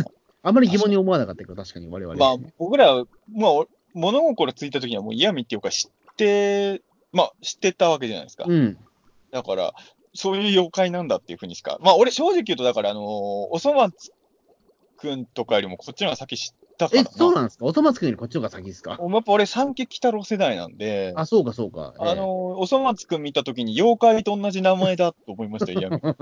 [0.43, 2.15] あんまり疑問に思わなかったけど、確かに我々。
[2.15, 2.93] まあ、僕ら、
[3.33, 6.81] まあ、お物心ついた時にはもう嫌味っていうか知って、
[7.11, 8.45] まあ、知ってたわけじゃないですか。
[8.47, 8.77] うん。
[9.31, 9.73] だから、
[10.13, 11.77] そういう妖怪なんだっていうふうにしか。
[11.81, 14.11] まあ、俺正直言うと、だから、あのーおそ松
[14.97, 16.53] くんとかよりもこっちの方が先知
[16.85, 17.65] ったからえな。、そうなんですか？
[17.65, 18.91] おそ松くんよりこっちの方が先ですか？
[18.91, 21.93] やっぱ俺三家鬼太郎世代なんで、あ、そうか、そうか。
[21.99, 22.27] あのー
[22.59, 26.01] おそ松くん見た時に妖怪と同じ名前だと思いましたよ、 嫌味。
[26.01, 26.17] だか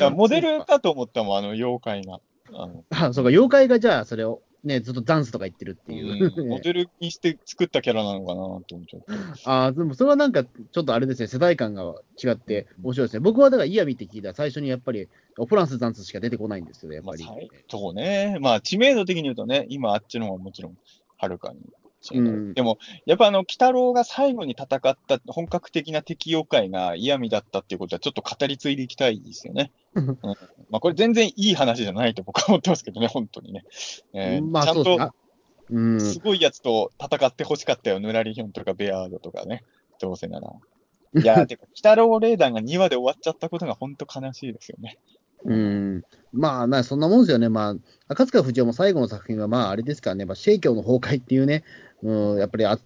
[0.00, 2.20] らモデルかと思ったもん、あの妖怪が。
[2.52, 6.32] あのあ、そうか、妖怪がじゃあ、それを、ね、ずっとダンスとか言ってるっていう。
[6.36, 9.06] うんモデルにして作ったキャラなのかなと思っちゃって。
[9.46, 13.20] あでもそれはなんか、ちょっとあれですね、世代間が違って面白いですね。
[13.20, 15.08] 僕はだから、イヤミって聞いたら、最初にやっぱり、
[15.48, 17.24] フランスダンスしか出てこないんですよね、やっぱり。
[17.24, 18.38] まあはいそうね。
[18.40, 20.76] まあ、知名度的に言うとね、今あっちの方がもちろん、
[21.16, 21.60] はるかに。
[22.12, 29.70] うんでも、やっぱあの、鬼太郎が最後に戦った本格的な敵妖怪が嫌味だったっていうことは、ちょっと語り継いでいきたいですよね。
[29.94, 30.06] うん
[30.70, 33.64] まあ、これ全然いい話じゃないと僕は思ってますけどね、本当にね。
[34.14, 35.10] えーまあ、ちゃんとそ
[35.70, 36.00] うん。
[36.00, 39.64] すごいやつと戦ってほしかったよ、ヌラリヒョンとかベアードとかね、
[40.00, 40.52] どうせなら。
[41.20, 44.98] いや、てか、鬼太郎レーダーが2話で終わっちゃったことが本当悲しいですよね。
[45.44, 46.02] うん。
[46.32, 47.48] まあ、なそんなもんですよね。
[47.48, 47.76] まあ、
[48.08, 51.64] 赤塚不二夫も最後の作品は、まあ、あれですからね、まあ、シェイキョウの崩壊っていうね、
[52.02, 52.78] うん、やっぱりあ、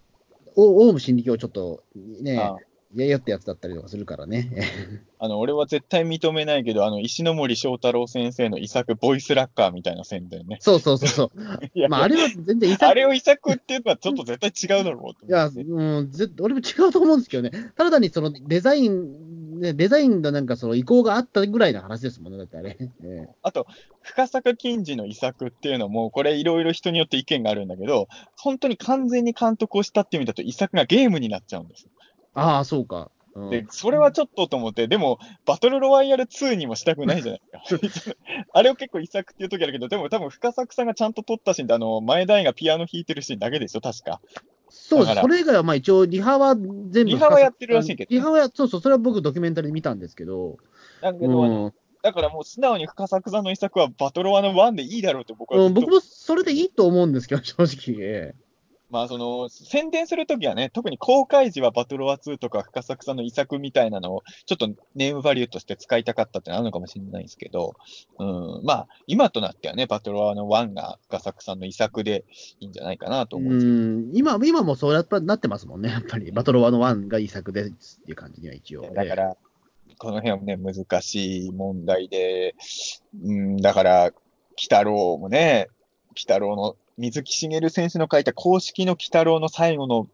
[0.56, 2.56] オウム真理教ちょっと、ね、あ
[3.02, 4.50] ややってやつだったりとかするからね。
[5.18, 10.58] あの、俺は絶対認めないけど、あの、石ノ森章太郎先生の遺作、ボイスラッカーみたいな宣伝ね。
[10.60, 11.30] そうそうそうそう。
[11.74, 15.46] いやまあ、あれは全然遺作あれを遺作っていうのはちょっと絶対違うだろうといや。
[15.46, 17.50] うん、ぜ俺も違うと思うんですけどね。
[17.76, 22.76] ただ単にそのデザイン、ね、デザインのなんかその意向があったぐらいの話ですもんね、だってあれ。
[23.04, 23.66] えあと、
[24.02, 31.88] 深坂金次の遺作っていうのも、これいろいろ人によって意見があるんだけど、本当に完全に監督をしたっていう意味だと遺作がゲームになっちゃうんです。
[32.34, 33.10] ああ、そうか。
[33.34, 37.42] うんで、それはちょっとと思って、でも、バトルロワイヤル2にもしたくないじゃない
[37.80, 38.16] ですか。
[38.52, 44.20] あれを結構遺作っていう時あるけど、でも多分深作さんがちゃんと撮ったシーンで、あの、前田愛がピアノ弾いてるシーンだけでしょ、確か。
[44.74, 45.20] そうです。
[45.20, 47.04] それ以外はまあ一応、リハは全部。
[47.04, 50.58] リハはやってるらしいけどリハはや、そうそう、それは僕ドキュメンタリーで見たんですけど。
[51.00, 51.72] だけど、うん
[52.02, 58.34] だからもう素直に深作さんの遺作はバトロワの1でいいだろうって僕はうん、僕もそれでいいと思うんですけど、正直。
[58.94, 67.74] ええまあ、その、宣伝するときはね、特に公開時はバトロワ2とか深作さんの遺作みたいなのを、ちょっとネームバリューとして使いたかったってのあるのかもしれないんですけど、
[68.18, 72.24] うん、まあ、今となってはね、バトロワの1が深作さんの遺作で
[72.60, 76.30] いいんじゃないかなと思うんです今、今もそうやっぱなってますもんね、やっぱり。
[76.30, 78.82] バトロワの1がいい作ですっていう感じには一応。
[78.94, 79.36] だから、
[79.98, 82.54] この辺はね、難しい問題で、
[83.24, 84.12] うん、だから、鬼
[84.62, 85.68] 太郎もね、
[86.10, 90.08] 鬼太郎の、水木しげる選手の書いた公式の鬼太郎の最後の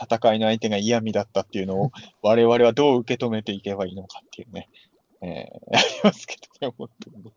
[0.00, 1.92] 戦いの相手が嫌味だったっていうのを、
[2.22, 4.68] 我々はどう受け止めていけばいいのかっていうね、
[5.20, 7.30] えー、ありますけどね、本当にね。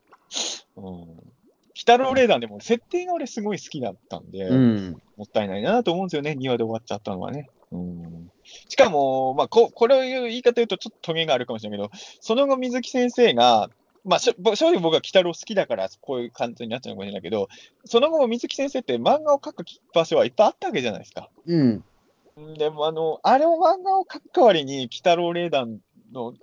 [0.77, 0.83] うん。
[0.83, 5.01] 鬼太郎レーダーでも設定が俺すごい好きだったんで、うん。
[5.17, 7.49] もったいないなと思うんですよね、2話で終わっちゃったのはね。
[7.71, 8.31] うん、
[8.67, 13.69] しかも、まあこ、これを言う言い方言うとちょっとトゲがあるかもしれないけど、その後水木先生が、
[14.03, 17.49] まあ、しょぼ正直僕は鬼太郎好きだから、こういう感じになっちゃうかもしれないけど、
[17.85, 21.29] その後も水木先生って漫画を描く場所はいっぱいあったわけじゃないですか。
[21.45, 21.83] うん。
[22.37, 25.79] うんでも、あの、あれを漫画を描く代わりに、鬼太郎霊団
[26.11, 26.33] の、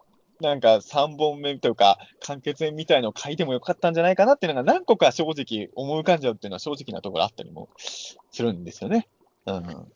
[0.41, 9.09] なんか3本目というか、完結編みたいのを書いてもよかったんじゃないかなっていうのが何個か正直思い浮かんじゃうっていうのは正直なところあったりもするんですよね。
[9.47, 9.93] うん。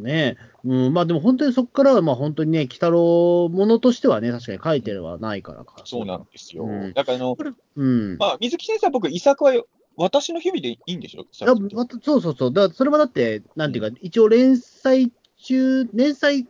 [0.00, 5.82] ねうん、まあでも本当にそこからは、まあ本当にね、鬼太郎ものとしてはね、確かに書いてはないからか。
[5.84, 6.64] そうなんですよ。
[6.64, 7.36] うんだからあの、
[7.76, 8.16] うん。
[8.18, 9.52] まあ、水木先生は僕、遺作は
[9.96, 11.22] 私の日々でいいんでしょ？
[11.22, 11.54] いや
[12.02, 12.52] そうそうそう。
[12.52, 16.46] だそれはだって、なんていうか、一応連載中、連載、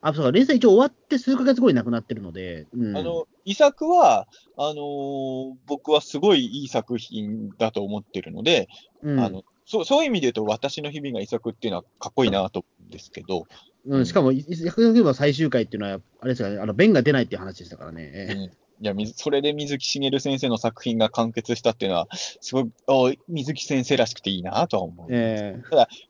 [0.00, 2.96] あ、そうか、連載一応終わって数ヶ月後に亡くなってるので、うん。
[2.96, 8.68] あの、遺作は、あのー僕はすごいいい作品だと思ってるので、
[9.02, 13.46] うん、あのそうそういう意味で言うと、私の日々が遺作っていうのはかっこいいなと思うんですけど、
[13.86, 18.34] うん、しかも、百作の最終回っていうのは、あれですかね、あの、弁が出ないっていう話でしたからうね。
[18.34, 18.50] ん
[18.80, 25.06] いや水それで水木しげる先生の作品が完結したっていうのは、すごい、お水木先生らしくていいなとは思う。
[25.10, 25.62] ええ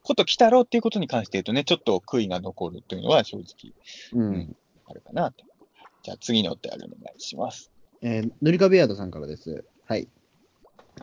[0.03, 3.73] こと鬼太郎っていうことに関して言うとね、ちょっと悔いが残るというのは正直
[4.13, 4.57] うん。
[4.87, 5.45] あるかなと。
[6.03, 7.73] じゃあ次のお便りお願いします。
[8.03, 9.65] えー、塗り壁ヤードさんからです。
[9.87, 10.07] はい。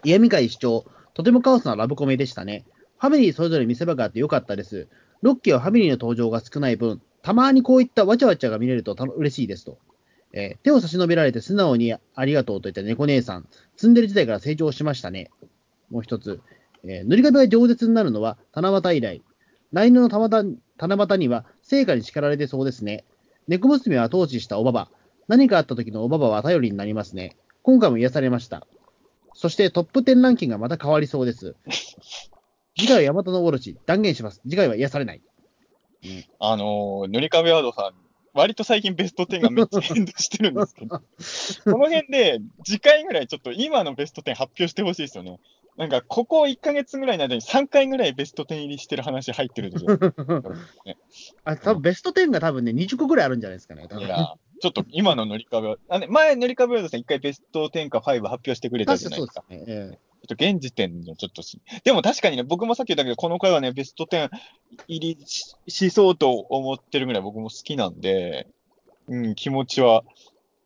[0.03, 2.65] 嫌味会視聴、とてもカオスなラブコメでしたね。
[2.99, 4.89] ファミリーそれぞれ見せ場があってよかったです。
[5.21, 9.79] ロッキーはファミリーの登場が少ない分、たまにこういったわちゃわちゃが見れると嬉しいですと。
[10.33, 13.47] えー手を差し伸べられて素直にありがとうといった猫姉さん、
[13.77, 15.31] ツンデレ時代から成長しましたね。
[15.89, 16.41] もう一つ、
[16.83, 19.21] えー塗り壁が饒舌になるのは七夕以来。
[19.71, 23.05] 来年の七夕には聖火に叱られてそうですね。
[23.47, 24.89] 猫娘は統治したおばば。
[25.29, 27.37] 何かあった時のおばばは頼りになりますね。
[27.63, 28.67] 今回も癒されました。
[29.35, 31.55] そしてトップ10ランキングがまた変わりそうです。
[32.77, 34.41] 次回はヤマタノオロチ、断言します。
[34.43, 35.21] 次回は癒されない。
[36.39, 37.93] あのー、塗り壁ワードさん、
[38.33, 40.99] 割と最近ベスト10がめっちゃ変動してるんですけど、
[41.71, 45.39] この辺で次回ぐらいちょっと今のベスト10発表してほしいですよね。
[45.77, 49.87] なんか、ここ1ヶ月ぐらいの間に3回ぐらいベスト10入りしてる話入ってるでしょ。
[50.85, 50.97] ね
[51.43, 53.85] あ、多分ベスト10が多分ね、20個ぐらいあるんじゃないですかね。
[53.99, 59.43] いや、ちょっと今の塗り壁は、あね、前塗り壁ワードさん1回ベスト10か5発表してくれたじゃないですか。
[59.49, 59.97] そうですね。
[59.99, 64.29] えちょっと現時点のちょっとし、でも確かにね、僕もさっき言ったけど、この回はね、ベスト10
[64.87, 68.47] 入りししそうと思ってるぐらい僕も好きなんで、
[69.07, 70.03] うん、気持ちは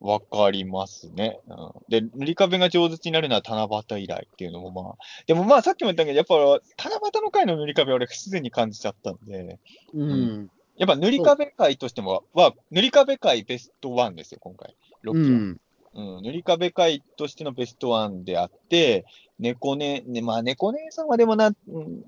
[0.00, 1.40] わかりますね。
[1.46, 4.94] うん、で、塗り壁が上手になるのは七夕以来っていうのもまあ、
[5.26, 6.34] でもまあさっきも言ったけど、やっぱ
[6.82, 9.58] 七夕の回の塗り壁は俺すでに感じちゃったんで、
[9.94, 10.50] えうん。
[10.80, 14.74] やっぱ塗り壁回としてもは、塗り壁回ベスト1ですよ、今回。
[15.02, 15.38] ロうッキーは。
[15.38, 15.60] ん。
[15.92, 19.04] うん、塗り壁会としてのベストワンであって、
[19.38, 22.02] 猫ね、ね、まあ猫姉さんはでもな、うん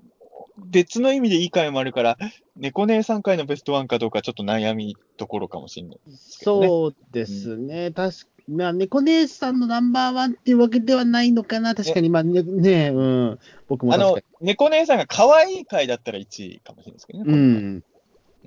[0.57, 2.17] 別の意味でいい回もあるから、
[2.55, 5.99] 猫姉さん回のベストワンかどうかちょっと悩みところかもしれない。
[6.15, 7.91] そうですね。
[7.91, 11.75] 確かまあ、猫姉さんのナンバーワンっていうわけではないのかな。
[11.75, 13.39] 確かに、まあね、ねうん。
[13.69, 17.31] 僕もあの猫姉さんが可愛い回だったら1位かもしれないですけどね。
[17.31, 17.37] に。
[17.37, 17.83] うん。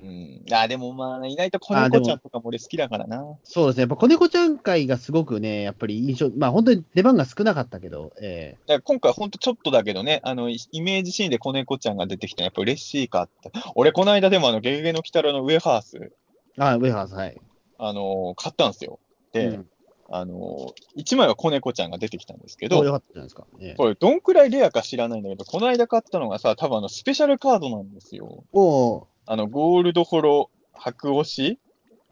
[0.03, 0.45] うん。
[0.53, 3.25] あ、でもまあ、意外と子猫ちゃんとかも俺好きだからな。
[3.45, 3.81] そうですね。
[3.83, 13.51] やっぱ子猫ちゃん会がすごくね、やっぱり印象、まあ本当に出番が少なかったけど、えだから今回ほんとちょっとだけどね、あの、イイメージシーンで子猫ちゃんが出てきてやっぱ嬉しいかって。
[13.75, 16.11] 俺この間でもあの、ゲゲゲの鬼太郎のウェハース、え
[16.59, 17.41] あ、ウェハース、はい。
[17.79, 18.99] あの買ったんですよ。
[19.33, 19.67] で、うん、
[20.09, 23.47] あの、1枚は子猫ちゃんが出てきたんですけど、よかったじゃないですか。
[23.61, 28.45] ええこれどんくらいレアか知らないんだけど、この間買ったのがさ、多分あの、スペシャルカードなんですよ。
[28.53, 31.59] おーあの、ゴールドホロ白押し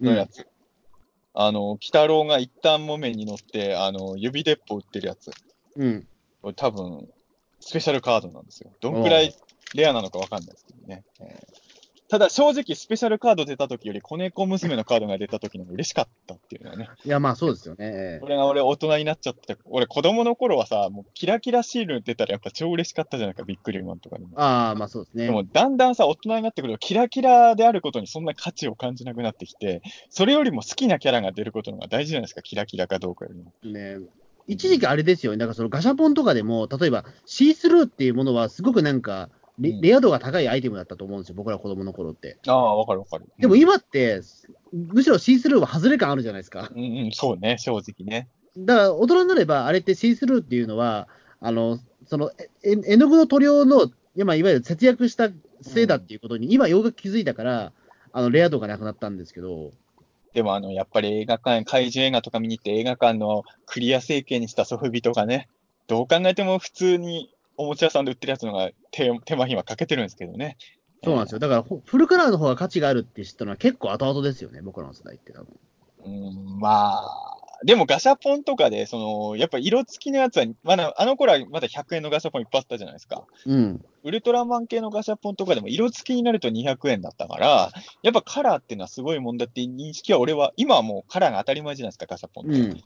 [0.01, 0.47] のやつ。
[1.33, 5.31] あの、鬼太郎が一旦木綿に乗って、あの、指鉄砲撃ってるやつ。
[5.77, 6.07] うん。
[6.43, 7.09] これ多分、
[7.61, 8.71] スペシャルカードなんですよ。
[8.81, 9.35] どんくらい
[9.75, 11.03] レアなのかわかんないですけどね。
[11.21, 11.64] えー
[12.15, 16.89] ただ正直、スペシャルカード出た時より、子猫娘のカードが出た時の方が嬉しかったっていうのはね。
[17.05, 17.87] いや、まあそうですよね。
[17.87, 24.31] ええこれが俺大人になっちゃって、俺子供の頃はさ、もうキラキラシール出たらやっぱ超嬉しかったじゃないか、ビックリマンとかでも。
[24.37, 25.27] ああ、まあそうですね。
[25.27, 33.53] でもだんだんさ、大人になってくると、キラキラであることにそんな価値を感じなくなってきて、それよりも好きなキャラが出ることの方が大事じゃないですか、キラキラかどうかよりも。
[33.73, 33.97] ね、
[34.47, 42.39] 一時期あれですよね、だからそのガシャポンとかでも、例えばシースルーっていうものは、すごくなんかレ、うんレア度が高いアイテムだったと思うんですよ、僕ら子供の頃って。
[42.47, 43.27] ああ、わかるわかる。
[43.39, 44.21] でも今って、
[44.73, 46.71] むしろシースルーは外れ感あるじゃないですか。
[46.75, 48.29] うん、うん、そうね、正直ね。
[48.57, 51.09] だから大人になれば、あれってシースルーっていうのは、
[51.41, 57.73] あのそのええ絵の具の塗料の、いわゆる節約したせいだっていうことに、今、ようやく気づいたから、
[58.13, 59.73] あのレア度がなくなったんですけど、
[60.35, 65.49] でもあの、やっぱり映画館、怪獣映画とか見に行って映画館のクリア成形にしたソフビとかね、
[65.87, 70.57] どう考えても普通におもちゃ屋さんで売ってるやつのが手手間暇かけてるんですけどね。
[71.03, 71.39] そうなんですよ。
[71.39, 75.49] だから、ほフルカラーの方が価値があるって知ったのは結構後々ですよね、僕らの世代って多分。
[76.07, 83.25] うん、まあ、でもガシャポンとかで、その、やっぱ色付きのやつは、まだ、あの頃はまだ100円のガシャポンいっぱいあったじゃないですか。
[83.47, 83.85] うん。
[84.03, 87.71] ウルトラマン系のガシャポンとかでも色付きになると200円だったから、
[88.03, 92.61] やっぱカラーっていうのはすごいもんだって認識は俺は、今はもうカラーが当たり前じゃないですか、ガシャポンって。
[92.61, 92.85] うん。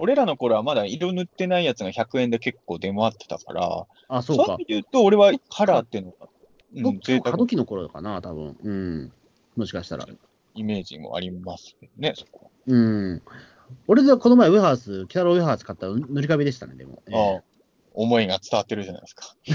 [0.00, 4.64] 俺らの頃はまだ色塗ってないやつが100円で結構出回ってたから、あ、そうかそういう意味。
[4.64, 6.28] で言うと、俺はカラーっていうのが、
[6.74, 8.56] うん、僕、贅沢過渡期の頃かな、多分。
[8.62, 9.12] うん。
[9.56, 10.06] もしかしたら。
[10.54, 13.22] イメージもありますね、そこうん。
[13.86, 17.02] 俺でこの前、ウェハース、北ロウェハース買ったら塗り壁でしたね、でも。
[17.10, 17.36] は。
[17.36, 17.42] ああ
[17.92, 19.34] 思いが伝わってるじゃないですか。
[19.46, 19.52] え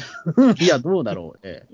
[0.61, 1.39] えいや、どうだろう。
[1.43, 1.67] え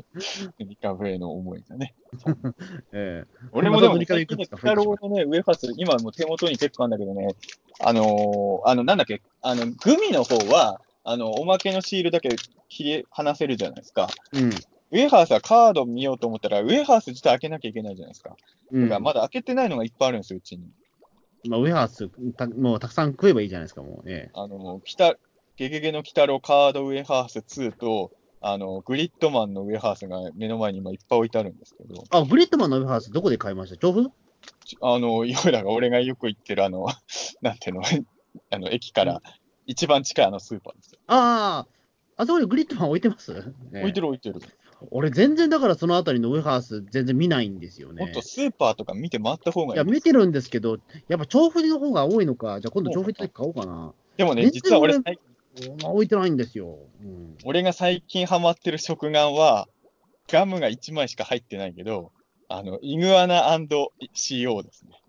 [0.60, 1.96] リカフェの思いがね。
[2.92, 7.36] えええ俺もでも、また塗り壁最近ね、いくつか増え北てしまうロのね、ウェハース、今もう手元に結構あるんだけどね、
[7.80, 12.30] あのーあの、なんだっけ、あの、グミの方は、あの、おまけのシールだけ
[12.70, 14.08] 切り離せるじゃないですか。
[14.34, 14.50] うん。
[14.50, 18.36] ウェハースはカード見ようと思ったら、ウェハース自体開けなきゃいけないじゃないですか。
[18.72, 20.70] うんだからまだ開けてないのがいっぱいあるんですよ、うちに。
[21.50, 24.30] まあ、ウェハースた、もうたくさん食えばいいじゃないですか、もうね。
[24.34, 25.16] あの、北、
[25.62, 28.10] ゲゲゲの鬼太郎カードウェハース2と、
[28.42, 33.78] あの、グリッドマンのウェハースが目の前に今いっぱい置いてあるんですけど、あ、グリッドマンのウェハース、どこで買いました？
[33.78, 34.10] 調布？
[34.82, 36.88] あの、いわゆる俺がよく行ってるあの、
[37.44, 37.84] なんていうの、
[38.50, 39.22] あの、駅から
[39.68, 41.00] 一番近いあのスーパーですよ。
[41.06, 41.68] あ
[42.18, 44.02] あ、あそこにグリッドマン置いてます、置いてる。
[44.02, 44.40] る置いてる。
[44.90, 48.04] 俺、全然だからそのあたりのウェハース、全然見ないんですよね。
[48.06, 49.96] もっとスーパーとか見て回った方がいや、いいです。
[49.98, 52.60] 見てるんですけど、やっぱ調布の方が多いのか。
[52.62, 53.94] じゃあ今度調布行った時買おうかな。
[54.18, 54.96] でもね、実は俺
[55.82, 56.78] まあ置いてないんですよ。
[57.02, 57.38] うん。
[57.44, 59.68] 俺が最近ハマってる食玩は、
[60.30, 62.12] ガムが1枚しか入ってないけど、
[62.48, 63.58] あの、イグアナ
[64.14, 65.02] &CO ですね。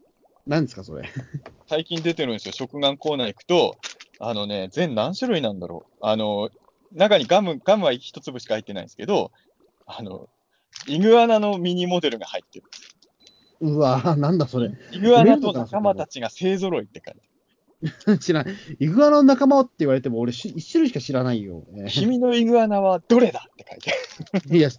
[0.47, 1.09] 何ですか、それ。
[1.67, 2.53] 最近出てるんですよ。
[2.53, 3.77] 食玩コーナー行くと、
[4.19, 5.97] あのね、全何種類なんだろう。
[6.01, 6.51] あの、
[6.93, 9.33] 中にガム、ガムは一粒しか入ってないんですけど、
[9.87, 10.29] あの、
[10.87, 12.67] イグアナのミニモデルが入ってる。
[13.61, 14.73] うわなんだそれ。
[14.91, 17.15] イグアナと仲間たちが勢揃いって感
[18.21, 18.55] 知らない。
[18.79, 21.65] イグアナの仲間って言われても、俺し、一種類しか知らないよ。
[21.77, 22.01] えじ。
[22.01, 24.41] 君のイグアナはどれだって書いてある。
[24.51, 24.71] ー いや、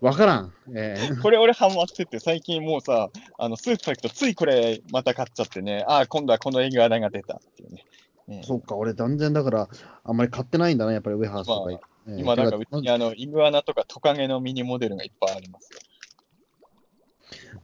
[0.00, 0.52] わからん。
[0.74, 7.84] えー これ俺ハマってて、最近もうさ、あの、スーパー行くとついこれまた買っちゃってね、ああ、今度はこのイグアナが出たっていうね。
[8.26, 9.68] ねそっか、俺断然だから、
[10.04, 11.70] あんまり買ってないんだな、やっぱりウェハースとか。
[11.72, 15.80] えー今なんかうてちにあの、イグアナとかトカゲのミニモデルがいっぱいありますよ。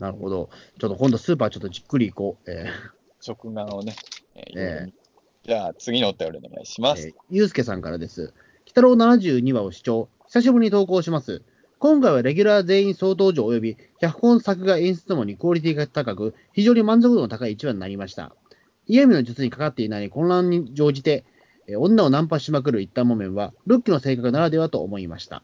[0.01, 0.51] なるほど。
[0.81, 2.51] ちょっと今度スーパーちょっとじっくり行こう。
[2.51, 2.67] え
[3.21, 3.95] 食玩をね。
[4.35, 4.93] えー
[5.45, 7.03] じゃあ次のお便りお願いします。
[7.03, 8.23] ーえーゆうすけさんからです。
[8.23, 8.33] 鬼
[8.69, 10.09] 太郎72話を視聴。
[10.29, 11.43] 久しぶりに投稿します。
[11.81, 18.37] 今回はレギュラー全員総登場及び、脚本作画演出ともにクオリティが高く、非常に満足度の高い1話になりました。
[18.87, 21.25] 嫌味の術にかかっていない混乱に乗じて、
[21.67, 25.43] えー女をナンパしまくる一旦場面は、ルッキの性格ならではと思いました。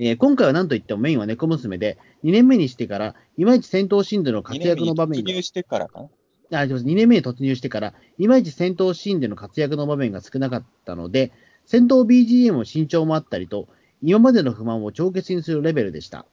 [0.00, 6.08] えー今回は何といってもメインは猫娘で、2年目にしてから、いまいち戦闘シーンでの活躍の場面2年目に突入してからかな？
[6.50, 11.32] あ、2年目に突入してから、いまいち戦闘シーンでの活躍の場面が少なかったので、
[11.66, 13.68] 戦闘 BGM の身長もあったりと、
[14.02, 16.26] 今までの不満を帳消しにするレベルでした。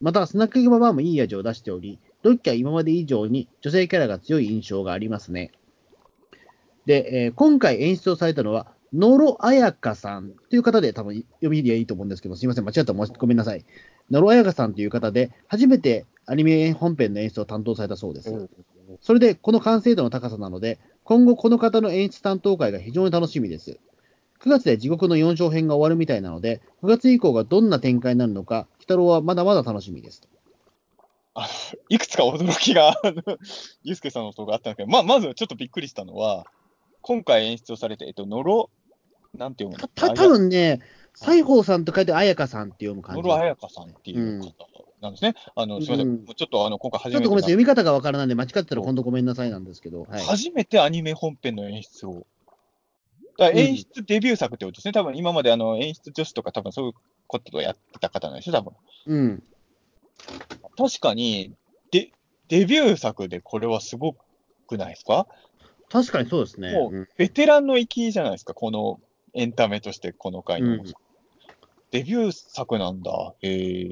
[0.00, 5.52] また、スナックギババーもいい味を出しており、ドッキは今まで以上に女性キャラが強い印象がありますね。
[6.86, 13.64] で、えー今回演出をされたのは、野呂彩香さんという方で、多分読みでいいと思うんですけど、すいません、間違ったら申しごめんなさい。
[14.10, 18.48] 野呂彩香さんという方で、初めてアニメ本編の演出を担当されたそうです。
[19.00, 23.78] それで、この完成度の高さなので、今後この方の演出担当会が非常に楽しみです。
[24.40, 30.22] 9月で地獄の4章編が終わるみたいなので、9月以降がどんな展開になるのか、鬼太郎はまだまだ楽しみです。
[31.34, 31.48] あの
[31.88, 33.38] いくつか驚きが、あの
[33.82, 36.46] ゆうすけさんのとがあったんだけど、まあ、まずちょっとびっくりしたのは、
[37.00, 38.70] 今回演出をされて、えっと、のろ、
[39.36, 39.88] なんて読むの？
[39.88, 40.80] た、多分ね、
[41.14, 43.22] 西宝さんと書いて彩香さんって読む感じ。
[43.22, 44.52] 野呂彩香さんっていう方
[45.00, 45.34] なんですね。
[45.54, 46.08] あの、すみません。
[46.08, 50.24] うんちょっとあの、今回初めてちょっとごめんなさい、な読み方がわからないんで、間違ってたら今度ごめんなさいなんですけど、はい。
[50.24, 52.26] 初めてアニメ本編の演出を。
[53.36, 54.92] だ演出デビュー作ってことですね。
[54.92, 56.92] 多分今まであの演出女子とか多分そういう
[57.26, 58.72] ことをやってた方なんですよ、多分。
[59.06, 59.42] うん。
[60.76, 61.52] 確かに、
[61.90, 62.10] で、
[62.48, 64.16] デビュー作でこれはすご
[64.66, 65.26] くないですか？
[65.90, 66.72] 確かにそうですね。
[66.72, 69.00] もうんうベテランの域じゃないですか、この
[69.34, 70.74] エンタメとして、この回の。
[70.74, 70.92] うん
[71.94, 73.34] デビュー作なんだ。
[73.40, 73.88] へえ。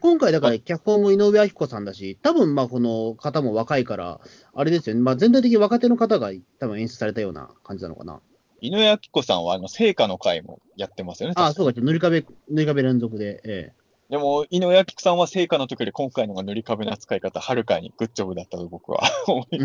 [0.00, 4.18] 今回だから脚本も井上明子さんだし、多分まあこの方も若いから、
[4.54, 8.22] あれですよね、まあ、全体的に若手の方が多分演出されたような感じなのかな。
[8.62, 11.34] 井上明子さんはあの、聖火の回もやってますよね。
[11.36, 13.72] ああ、そうか、塗り壁、塗り壁連続で、え
[14.08, 19.58] でも、井上明子さんは聖火の時より今回のが塗り壁の扱い方、はるかにグッジョブだったと僕は 思って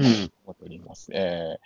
[0.65, 1.11] おります。
[1.14, 1.60] え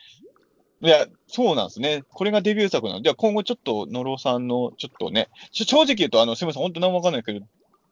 [0.82, 2.04] いや、そうなんですね。
[2.10, 7.46] これがデビュー作なので、今後ちょっと、野呂さんの、ちょっとね、正直言うと、あの、すみません、本当何もわかんないけど、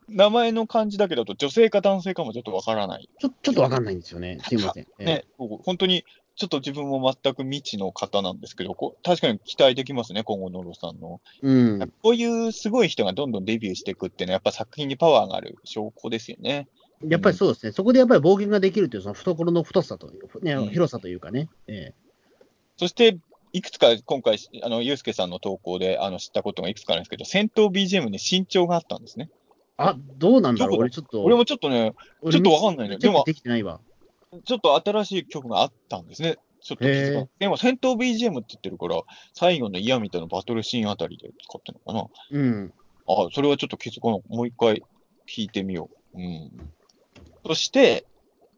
[0.07, 3.09] 名前の感じだけだと、女性か男性かもちょっとわからない。
[3.19, 4.37] ちょ、ちょっとわかんないんですよね。
[4.47, 4.87] すいません。
[4.99, 6.05] ね、僕本当に、
[6.35, 11.21] ちょっと自分も全く未知の方なんですけど、こ確かに期待できますね、今後、野呂さんの。
[11.41, 11.93] うん。
[12.03, 16.67] こういうすごい人がどんどんデビューしていくっていうのは、やっぱ作品にパワーがある証拠ですよね。
[17.07, 21.49] やっぱりそうですね、そこでやっぱり暴言ができるという、その懐の太さという、ね、うん、広さというかね。
[21.67, 21.93] え
[22.77, 23.17] そして、
[23.53, 29.29] いくつか今回、あの、ゆうすけさんの投稿であの知ったことがいくつかあるんですけど、戦闘 BGM に身長があったんですね。
[29.77, 30.79] あ、どうなんだろう？
[30.79, 31.23] 俺ちょっと。
[31.23, 31.93] 俺もちょっとね、
[32.31, 32.97] ちょっとわかんないね。
[32.97, 33.79] でも、できてないわ。
[34.43, 36.35] ちょっと新しい曲があったんですね。
[36.61, 36.83] ちょっと
[37.39, 39.01] でも戦闘 BGM って言ってるから、
[39.33, 42.39] 最後のイヤミとのバトルシーンあたりで使ってるのかな。
[42.39, 42.73] うん。
[43.07, 44.21] あ、それはちょっと気づかない。
[44.27, 44.83] もう一回
[45.33, 46.19] 聞いてみよう。
[46.19, 46.51] うん。
[47.45, 48.05] そして、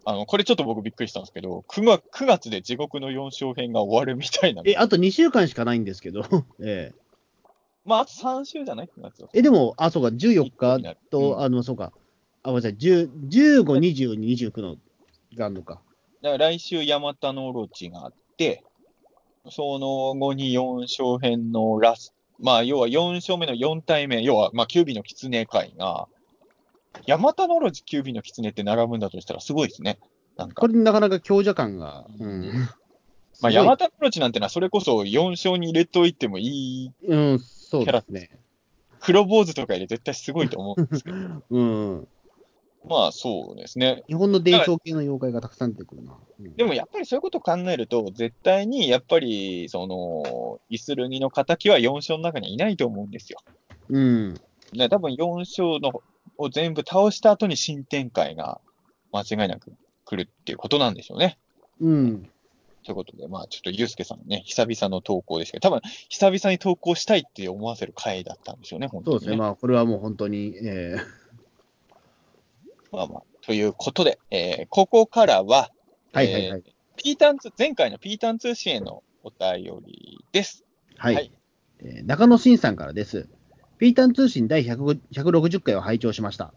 [0.09, 4.61] あの、これちょっと僕びっくりしたんですけど、9月 ,9 月で地獄の4章編が終わるみたいな。
[4.65, 6.21] え、あと2週間しかないんですけど、
[6.63, 6.95] ええ。
[7.83, 9.29] まあ、あと3週じゃない ?9 月は。
[9.33, 11.91] え、でも、あ、そうか、14日と、うん、あの、そうか、
[12.41, 14.77] あ、ごめんなさい、15、22、29の
[15.35, 15.81] があるのか。
[16.21, 18.63] だから来週、ヤマタノオロチがあって、
[19.49, 26.07] その後に4章編のラスまあ、要は4章目の4体目、要は、まあ、キュービの狐会が、
[27.05, 29.99] ヤマタノオロチ、キュービの狐って並ぶんだとしたらすごいですね。
[30.37, 30.55] なんか。
[30.61, 32.05] これなかなか強者感が。
[32.19, 32.69] うん。
[33.41, 38.31] まあ、ヤマタノオロチなんてのはそれこそ4勝に入れといてもいいキャラ、うん、ね。
[38.99, 41.17] 黒坊主とかより絶対すごいと思うんですけど。
[41.49, 42.07] うん。
[42.89, 44.03] まあそうですね。
[44.07, 46.17] 日本の伝承系の妖怪がたくさん出てくるな。
[46.39, 53.39] うん、でもやっぱりそういうことを考えると、絶対にやっぱり、その、イスルギの敵は4勝の中にはいないと思うんですよ。
[53.89, 54.33] うん。
[54.73, 56.01] ね、多分4勝の
[56.37, 58.61] を全部倒した後に新展開が
[59.11, 59.73] 間違いなく
[60.05, 61.37] 来るっていうことなんでしょうね。
[61.81, 62.29] うん。
[62.83, 75.69] ということで、まあちょっとユうスケさんね、久々の投稿ですけど、多分久々に投稿したいって思わせる回だったんでしょうね、本当に、ね、そうですね、まあこれはもう本当に、えー、まあまあ、ということで、えー、ここからは、
[76.13, 76.63] はいはいはい。
[76.65, 80.63] えー、ピータン通、前回のピータン通信へのお便りです。
[80.95, 81.15] はい。
[81.15, 81.31] はい、
[81.79, 83.27] えー、中野慎さんからです。
[83.79, 86.53] ピータン通信第160回を拝聴しました。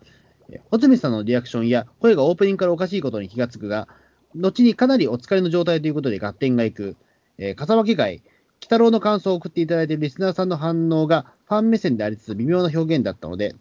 [0.70, 3.88] ホツミさんのリアクションや声がオープニングからおかしいことに気がつくが、
[4.34, 6.96] 後にかなりお疲れの状態ということで合点がいく、
[7.38, 8.22] えー、笠間会、鬼
[8.62, 13.54] 太郎の感想を送っていただいているリスナーさんの反応がファン目線でありつつ微妙な表現だったので、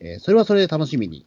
[0.00, 1.26] えー、それはそれで楽しみに。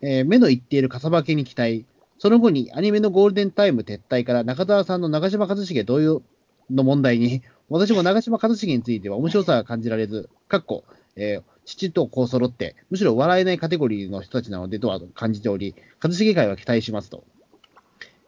[0.00, 1.84] えー、目の言っている笠間家に期待。
[2.18, 6.22] その後にアニメのゴールデンタイム撤退から中澤さんの長嶋一茂同様
[6.70, 10.84] の問題に、私も長嶋一茂については面白さが感じられず、かっこ、
[11.18, 17.24] えー、父と子揃って、むしろ笑えないカテゴリーの人たちなのでとは感じており、一茂会は期待しますと。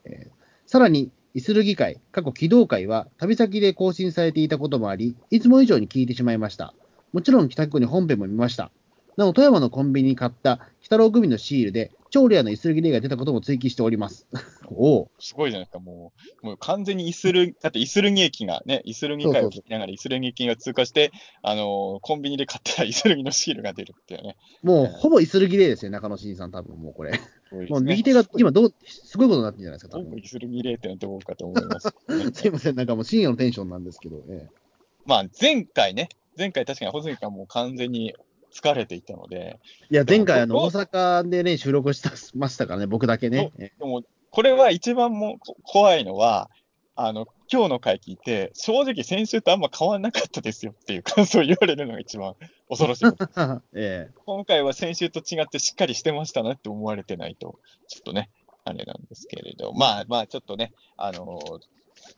[0.05, 0.31] えー、
[0.67, 6.75] さらに、イスル議会、過去機動会は旅先で更新されていたこともあり、いつも以上に聞いてしまいました。
[7.13, 8.73] もちろん帰宅後に本編も見ました。
[9.17, 14.27] なお、富山のコンビニに買った鬼太郎組のシールで、超レアなイスルギレイが出たことも追記しております。
[14.67, 16.13] おすごいじゃないですか、も
[16.43, 21.13] う、もう完全にイスル、だってイスルギ駅がね、イスルギ会を聞きながらイスルギ駅が通過して、
[21.43, 24.37] あのー、コンビニで買ったイスルギのシールが出るっていうね。
[24.63, 27.13] もう、ほぼイスルギレイですよ、中野慎さん、多分もうこれ。
[27.13, 27.21] ね、
[27.69, 30.19] もう右手が今どう、すごいことになってるんじゃないですか、多分。
[30.19, 31.89] イスルギレイってのはどうかと思います、
[32.35, 34.49] すいません、なんかもう深夜のテンションなんですけど、ええ、
[35.07, 38.15] まあ、前回ね、前回確かに穂積君はもう完全に
[38.53, 39.59] 疲れていたので。
[39.91, 43.53] いや、前回、あの、大阪でね、収録したましたからね、僕だけね。
[43.57, 46.51] でも、これは一番も怖いのは、
[46.97, 52.35] あの、今日の回聞いて、正直先週とあんま変わらなかったですよっていう感想を言われるのが一番
[52.69, 53.07] 恐ろしい
[53.75, 57.59] ええ、今回は先週と違ってしっかりしてましたなって思われてないと、
[57.89, 58.31] ちょっとね、
[58.65, 61.41] あれなんですけれど、まあまあ、ちょっとね、あの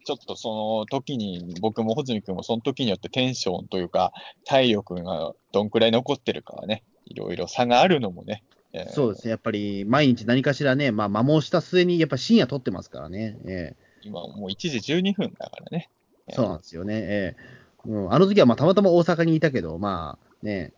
[0.05, 4.13] ちょっとその時に、僕も穂積君もその時によってテンションというか、
[4.45, 8.43] 体力がどんくらい残ってるかはね、いろいろ差があるのもね。
[8.73, 13.39] えー、そうですね、やっぱり毎日何かしらね、まあ、摩耗した末に、やっぱ深夜撮ってますからね。
[13.45, 15.91] えー、今もう1時12分だからね。
[16.31, 16.95] そうなんですよね。
[16.95, 20.73] えー、うん、あの時はまあたまたま大阪にいたけど、まあね、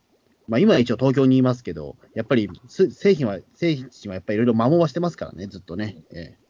[0.47, 5.97] まあ、今は一応東京にいますけど、やっぱり製品は、製品はやっぱりいろいろ摩耗はしてますからね、ずっとね。
[6.11, 6.44] えー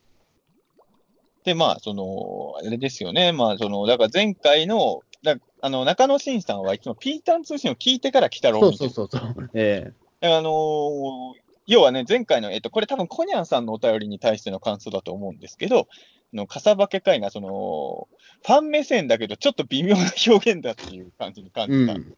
[1.45, 3.31] で、まあ、その、あれですよね。
[3.31, 9.49] まあ、その、だから前回の、だあの、中野慎さんはいつもピータン通信を聞いてから来たろうそうそうそうそう。
[9.53, 11.33] ええー、あのー、
[11.67, 15.87] 要はね、前回の、えっと、これ多分コニャンさんのお便りに対しての感想だと思うんですけど、
[16.33, 18.07] の、かさばけ会が、その、
[18.45, 21.93] ファン目線だけど、ちょっと微妙な表現だっていう感じに感じた。
[21.93, 22.15] うん、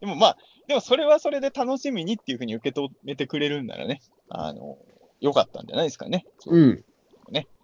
[0.00, 0.36] でもまあ、
[0.68, 4.78] でもそれはそれで楽しみにっていうふうに受け止めてくれるんならね、あの、
[5.20, 6.26] 良かったんじゃないですかね。
[6.46, 6.84] うん。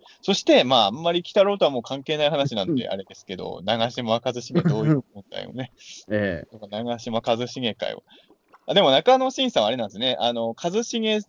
[0.03, 0.19] ね。
[0.23, 5.73] そして、まあ、あんまり北郎とはもう関係ない話なんであれですけど、長嶋一茂どういう問題をね、
[6.11, 8.03] え長嶋一茂会を。
[8.67, 11.21] あでも中野慎さんはあれなんですね、あの、一茂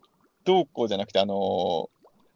[0.45, 1.89] どうこうじゃなくて、あの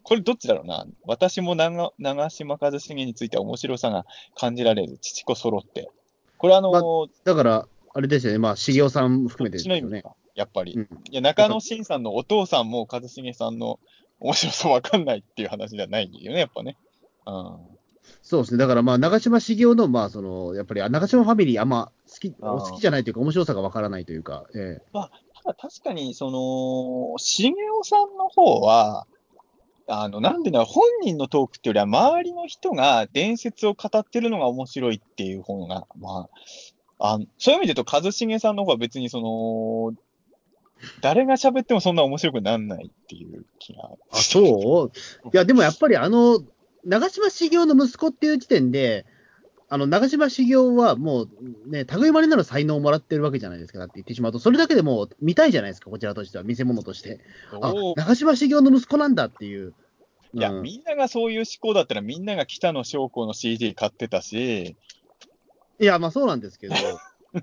[0.08, 0.86] これどっちだろうな。
[1.04, 5.90] 私も長長嶋一茂については面白さが感じられる、父子揃って。
[6.38, 6.80] これあのま
[7.24, 10.02] だから、あれですよね、まあ、茂雄さん含めてですよね。
[10.34, 10.72] やっぱり。
[10.74, 13.78] うんいや、中野慎さんのお父さんも一茂さんの
[14.20, 16.76] 面白さわかんないっていう話じゃないよね、やっぱね。
[17.26, 17.78] うん。
[18.22, 18.58] そうですね。
[18.58, 25.10] だからまあ、長嶋茂雄の、まあ、その、やっぱり、あ長嶋ファミリーあんま好き、あー好きじゃないというか、面白さがわからないというか、えた
[25.44, 27.54] だ確かに、その、茂雄
[27.84, 29.06] さんの方は、
[29.86, 36.28] あの、なんでだろう、本人のトークっていうよりは、周りの人が伝説を語ってるのが面白いっていう方が、ま
[36.98, 39.98] あ、あそういう意味で言うと、一茂さんの方は別にその、
[41.00, 43.90] 誰が喋ってもそんな面白くならないっていう気が。
[44.10, 44.90] あ、そ
[45.24, 45.28] う？
[45.28, 46.40] いや、でもやっぱりあの、
[46.84, 49.04] 長嶋茂雄の息子っていう時点で、
[49.70, 51.28] あの、長嶋茂雄はもう
[51.66, 53.78] ね、類まれなる才能をもらってるわけじゃないですか。
[53.78, 57.20] だって言ってしまうと、それだけでもう見たいじゃないですか、こちらとしては、見せ物として。
[57.60, 59.74] あ長嶋茂雄の息子なんだっていう。
[60.32, 64.76] いや、うんみんながそういう思考だったら、みんなが北野翔子の CD 買ってたし、
[65.80, 66.80] いや、まあそうなんですけど、ね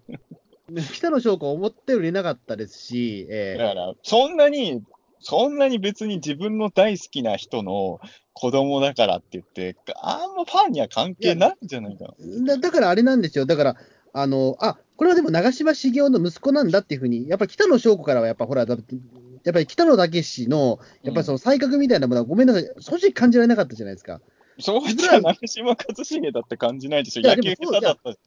[0.93, 4.81] 北野翔子思ったよりなかったですし、えだから、そんなに、
[5.19, 7.99] そんなに別に自分の大好きな人の
[8.33, 12.13] 子供だからって言って、あんまファンには関係ないんじゃないかな。
[12.19, 13.75] ーだだからあれなんですよ、だから、
[14.13, 18.77] あの、あ、これはでも長嶋茂雄の息子なんだっていうふうに、やっぱ北野翔子からはやっぱほら、やっ
[19.53, 24.19] ぱり北野武の、やっぱりその才覚みたいなものはごめんなさい、正直感じられなかったじゃないですか。
[24.59, 27.23] そうじゃ長嶋一茂だって感じないでしょ。
[27.23, 28.17] 野球下手だったし。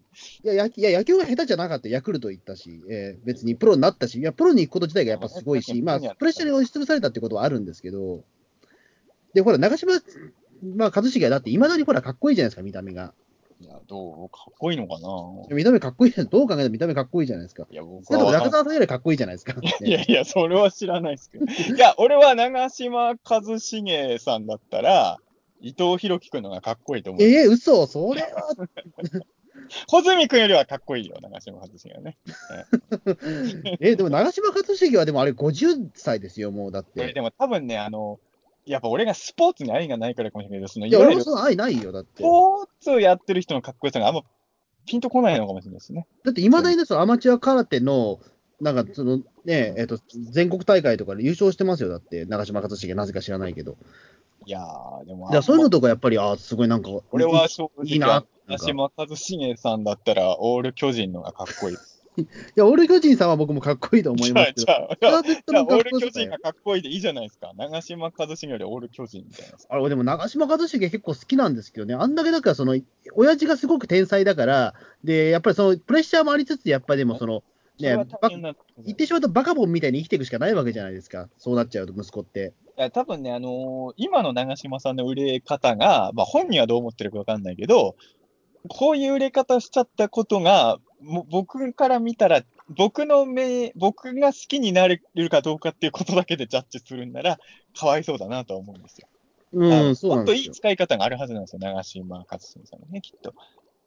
[0.45, 8.25] いや、野いや野球が下手じゃなかった、ヤクルト行ったし、えー別にプロになったし、いや、プロに行くこと自体がやっぱすごいし、まあ、プレッシャーに押しつぶされたってことはあるんですけど、
[9.35, 9.93] で、ほら、長嶋、
[10.77, 13.15] まあ、一茂はだって、いまだにほら、かっこいいじゃないですか、見た目が。
[13.61, 14.29] いや、どう？
[14.29, 15.09] かっこいいのかな
[15.57, 17.67] 見た目かっこいいじゃん、どう考えても見た目かっこいいじゃないですか。
[17.71, 19.55] いや、僕は中澤さんよりかっこいいじゃないですか。
[19.85, 21.45] いやいや、それは知らないですけど。
[21.47, 25.19] いや、俺は長嶋一茂さんだったら、
[25.61, 27.23] 伊藤博樹君の方がかっこいいと思う。
[27.23, 28.55] ええ嘘、それは、
[29.89, 32.17] 穂積君よりはかっこいいよ、長嶋一茂はね。
[33.81, 37.13] えでも長嶋一茂はでもあれ50歳ですよ、もうだって。
[37.13, 38.21] でも多分ね、あの、
[38.65, 42.23] やっぱ俺がスポーツに愛がないからかもしれないけど、そのいや、俺もその愛ないよ、だって。
[42.23, 44.23] ポーツをやってる人のかっこよさがあんま
[44.87, 46.07] ピンとこないのかもしれないですね。
[46.25, 48.21] だって、いまだにねそのアマチュア空手の、
[48.61, 49.99] なんか、そのね、えっ、と、
[50.31, 53.77] 全国大会とかで優勝してますよ、だって、長嶋一茂、なぜか知らないけど。
[54.49, 61.77] いやー、でもだからそういうのとか、やっぱり、ああ、すごいなんか、俺は正直、いいな長嶋一茂さんだったら、オール巨人のがかっこいい。
[61.77, 64.67] いや、オール巨人さんは僕もかっこいいと思いますけど。
[64.67, 67.53] じオール巨人がかっこいいでいいじゃないですか。
[67.59, 69.59] 長嶋一茂よりオール巨人みたいな。
[69.69, 72.75] あれ、でも長嶋一茂結構好きなんですけどね、あんだけだから、その、
[73.13, 74.73] 親父がすごく天才だから、
[75.05, 77.43] で、やっぱりその、プレッシャーもありつつ、やっぱりでもその、
[77.81, 77.97] ね
[78.85, 81.29] 言ってしまうとバカボンみたいに生きていくしかないわけじゃないですか。
[81.39, 82.55] そうなっちゃうと、息子って。
[82.79, 87.97] いや、多分ね、あのー今の長嶋さんの売れ方が、まあ本人はどう思ってるかわかんないけど、
[88.69, 97.39] こういう売れ方しちゃったことが、もう僕から見たら、僕の目、僕が好きになれるかどうかっていうことだけでジャッジするんなら、
[97.77, 99.09] かわいそうだなとは思うんですよ。
[99.53, 100.51] うん、そうもっといい。
[100.51, 103.35] 使い方があるはずなんですよ、長嶋一茂さんはね、きっと。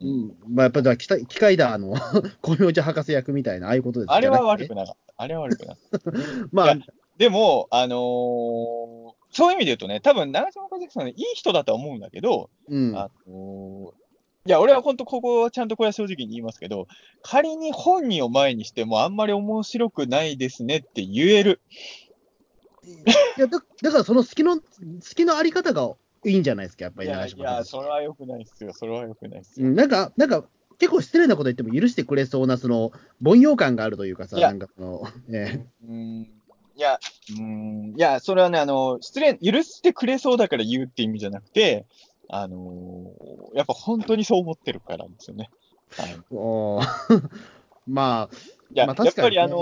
[0.02, 1.94] うん、まあ、やっぱり、機械機械だ、あの、
[2.42, 5.14] 小明寺博士役みたいな、ああいうことですあれは悪くなかった。
[5.16, 6.12] あれは悪くなかった。
[6.52, 6.84] まあい、
[7.22, 12.98] でも、あのーそういう意味で言うとね、多分長嶋一茂さんね、いい人だとは思うんだけど、うん。
[12.98, 16.88] あのーいや、俺は本当、ここはちゃんとこれは正直に言いますけど、
[17.22, 21.62] 仮に本人を前にしてもあんまり面白くないですねって言える。
[23.38, 24.64] いやだだから、その好きの、好
[25.16, 25.94] きのあり方が
[26.26, 27.66] いいんじゃないですか、やっぱりいやいや、長嶋さん。
[27.66, 28.74] それは良くないっすよ。
[28.74, 29.68] それは良くないっすよ。
[29.68, 30.44] うん、なんか、なんか、
[30.80, 32.92] 結構失礼なこと言っても許してくれそうな、その、
[33.24, 36.41] 凡庸感があるというかさ、いやなんかその、えうーん。
[36.82, 37.00] いや、
[37.30, 37.94] うーん。
[37.96, 41.86] いや、それはね、あの、失礼、許してくれそうだから言うって意味じゃなくて、
[42.28, 45.52] あのーやっぱ本当にそう思ってるからですよね。
[45.96, 46.16] はい。
[46.16, 47.30] ーおー
[47.86, 48.36] まあ、
[48.74, 49.58] いや、まあねやっぱりあの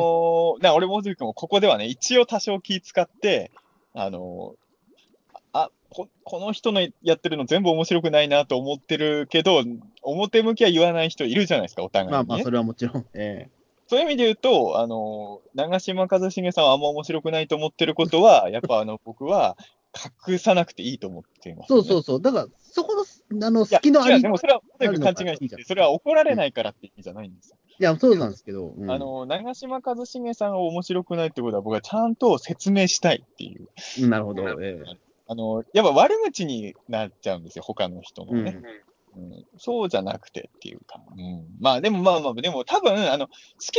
[0.59, 3.51] ーな俺もずいくんもここではね、一応多少気使って、
[3.93, 9.63] あのーあこ、この人のやってるの全部面白くないなと思ってるけど、
[10.03, 12.25] 表向きは言わない人いるじゃないですか、お互いに、ね。
[12.27, 13.05] まあまあ、それはもちろん。
[13.13, 13.49] え
[13.89, 19.57] そういう意味で言うと、あのー長嶋一茂さんはあんま面白くないと思ってることは、 やっぱあの、僕は
[20.27, 21.65] 隠さなくていいと思っています、。
[21.65, 22.21] えそうそううそう。
[22.21, 27.57] だから、そこの、あの、いや好きのあり、でもそれは、勘違いしてて、それは怒られないからって意味じゃないんですよ。
[27.79, 28.67] いや、そうなんですけど。
[28.67, 33.69] うんあの、長嶋一茂さんが面白くないってことは、僕はちゃんと説明したいっていう。
[34.03, 34.43] うんなるほど。
[34.61, 34.83] ええ
[35.31, 38.51] あの、やっぱ悪口になっちゃうんですよ、他の人のね。
[38.57, 38.63] うん、
[39.57, 41.01] そうじゃなくてっていうか。
[41.17, 43.33] うん、まあでもまあまあ、でも多分、あの、好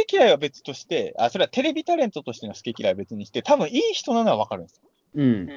[0.05, 4.90] き嫌いは別として、あ、それはテレビタレントとしての好き嫌いは別にして、多分いい人なのはわかるんですよ。
[5.15, 5.48] うん。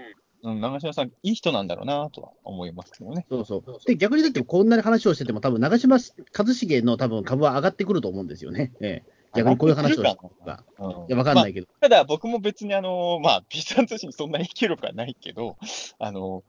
[0.44, 3.26] うん、長嶋さん、いい人なんだろうなとは思いますけどね。
[3.30, 3.64] そうそう。
[3.86, 8.74] で、逆にだってこんなに話をしてても、多分長嶋一茂の多分株は上がってくると思うんですよね。
[8.82, 9.24] ええ。
[9.36, 10.64] 逆にこういう話をしてたが。
[10.80, 11.68] うん、いや、わかんないけど。
[11.80, 15.58] ただ僕も別にあの、まあ、ピーターン通信にそんな影響力はないけど、
[15.98, 16.44] あの、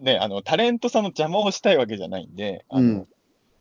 [0.00, 3.08] ね、あの、タレントさんの邪魔をしたいわけじゃないんで、あの、うん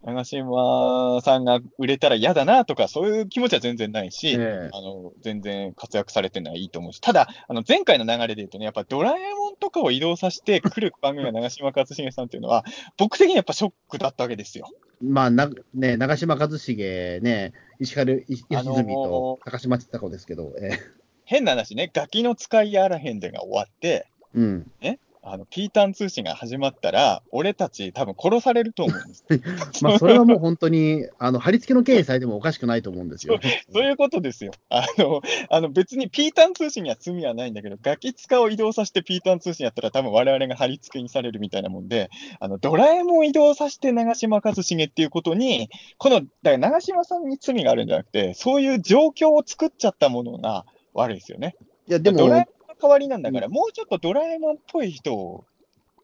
[0.02, 12.64] 長嶋さんが売れたら嫌だなとか、そういう気持ちは全然ないし、ええあの、全然活躍されてるのはいいと思うし、ただ、あの、前回の流れで言うとね、やっぱドラえもんとかを移動させて 来る番組が長嶋一茂さんっていうのは、
[12.98, 14.70] 僕的にやっぱショックだったわけですよ。
[15.02, 20.80] まあ、な、ね、長嶋一茂ね、石原良純あのーと高嶋ちさ子ですけど、ええ。
[21.26, 24.72] 変な話ね、ガキの使いやあらへんでが終わって、うん。
[25.22, 29.26] あの、ピーターン通信が始まったら、俺たち多分殺されると思うんです。
[29.84, 33.38] まあ、それはもう本当に、あの、貼り付けの刑にされてもおかしくないと思うんですよ。
[33.72, 34.52] そういうことですよ。
[34.70, 42.10] あの、あの別にピーターン通信には罪はないんだけど、ガキ使を移動させてピーターン通信やったら多分我々が貼り付けにされるみたいなもんで、
[42.40, 51.56] あの、ドラえもん移動させて長嶋一茂っていうことに、この、だから長嶋さんに罪があるんじゃなくて、そういう状況を作っちゃったものが悪いですよね。
[51.88, 52.46] いや、でも、
[52.82, 55.46] 代わりなんだから、もうちょっとドラえもんっぽい人を、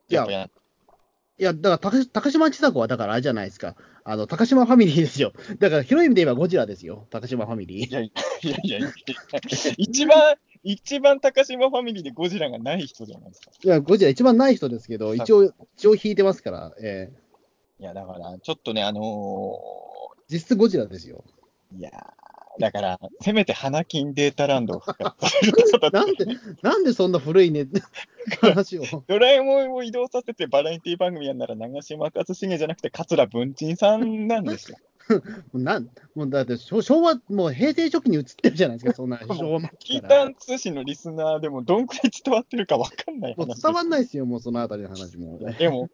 [0.10, 0.50] やっぱや
[1.38, 3.76] いや、だから高、高島ちさ子はだからあれじゃないですか。
[4.06, 5.34] あの、高島ファミリーですよ。
[5.60, 7.08] だから、広い意味で言えばゴジラですよ。
[7.10, 7.90] 高島ファミリー。
[7.90, 8.12] いやい
[8.42, 8.90] やいやいや
[9.78, 13.52] 一番、一番高島ファミリーでゴジラがない人じゃないですか。
[13.62, 17.26] いや、ゴジラ一番ない人ですけど、一応、一応引いてますから、ええ
[17.82, 19.60] いや、だから、ちょっとね、あの
[20.30, 21.26] 実質ゴジラですよ。
[21.76, 22.25] ーいやー、
[22.60, 26.26] だから、せめて花金データランドを復活させるとかだなんで、
[26.62, 27.68] なんでそんな古いね、
[28.42, 28.84] 話を。
[29.08, 34.78] ドラえもんを移動させてバラエティ番組やんなら長嶋一茂じゃなくて桂文珍さんなんですよ。
[35.54, 45.38] なんもうだって昭昭和、もう平成初期に移ってるじゃないですか、そんな昭和末キータン通信のリスナーでもどんくらい伝わってるかわかんない話もう伝わんないですよ、もうそのあたりの話も。
[45.60, 45.90] でも、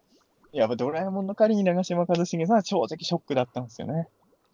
[0.53, 4.07] やっぱドラえもんの代わりに長嶋一茂さんは正直ショックだったんですよね。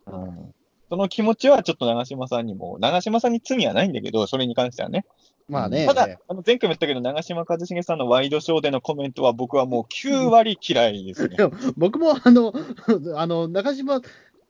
[0.08, 0.54] うん。
[0.90, 5.06] その気持ちはちょっと長嶋さんにも、長嶋さんに罪はないんだけど、それに関してはね。
[5.50, 11.38] まあね、ただ、あの前回も言ったけど、長嶋一茂さんのワイドショーでのコメントは僕はもう 9割嫌いですね
[11.78, 12.54] 僕もあの、
[13.16, 14.02] あの中島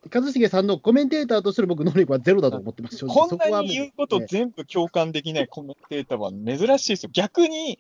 [0.09, 7.09] 一茂さんのコメンテーターとしての僕、能力はゼロだと思ってます、こんなに言うことね全部共感できないコメンテーターは珍しいですよ。
[7.13, 7.77] 逆に、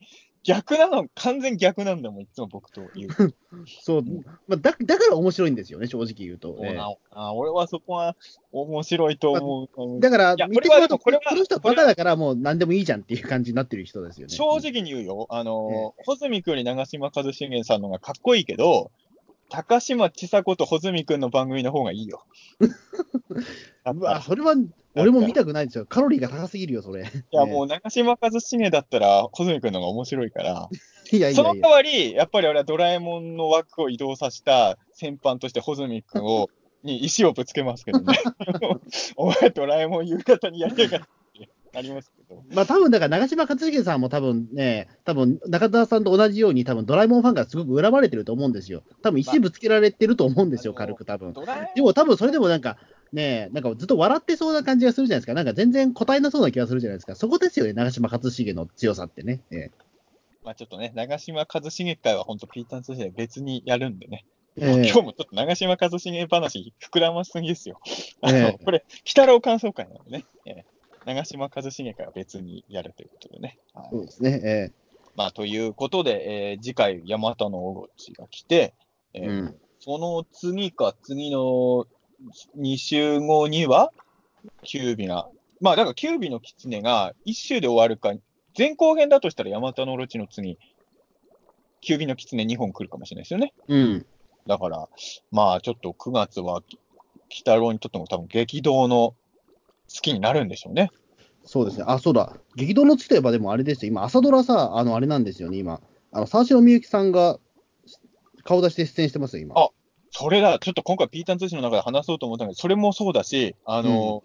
[0.47, 3.09] 逆なの、完全逆なんだもん、いつも僕と言う。
[3.83, 4.03] そう、
[4.47, 6.57] まあ、だだから面白いんですよね、正直言うと。
[6.63, 6.77] ええ
[7.11, 8.15] あ俺はそこは
[8.53, 9.99] 面白いと思う。
[9.99, 14.33] だからいや、見てもらうと、これはこの人はバカだから、もう何でもいいじゃんっていう感じになってる人ですよね。
[14.33, 15.27] 正直に言うよ。
[15.29, 18.89] あの、穂積君より長嶋一茂さんの方がかっこいいけど、
[19.49, 22.23] 高嶋ちさ子と穂積君の番組の方がいいよ。
[23.83, 24.55] やっうわ、ぱそれは
[25.01, 25.85] 俺も見たくないですよ。
[25.85, 27.03] カロリーが高すぎるよ、それ。
[27.03, 30.69] いや、ねもう長嶋一茂だったら、穂積君の方が面白いから、
[31.11, 31.63] いやいそのやいや。
[31.63, 36.49] 代わり、やっぱり俺はドラえもんの枠を移動させた先般として穂積君を、
[36.83, 38.17] に石をぶつけますけどね。
[39.17, 41.07] お前ドラえもん夕方にやりやがって
[41.73, 42.43] なりますけど。
[42.53, 48.83] まあ多分だから長嶋一茂さんも多分ね、多分中田さんと同じように、多分ドラえもんファンがすごく恨まれてると思うんですよ。
[49.01, 51.33] 多分石ぶつけられてると思うんですよ、まあ軽く多分。
[51.75, 52.77] でも多分それでもなんか、
[53.13, 55.33] ねなんかずっと笑ってそうな感じがするじゃないですか。
[55.33, 57.15] なんか全然答えなそうな気がするじゃないですか。
[57.15, 59.41] そこですよね、長嶋一茂の強さってね。
[59.51, 59.71] え
[60.43, 64.25] まあちょっとね、長嶋一茂会は本当ピーターン通信で別にやるんでね。
[64.59, 67.79] えええ今日もちょっと長嶋一茂話膨らますぎですよ。
[68.21, 70.25] あの、ええこれ、北郎感想会なのでね。
[70.45, 70.65] ええ
[71.05, 73.59] 長嶋一茂会は別にやるということでね。
[73.73, 74.41] はいそうですね。
[74.43, 74.71] え
[75.15, 78.73] まあ、ということで、えー次回、ヤマタのオロチが来て、
[79.13, 79.55] えーえうん。
[79.79, 81.85] その次か次の
[82.57, 83.91] 2週後には、
[84.63, 85.29] キュービが、
[85.61, 88.13] まあ、だからキュービの狐が1週で終わるか、
[88.57, 90.57] 前後編だとしたらヤマタのオロチの次、
[91.81, 93.53] キュービの狐2本来るかもしれないですよね。
[93.67, 94.05] うん。
[94.47, 94.87] だから、
[95.31, 96.63] まあ、ちょっと9月は、
[97.29, 99.13] 鬼太郎にとっても多分激動の
[99.87, 100.91] 月になるんでしょうね。
[101.43, 101.85] そうですね。
[101.87, 102.37] あ、そうだ。
[102.55, 103.91] 激動の月といえばでもあれですよ。
[103.91, 105.81] 今、朝ドラさ、あの、あれなんですよね、今。
[106.11, 107.39] あの、沢城みゆきさんが
[108.43, 109.55] 顔出して出演してますよ、今。
[109.57, 109.69] あ
[110.19, 114.23] それだ、ちょっと今回ピーターン通信の中で話そうと思ったんだけど、それもそうだし、あの、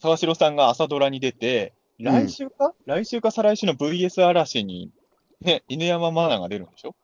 [0.00, 4.90] 沢城さんが朝ドラに出て、ん来週か、来週か再来週の VS 嵐に、
[5.42, 6.94] ね、犬山マナが出るんでしょ？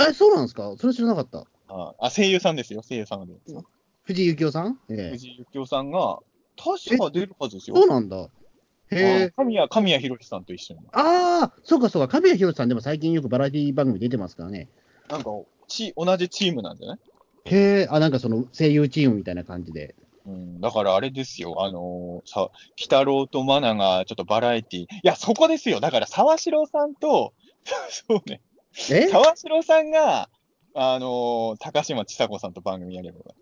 [0.00, 0.74] え、そうなんですか？
[0.78, 1.44] それ知らなかった。
[1.68, 3.64] ああ、声優さんですよ、声優さんが出るんですよ。
[4.04, 4.78] 藤井幸雄さん？
[4.88, 6.18] ええ藤井幸雄さんが、
[6.56, 7.76] 確か出るはずですよ。
[7.76, 8.16] そうなんだ。
[8.16, 8.28] へ
[8.92, 9.30] え。
[9.36, 10.80] 神谷、神谷博さんと一緒に。
[10.92, 14.68] ああ、そうかそうか、神谷博さんでも最近よくバラエティ番組出てますからね。
[15.10, 15.30] なんか、
[15.68, 16.98] ち、同じチームなんじゃない？
[17.44, 19.94] へえ、あ、なんかその声優チームみたいな感じで。
[20.26, 25.80] うん、だからあれですよ、あのーさ、北郎とマナがちょっとバラエティいや、そこですよ。
[25.80, 27.34] だから沢城さんと、
[27.90, 28.40] そうね、
[28.90, 29.08] え？
[29.08, 30.30] 沢城さんが、
[30.74, 33.36] あのー高嶋ちさ子さんと番組やればよかっ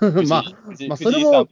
[0.00, 0.24] たんですよ。
[0.28, 1.46] まあ、藤井まあそれも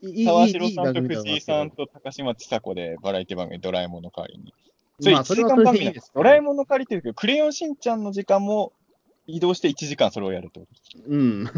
[0.00, 4.54] 藤井いい、いい、いいさん沢城さんと藤井さんと高嶋ちさ子でバラエティ番組、ドラえもんの代わりに。
[5.00, 5.94] それ1まあ、それ時間番組。
[6.14, 8.72] ドラえもんの代わりって言うけど、クレヨンしんちゃんの時間も
[9.28, 11.02] 移動して1時間それをやるってこと。
[11.06, 11.44] うん。
[11.44, 11.52] なる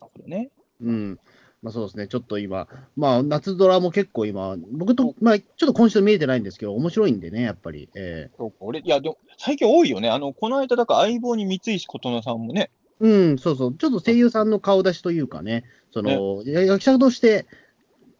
[0.00, 0.50] ほどね。
[0.80, 1.20] うん。
[1.62, 7.88] まあそうですね、ちょっと今、まあ夏ドラも結構今、僕と、まあちょっと今週見えてないんですけど、面白いんでね、やっぱり。
[7.94, 10.10] えそうか、俺、いや、でも、最近多いよね。
[10.10, 17.46] あの、この間、だから相棒に三石琴乃さんもね、えうん、そうそう、ちょっと声優さんの顔出しというかね、その、や役者として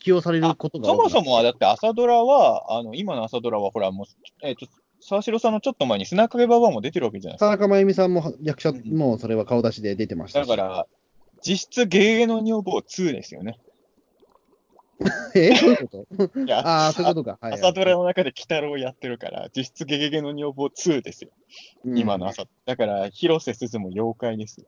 [0.01, 4.07] 起用されることがそもそもはだって朝ドラは、あの、今の朝ドラは、ほら、もう、
[4.43, 4.67] えっ、と、
[5.03, 7.47] 沢城さんのちょっと前に砂影ババアも出てるわけじゃないですか。
[7.47, 10.49] 田中真由美さんも役者うんもそれは顔出しで出てましたし。
[10.49, 10.87] だから、
[11.43, 13.59] 実質、ゲゲの女房2ですよね。
[15.35, 16.41] えどういうこと？
[16.45, 17.39] いや、ああ、そういうことか。
[17.41, 21.31] はいはい、朝ドラの中で鬼太郎やってるから、実質、ゲゲゲの女房2ですよ。
[21.85, 22.45] うん今の朝。
[22.65, 24.67] だから、広瀬すずも妖怪ですよ。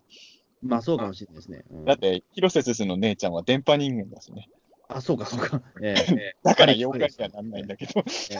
[0.62, 1.62] まあそうかもしれないですね。
[1.70, 4.48] うんだって、広瀬すずの姉ちゃんは電波人間だしね。
[4.88, 5.62] あ、そうか、そうか。
[5.80, 8.02] えええ だから妖怪にはなんないんだけど。
[8.30, 8.36] え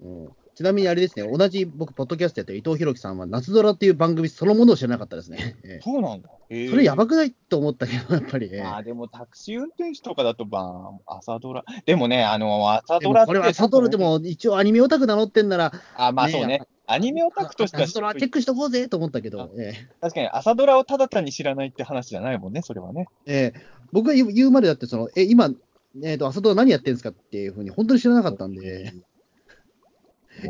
[0.00, 5.56] うんちなみにあれですね、同じ僕、ポッドキャストやってる伊藤弘樹さんは、夏ドラっていう番組そのものを知らなかったですね。
[5.64, 6.28] ええそうなんだ。
[6.50, 8.50] へーそれやばくないと思ったけど、やっぱり。
[8.52, 11.64] ええあーでもタクシー運転手とかだと、まあ、朝ドラ。
[11.86, 13.26] でもね、あの、朝でドラって。
[13.26, 13.96] もこれは朝ドラで。
[13.96, 16.58] も一応アニメオタク名乗ってんなら、あ、まあそうね。
[16.58, 23.06] ねアニメオタクとしては朝ドラチェックしとこうぜと思ったけど、ええ確かに朝ドラをただ単に知らないって話じゃないもんね、それはね。
[23.24, 23.60] ええ
[23.92, 25.50] 僕が言う言うまでだってその、え、今、
[26.02, 28.92] えーと、朝ドラ何やってるんですかっていうふうに本当に知らなかったんで、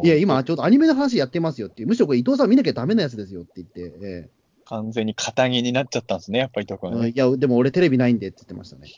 [0.03, 4.31] いや、今、ちょうどアニメの話やってますよっていう、むしろこれ伊藤さん見なきゃダメなやつですよって言って、え
[4.65, 7.11] 完全に肩着になっちゃったんですね、やっぱり伊藤え君はね。
[7.11, 8.89] いや、でも俺テレビないんでって言ってましたね。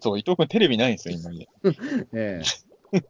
[0.00, 1.48] そう、伊藤君テレビないんですよ、今ね。
[2.12, 2.42] え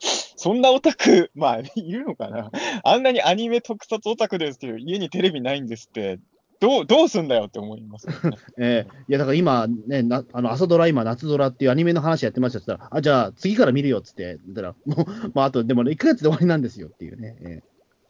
[0.00, 2.50] そんなオタク、まあ、いるのかな。
[2.84, 6.20] あんなにアニメ特撮オタクですけど、家にテレビないんですって、
[6.60, 17.36] どう、どうすんだよって思いますよね、 えええいや、だから今、ね、なあの朝ドラ、今、夏ドラっていうアニメの話やってましたって言ったら、あ、じゃあ次から見るよっつって、言ったら、もう、 まあ、あと、でも1ヶ月で終わりなんですよっていうね。
[17.40, 17.62] え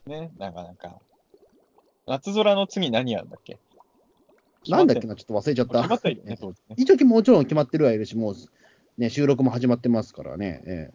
[0.06, 0.98] えね、なかなか。
[2.06, 3.58] 夏空の次何やるんだっけ？
[4.66, 5.78] なんだっけな、ちょっと忘れちゃった。
[5.82, 6.76] 決まったよね、 当時ね。
[6.78, 8.34] 一応もちろん決まってるはいるし、もう、
[8.96, 10.62] ね、収録も始まってますからね。
[10.66, 10.90] え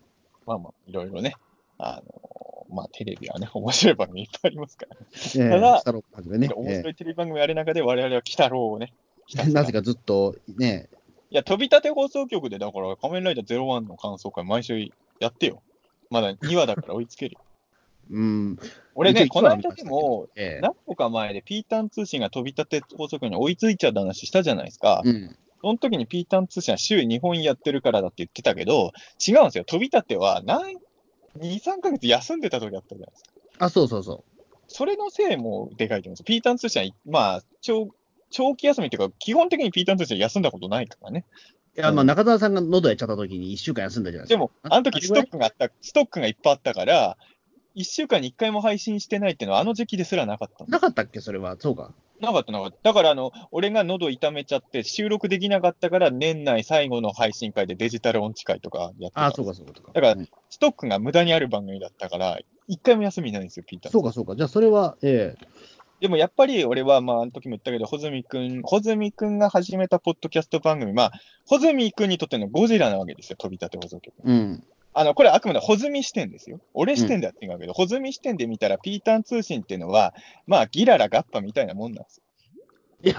[0.46, 1.36] まあまあ、いろいろね。
[1.78, 4.98] あのまあ、テレビはね、 面白い番組いっぱいありますから。
[5.00, 6.50] えええただね。
[6.56, 8.94] 面え白いテレビ番組ある中で、我々は鬼太郎をね、
[9.54, 10.90] なぜかずっと、ね、
[11.32, 14.90] いや、飛び立て放送局で、だから、仮面ライダー01の感想会、毎週
[15.20, 15.62] やってよ。
[16.10, 17.40] まだ2話だから追いつけるよ。
[18.12, 18.60] うん。
[18.96, 25.02] 俺ね、この間でも、ええ何個か前でピータン通信が飛び立て放送局に追いついちゃった話したじゃないですか。
[25.04, 25.36] うん。
[25.62, 28.92] その時にピータン通信は週2本やってるからだって言ってたけど、
[29.26, 29.64] 違うんですよ。
[29.64, 30.76] 飛び立ては何、
[31.40, 33.30] 2、3ヶ月休んでた時あったじゃないですか。
[33.60, 34.24] あ、そうそうそ
[34.68, 36.26] それのせいもでかいと思うんですよ。
[36.26, 37.90] ピータン通信は、まあ、長、
[38.30, 41.26] 長期休みっていうか、基本的にピータン通信は休んだことないからね。
[41.76, 41.80] う。
[41.80, 44.38] いや、まあ、中澤さんが喉やっちゃった時に1週間休んだじゃないですか。
[44.38, 47.18] でも、あの時ストックがあった、ストックがいっぱいあったから、
[47.76, 51.56] 1週間に1回も配信してないっていうのは、あの時期ですらなかったのなかったっけ、それは。
[51.60, 51.92] そうか。
[52.20, 52.78] なかったなかった。
[52.84, 59.26] だから、あの、俺が喉痛めちゃって、収録できなかったから、年内最後の配信会でデジタル音痴会とかやってた。
[59.26, 59.74] あそうか、そうか。
[59.94, 63.92] だからうんストックが無駄にある番組だったから、1回も休みないんですよ、ピーター。
[63.92, 64.36] そうか、そうか。
[64.36, 65.46] じゃあ、それは、ええ
[66.00, 71.12] でもやっぱり俺は、まあ、あの時も言ったけど、穂積くん、穂積くんが始めたポッドキャスト番組、まあ、
[71.48, 74.14] 穂積くんにとってのゴジラなわけですよ、飛び立て放送局。
[74.22, 74.64] うん。
[74.94, 76.60] あの、これあくまで穂積視点ですよ。
[76.74, 80.14] 俺視点では違うけど、穂積視点で見たら、ピーターン通信っていうのは、
[80.46, 82.24] まあ、ギララガッパみたいなもんなんですよ。
[83.04, 83.16] いや、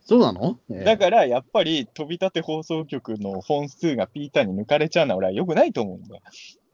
[0.00, 6.22] そうなの、ええだから、やっぱり、飛び立て放送局の本数がピーターに抜かれちゃうのは俺は良くないと思うんだよ。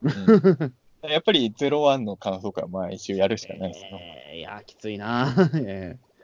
[0.03, 0.73] うん
[1.07, 3.89] やっぱり、01の感想会は毎週やるしかないですよ。
[3.93, 5.35] ええいや、きついな。
[5.53, 6.15] ええ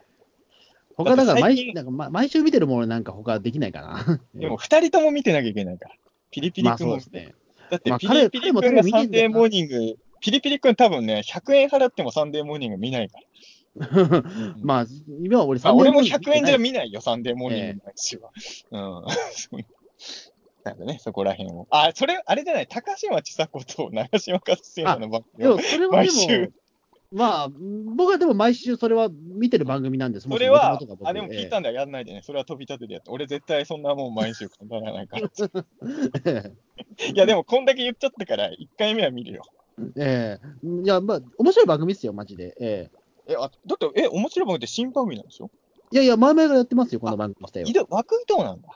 [0.95, 4.19] 他だから毎なんかま毎週見てるものなんか他できないかな。
[4.35, 5.95] でも、二人とも見てなきゃいけないから。
[6.31, 7.33] ピリピリまあ君もそうですね。
[7.71, 13.17] だってまあ、ピリピリ君がサンデーモーニング、ピリピリ君多分ね、100円払ってもサンデーモーニング見ないか
[13.77, 14.23] ら。
[14.61, 14.85] まあ、
[15.21, 18.31] 今は俺サンデーモーニング100円じゃ見見ないよ、サンデーモーニング毎週は。
[18.71, 19.05] うん。
[19.31, 19.61] そ う
[20.65, 21.65] なんかね、そこら辺を。
[21.71, 25.57] あ、それ、あれじゃない、高嶋ちさ子と長嶋勝先生の番組を
[25.91, 26.47] 毎週も、
[27.13, 30.29] まあ、僕はでも毎週それは見てる番組なんです。
[30.29, 32.21] それはあ、でも聞いたんだよ、やんないでね。
[32.23, 33.11] それは飛び立ててやって。
[33.11, 35.29] 俺絶対そんなもん毎週語らないから。
[36.25, 36.53] え
[37.13, 39.43] いや、でもこんだけ言っちゃったから、1回目は見るよ。
[39.97, 42.55] えええいや、まあ、面白い番組ですよ、マジで。
[42.61, 42.89] え
[43.27, 45.51] ええ、あ、だって、え、面白い番組って新番組なんでしょ
[45.91, 48.69] いやいや、前々からやってますよ、この番組自体は枠移動なんだ。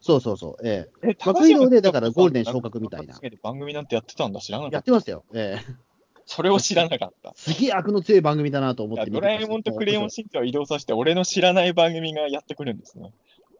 [0.00, 0.66] そうそうそう。
[0.66, 4.76] ええ、枠移動でだからゴールデン昇格みたいな番組なんてやってたんだ、知らなえかった。
[4.76, 5.24] やってましたよ。
[5.34, 5.91] ええ
[6.26, 7.32] それを知らなかった。
[7.36, 13.12] すげえ悪の強い番組だなと思ってドラえもんとクレヨンしんちゃんを移動させて、俺の知らない番組がやってくるんですね。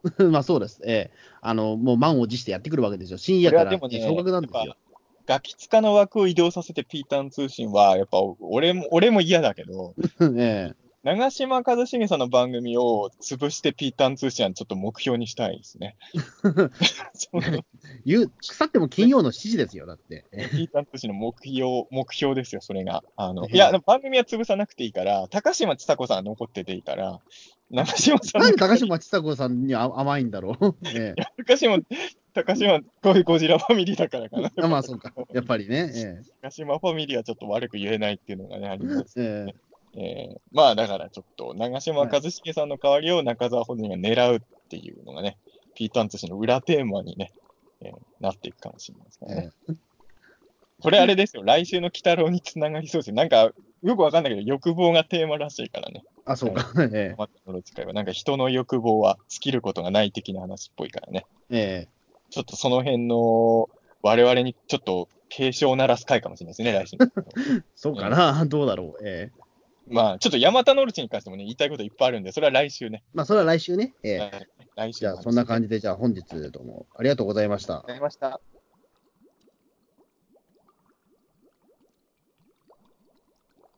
[0.31, 0.81] まあそうです。
[0.85, 1.11] ええ
[1.41, 3.17] あの、もう満を持してやってくるわけですよ。
[3.17, 4.75] 深夜から、ね昇格なんですよ。
[5.25, 9.95] ガキツカの枠を移動させてピータン通信は、やっぱ俺も、俺も嫌だけど、
[10.37, 15.97] ええ長嶋一茂さんの番組を潰してピータン通信はちょっと目標にしたいですね。
[18.05, 20.23] 言う、腐っても金曜の7時ですよ、だって。
[20.31, 23.03] えピータン通信の目標、目標ですよ、それが。
[23.17, 27.19] あの、ええいや、番組は潰さなくていいから、高嶋ちさ子さんは残ってていいから、
[27.69, 30.75] 長嶋さんのなんで高嶋ちさ子さんにあ甘いんだろう。
[30.85, 31.79] え え高嶋、
[32.33, 34.53] 高嶋、こういうゴジラファミリーだからかな。
[34.55, 35.11] あまあそうか。
[35.33, 35.91] やっぱりね。
[35.93, 39.21] え高嶋ファミリーはちょっと悪く言えないっていうのがね、あります。
[39.21, 44.39] えええーまあだからちょっと、長嶋一茂さんの代わりを中澤本人が狙うっ
[44.69, 45.37] ていうのがね、
[45.75, 47.31] ピーターン通信の裏テーマにね、
[47.81, 49.51] えーなっていくかもしれないですね。
[49.69, 49.73] え
[50.81, 53.15] これあれですよ、来週の鬼太郎につながりそうですよ。
[53.15, 53.51] なんか、
[53.83, 56.03] よくわかんないけど、欲望がテーマらしいからね。
[56.25, 56.73] あ、そうか。
[56.91, 61.25] えマットの使いは、なんか人の欲望は尽きることがない的な話っぽいからね。
[61.49, 61.89] ええ
[62.31, 63.69] ちょっとその辺の、
[64.01, 66.97] 我々にちょっと警鐘を鳴らす回かもしれないですね、来週
[67.75, 68.45] そうかな。
[68.45, 69.07] どうだろう。
[69.07, 69.42] ええ
[69.87, 73.03] まあ、ちょっとヤマタノルチに関してもね、言いたいこといっぱいあるんで、それは来週ね。
[73.13, 73.93] まあ、それは来週ね。
[74.03, 78.52] ええはい来週じゃあ、そんな感じで、じゃあ本日どうもありがとうございましたありがとうございました。